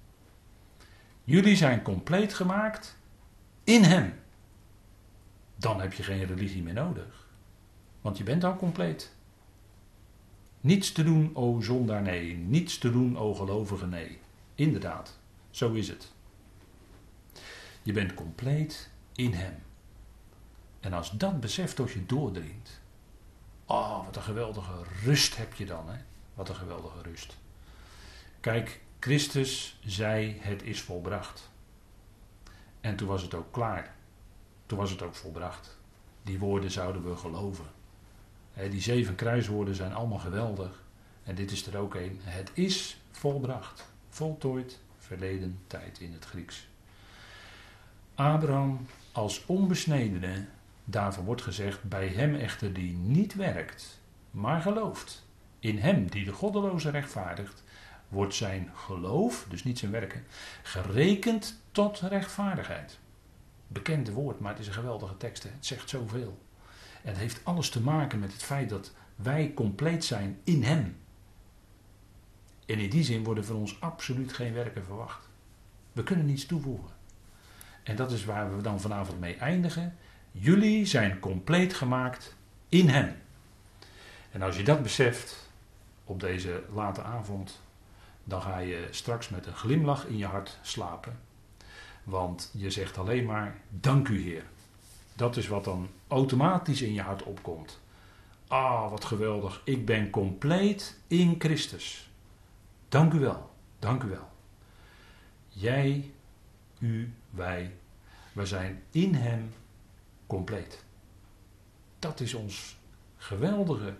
Jullie 1.24 1.56
zijn 1.56 1.82
compleet 1.82 2.34
gemaakt 2.34 2.96
in 3.64 3.82
hem. 3.82 4.14
Dan 5.56 5.80
heb 5.80 5.92
je 5.92 6.02
geen 6.02 6.24
religie 6.24 6.62
meer 6.62 6.74
nodig. 6.74 7.28
Want 8.00 8.18
je 8.18 8.24
bent 8.24 8.44
al 8.44 8.56
compleet. 8.56 9.12
Niets 10.60 10.92
te 10.92 11.04
doen, 11.04 11.30
o 11.34 11.60
zondaar, 11.60 12.02
nee. 12.02 12.36
Niets 12.36 12.78
te 12.78 12.90
doen, 12.90 13.18
o 13.18 13.34
gelovige, 13.34 13.86
nee. 13.86 14.18
Inderdaad, 14.54 15.18
zo 15.50 15.72
is 15.72 15.88
het. 15.88 16.12
Je 17.82 17.92
bent 17.92 18.14
compleet 18.14 18.90
in 19.14 19.32
hem. 19.32 19.54
En 20.80 20.92
als 20.92 21.10
dat 21.10 21.40
besef 21.40 21.74
tot 21.74 21.90
je 21.90 22.06
doordringt. 22.06 22.80
Oh, 23.66 24.04
wat 24.04 24.16
een 24.16 24.22
geweldige 24.22 24.72
rust 25.04 25.36
heb 25.36 25.54
je 25.54 25.64
dan, 25.64 25.88
hè? 25.88 25.98
Wat 26.34 26.48
een 26.48 26.54
geweldige 26.54 27.02
rust. 27.02 27.36
Kijk, 28.40 28.80
Christus 29.03 29.78
zei: 29.84 30.36
Het 30.40 30.62
is 30.62 30.80
volbracht. 30.80 31.50
En 32.80 32.96
toen 32.96 33.09
was 33.09 33.22
het 33.22 33.34
ook 33.34 33.53
klaar. 33.53 33.94
Toen 34.66 34.78
was 34.78 34.90
het 34.90 35.03
ook 35.03 35.14
volbracht. 35.14 35.78
Die 36.22 36.38
woorden 36.38 36.70
zouden 36.70 37.09
we 37.09 37.16
geloven. 37.16 37.64
die 38.70 38.80
zeven 38.80 39.14
kruiswoorden 39.14 39.74
zijn 39.74 39.92
allemaal 39.92 40.18
geweldig. 40.18 40.82
En 41.22 41.34
dit 41.34 41.50
is 41.50 41.66
er 41.66 41.78
ook 41.78 41.94
een. 41.94 42.20
Het 42.22 42.50
is 42.55 43.00
volbracht. 43.11 43.92
Voltooid, 44.09 44.80
verleden 44.98 45.61
tijd 45.66 46.00
in 46.00 46.12
het 46.12 46.24
Grieks. 46.24 46.68
Abraham 48.14 48.86
als 49.12 49.46
onbesnedene, 49.46 50.46
daarvan 50.84 51.24
wordt 51.24 51.42
gezegd, 51.42 51.82
bij 51.82 52.09
hem 52.09 52.34
echter 52.34 52.72
die 52.72 52.92
niet 52.96 53.34
werkt, 53.34 54.00
maar 54.30 54.61
gelooft. 54.61 55.26
In 55.59 55.78
hem 55.78 56.11
die 56.11 56.24
de 56.24 56.32
goddeloze 56.32 56.90
rechtvaardigt, 56.90 57.62
wordt 58.12 58.34
zijn 58.34 58.70
geloof, 58.74 59.46
dus 59.48 59.64
niet 59.64 59.78
zijn 59.78 59.90
werken, 59.90 60.24
gerekend 60.62 61.62
tot 61.70 62.00
rechtvaardigheid. 62.00 62.98
Bekende 63.66 64.12
woord, 64.12 64.40
maar 64.40 64.50
het 64.50 64.60
is 64.60 64.66
een 64.66 64.72
geweldige 64.72 65.16
tekst. 65.16 65.42
Het 65.42 65.66
zegt 65.66 65.88
zoveel. 65.88 66.38
En 67.02 67.08
het 67.08 67.16
heeft 67.16 67.40
alles 67.44 67.70
te 67.70 67.80
maken 67.80 68.18
met 68.18 68.32
het 68.32 68.42
feit 68.42 68.68
dat 68.68 68.92
wij 69.16 69.52
compleet 69.54 70.04
zijn 70.04 70.40
in 70.44 70.62
Hem. 70.62 70.96
En 72.66 72.78
in 72.78 72.90
die 72.90 73.04
zin 73.04 73.24
worden 73.24 73.44
van 73.44 73.56
ons 73.56 73.80
absoluut 73.80 74.32
geen 74.32 74.52
werken 74.52 74.84
verwacht. 74.84 75.28
We 75.92 76.02
kunnen 76.02 76.26
niets 76.26 76.46
toevoegen. 76.46 76.90
En 77.82 77.96
dat 77.96 78.12
is 78.12 78.24
waar 78.24 78.56
we 78.56 78.62
dan 78.62 78.80
vanavond 78.80 79.20
mee 79.20 79.36
eindigen. 79.36 79.96
Jullie 80.32 80.86
zijn 80.86 81.18
compleet 81.18 81.74
gemaakt 81.74 82.36
in 82.68 82.88
Hem. 82.88 83.16
En 84.30 84.42
als 84.42 84.56
je 84.56 84.64
dat 84.64 84.82
beseft 84.82 85.50
op 86.04 86.20
deze 86.20 86.62
late 86.72 87.02
avond, 87.02 87.61
dan 88.24 88.42
ga 88.42 88.58
je 88.58 88.88
straks 88.90 89.28
met 89.28 89.46
een 89.46 89.56
glimlach 89.56 90.06
in 90.06 90.16
je 90.16 90.26
hart 90.26 90.58
slapen. 90.62 91.18
Want 92.04 92.50
je 92.56 92.70
zegt 92.70 92.98
alleen 92.98 93.24
maar: 93.24 93.60
Dank 93.68 94.08
u, 94.08 94.22
Heer. 94.22 94.44
Dat 95.14 95.36
is 95.36 95.48
wat 95.48 95.64
dan 95.64 95.88
automatisch 96.08 96.82
in 96.82 96.92
je 96.92 97.02
hart 97.02 97.22
opkomt. 97.22 97.80
Ah, 98.46 98.90
wat 98.90 99.04
geweldig. 99.04 99.60
Ik 99.64 99.86
ben 99.86 100.10
compleet 100.10 100.98
in 101.06 101.34
Christus. 101.38 102.10
Dank 102.88 103.12
u 103.12 103.18
wel. 103.18 103.50
Dank 103.78 104.02
u 104.02 104.08
wel. 104.08 104.28
Jij, 105.48 106.10
u, 106.78 107.14
wij, 107.30 107.74
we 108.32 108.46
zijn 108.46 108.82
in 108.90 109.14
Hem 109.14 109.52
compleet. 110.26 110.84
Dat 111.98 112.20
is 112.20 112.34
ons 112.34 112.76
geweldige 113.16 113.96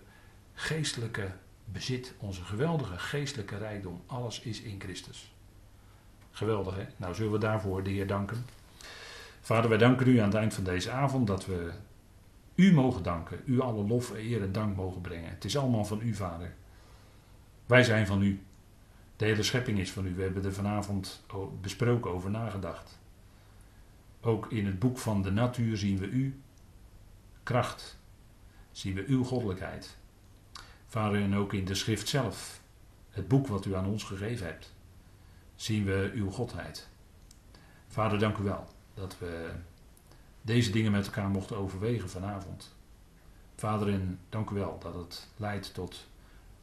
geestelijke 0.54 1.32
bezit, 1.72 2.14
onze 2.18 2.44
geweldige 2.44 2.98
geestelijke 2.98 3.56
rijkdom. 3.56 4.02
Alles 4.06 4.40
is 4.40 4.60
in 4.60 4.80
Christus. 4.80 5.34
Geweldig, 6.30 6.76
hè? 6.76 6.86
Nou, 6.96 7.14
zullen 7.14 7.32
we 7.32 7.38
daarvoor 7.38 7.82
de 7.82 7.90
Heer 7.90 8.06
danken. 8.06 8.44
Vader, 9.40 9.68
wij 9.68 9.78
danken 9.78 10.08
u 10.08 10.18
aan 10.18 10.26
het 10.28 10.34
eind 10.34 10.54
van 10.54 10.64
deze 10.64 10.90
avond 10.90 11.26
dat 11.26 11.46
we 11.46 11.72
u 12.54 12.72
mogen 12.72 13.02
danken. 13.02 13.40
U 13.44 13.60
alle 13.60 13.86
lof, 13.86 14.10
eer 14.10 14.42
en 14.42 14.52
dank 14.52 14.76
mogen 14.76 15.00
brengen. 15.00 15.30
Het 15.30 15.44
is 15.44 15.56
allemaal 15.56 15.84
van 15.84 16.00
u, 16.02 16.14
Vader. 16.14 16.54
Wij 17.66 17.82
zijn 17.82 18.06
van 18.06 18.22
u. 18.22 18.42
De 19.16 19.24
hele 19.24 19.42
schepping 19.42 19.78
is 19.78 19.92
van 19.92 20.06
u. 20.06 20.14
We 20.14 20.22
hebben 20.22 20.44
er 20.44 20.52
vanavond 20.52 21.24
besproken 21.60 22.10
over 22.10 22.30
nagedacht. 22.30 22.98
Ook 24.20 24.52
in 24.52 24.66
het 24.66 24.78
boek 24.78 24.98
van 24.98 25.22
de 25.22 25.30
natuur 25.30 25.76
zien 25.76 25.98
we 25.98 26.06
u 26.06 26.40
kracht. 27.42 27.98
Zien 28.72 28.94
we 28.94 29.04
uw 29.06 29.24
goddelijkheid. 29.24 29.96
Vader, 30.93 31.22
en 31.22 31.36
ook 31.36 31.53
in 31.53 31.64
de 31.64 31.74
schrift 31.74 32.09
zelf, 32.09 32.62
het 33.11 33.28
boek 33.28 33.47
wat 33.47 33.64
u 33.64 33.74
aan 33.74 33.86
ons 33.86 34.05
gegeven 34.05 34.47
hebt, 34.47 34.74
zien 35.55 35.84
we 35.84 36.11
uw 36.14 36.30
godheid. 36.30 36.88
Vader, 37.88 38.18
dank 38.18 38.36
u 38.36 38.43
wel 38.43 38.66
dat 38.95 39.18
we 39.18 39.51
deze 40.43 40.70
dingen 40.70 40.93
met 40.93 41.07
elkaar 41.07 41.28
mochten 41.28 41.57
overwegen 41.57 42.11
vanavond. 42.11 42.74
Vader, 43.57 43.88
en 43.88 44.18
dank 44.28 44.51
u 44.51 44.55
wel 44.55 44.78
dat 44.78 44.95
het 44.95 45.28
leidt 45.36 45.74
tot 45.74 46.09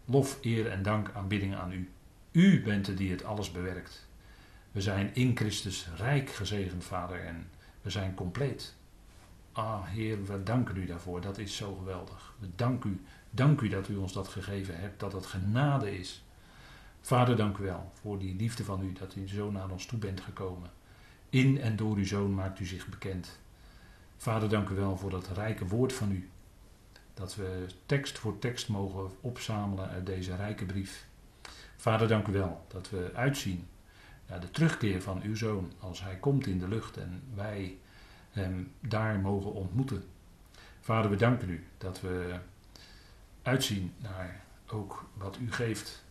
lof, 0.06 0.38
eer 0.42 0.72
en 0.72 0.84
dank, 0.84 1.12
aanbidding 1.14 1.56
aan 1.56 1.72
u. 1.72 1.90
U 2.32 2.64
bent 2.64 2.88
het 2.88 2.98
die 2.98 3.12
het 3.12 3.24
alles 3.24 3.52
bewerkt. 3.52 4.08
We 4.72 4.82
zijn 4.82 5.16
in 5.16 5.38
Christus 5.38 5.88
rijk 5.96 6.30
gezegend, 6.30 6.84
Vader, 6.84 7.26
en 7.26 7.50
we 7.82 7.90
zijn 7.90 8.14
compleet. 8.14 8.76
Ah, 9.52 9.86
Heer, 9.86 10.26
we 10.26 10.44
danken 10.44 10.78
u 10.78 10.86
daarvoor. 10.86 11.22
Dat 11.22 11.38
is 11.38 11.56
zo 11.56 11.76
geweldig. 11.76 12.34
We 12.40 12.48
danken 12.56 12.90
u, 12.90 13.02
dank 13.32 13.62
u 13.62 13.68
dat 13.68 13.88
u 13.88 13.96
ons 13.96 14.14
dat 14.14 14.28
gegeven 14.28 14.80
hebt, 14.80 15.00
dat 15.00 15.14
het 15.14 15.26
genade 15.26 15.98
is. 16.00 16.24
Vader, 17.02 17.36
dank 17.36 17.58
u 17.58 17.64
wel 17.64 17.92
voor 18.02 18.20
die 18.20 18.36
liefde 18.36 18.64
van 18.64 18.84
u, 18.84 18.94
dat 18.94 19.16
u 19.16 19.28
zo 19.28 19.52
naar 19.52 19.70
ons 19.70 19.86
toe 19.86 20.00
bent 20.00 20.22
gekomen. 20.22 20.70
In 21.30 21.62
en 21.62 21.76
door 21.76 21.96
uw 21.96 22.06
zoon 22.06 22.34
maakt 22.34 22.60
u 22.60 22.66
zich 22.66 22.88
bekend. 22.88 23.40
Vader, 24.18 24.50
dank 24.50 24.70
u 24.70 24.76
wel 24.76 24.98
voor 24.98 25.10
dat 25.10 25.28
rijke 25.28 25.68
woord 25.68 25.94
van 25.94 26.12
u. 26.12 26.30
Dat 27.14 27.36
we 27.36 27.66
tekst 27.86 28.18
voor 28.18 28.40
tekst 28.40 28.70
mogen 28.70 29.12
opzamelen 29.22 29.90
uit 29.90 30.06
deze 30.06 30.36
rijke 30.36 30.66
brief. 30.66 31.08
Vader, 31.78 32.08
dank 32.08 32.28
u 32.28 32.32
wel 32.32 32.66
dat 32.68 32.90
we 32.90 33.12
uitzien 33.14 33.68
naar 34.28 34.40
de 34.40 34.52
terugkeer 34.52 35.02
van 35.02 35.22
uw 35.22 35.36
zoon 35.36 35.72
als 35.80 36.04
hij 36.04 36.16
komt 36.16 36.48
in 36.48 36.60
de 36.60 36.68
lucht 36.68 36.98
en 36.98 37.22
wij 37.36 37.78
hem 38.32 38.72
daar 38.80 39.20
mogen 39.20 39.54
ontmoeten. 39.54 40.04
Vader, 40.80 41.12
we 41.12 41.18
danken 41.18 41.50
u 41.50 41.64
dat 41.78 42.02
we 42.02 42.40
uitzien 43.50 43.93
naar 43.97 44.43
ook 44.68 45.10
wat 45.14 45.38
u 45.38 45.52
geeft. 45.52 46.04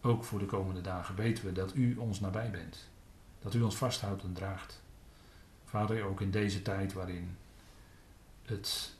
Ook 0.00 0.24
voor 0.24 0.38
de 0.38 0.46
komende 0.46 0.80
dagen 0.80 1.14
weten 1.14 1.44
we 1.44 1.52
dat 1.52 1.74
u 1.74 1.96
ons 1.96 2.20
nabij 2.20 2.50
bent. 2.50 2.88
Dat 3.38 3.54
u 3.54 3.62
ons 3.62 3.76
vasthoudt 3.76 4.22
en 4.22 4.32
draagt. 4.32 4.82
Vader, 5.64 6.04
ook 6.04 6.20
in 6.20 6.30
deze 6.30 6.62
tijd 6.62 6.92
waarin 6.92 7.36
het 8.42 8.94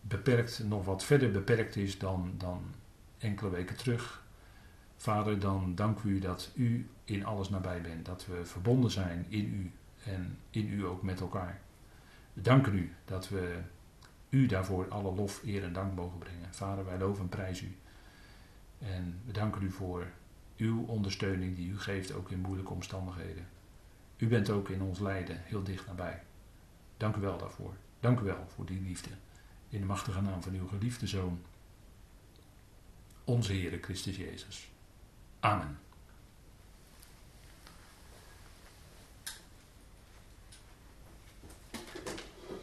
beperkt, 0.00 0.64
nog 0.64 0.84
wat 0.84 1.04
verder 1.04 1.30
beperkt 1.30 1.76
is 1.76 1.98
dan, 1.98 2.34
dan 2.38 2.64
enkele 3.18 3.50
weken 3.50 3.76
terug. 3.76 4.22
Vader, 4.96 5.38
dan 5.38 5.74
dank 5.74 6.02
u 6.02 6.18
dat 6.18 6.50
u 6.54 6.88
in 7.04 7.24
alles 7.24 7.48
nabij 7.48 7.80
bent. 7.80 8.06
Dat 8.06 8.26
we 8.26 8.44
verbonden 8.44 8.90
zijn 8.90 9.26
in 9.28 9.54
u 9.54 9.72
en 10.10 10.38
in 10.50 10.68
u 10.68 10.84
ook 10.84 11.02
met 11.02 11.20
elkaar. 11.20 11.60
We 12.32 12.40
danken 12.40 12.74
u 12.74 12.94
dat 13.04 13.28
we 13.28 13.60
u 14.34 14.46
daarvoor 14.46 14.88
alle 14.88 15.14
lof, 15.14 15.42
eer 15.44 15.64
en 15.64 15.72
dank 15.72 15.94
mogen 15.94 16.18
brengen. 16.18 16.54
Vader, 16.54 16.84
wij 16.84 16.98
loven 16.98 17.22
en 17.22 17.28
prijzen 17.28 17.66
u. 17.66 17.76
En 18.86 19.20
we 19.24 19.32
danken 19.32 19.62
u 19.62 19.70
voor 19.70 20.06
uw 20.56 20.84
ondersteuning 20.86 21.56
die 21.56 21.70
u 21.70 21.78
geeft 21.78 22.12
ook 22.12 22.30
in 22.30 22.40
moeilijke 22.40 22.72
omstandigheden. 22.72 23.46
U 24.16 24.28
bent 24.28 24.50
ook 24.50 24.68
in 24.68 24.82
ons 24.82 24.98
lijden 24.98 25.40
heel 25.42 25.62
dicht 25.62 25.86
nabij. 25.86 26.22
Dank 26.96 27.16
u 27.16 27.20
wel 27.20 27.38
daarvoor. 27.38 27.74
Dank 28.00 28.20
u 28.20 28.24
wel 28.24 28.46
voor 28.54 28.66
die 28.66 28.80
liefde. 28.80 29.10
In 29.68 29.80
de 29.80 29.86
machtige 29.86 30.20
naam 30.20 30.42
van 30.42 30.54
uw 30.54 30.68
geliefde 30.68 31.06
Zoon, 31.06 31.42
onze 33.24 33.52
Heere 33.52 33.78
Christus 33.82 34.16
Jezus. 34.16 34.70
Amen. 35.40 35.78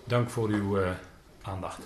Dank 0.04 0.30
voor 0.30 0.50
uw 0.50 0.80
uh, 0.80 0.92
aandacht. 1.42 1.80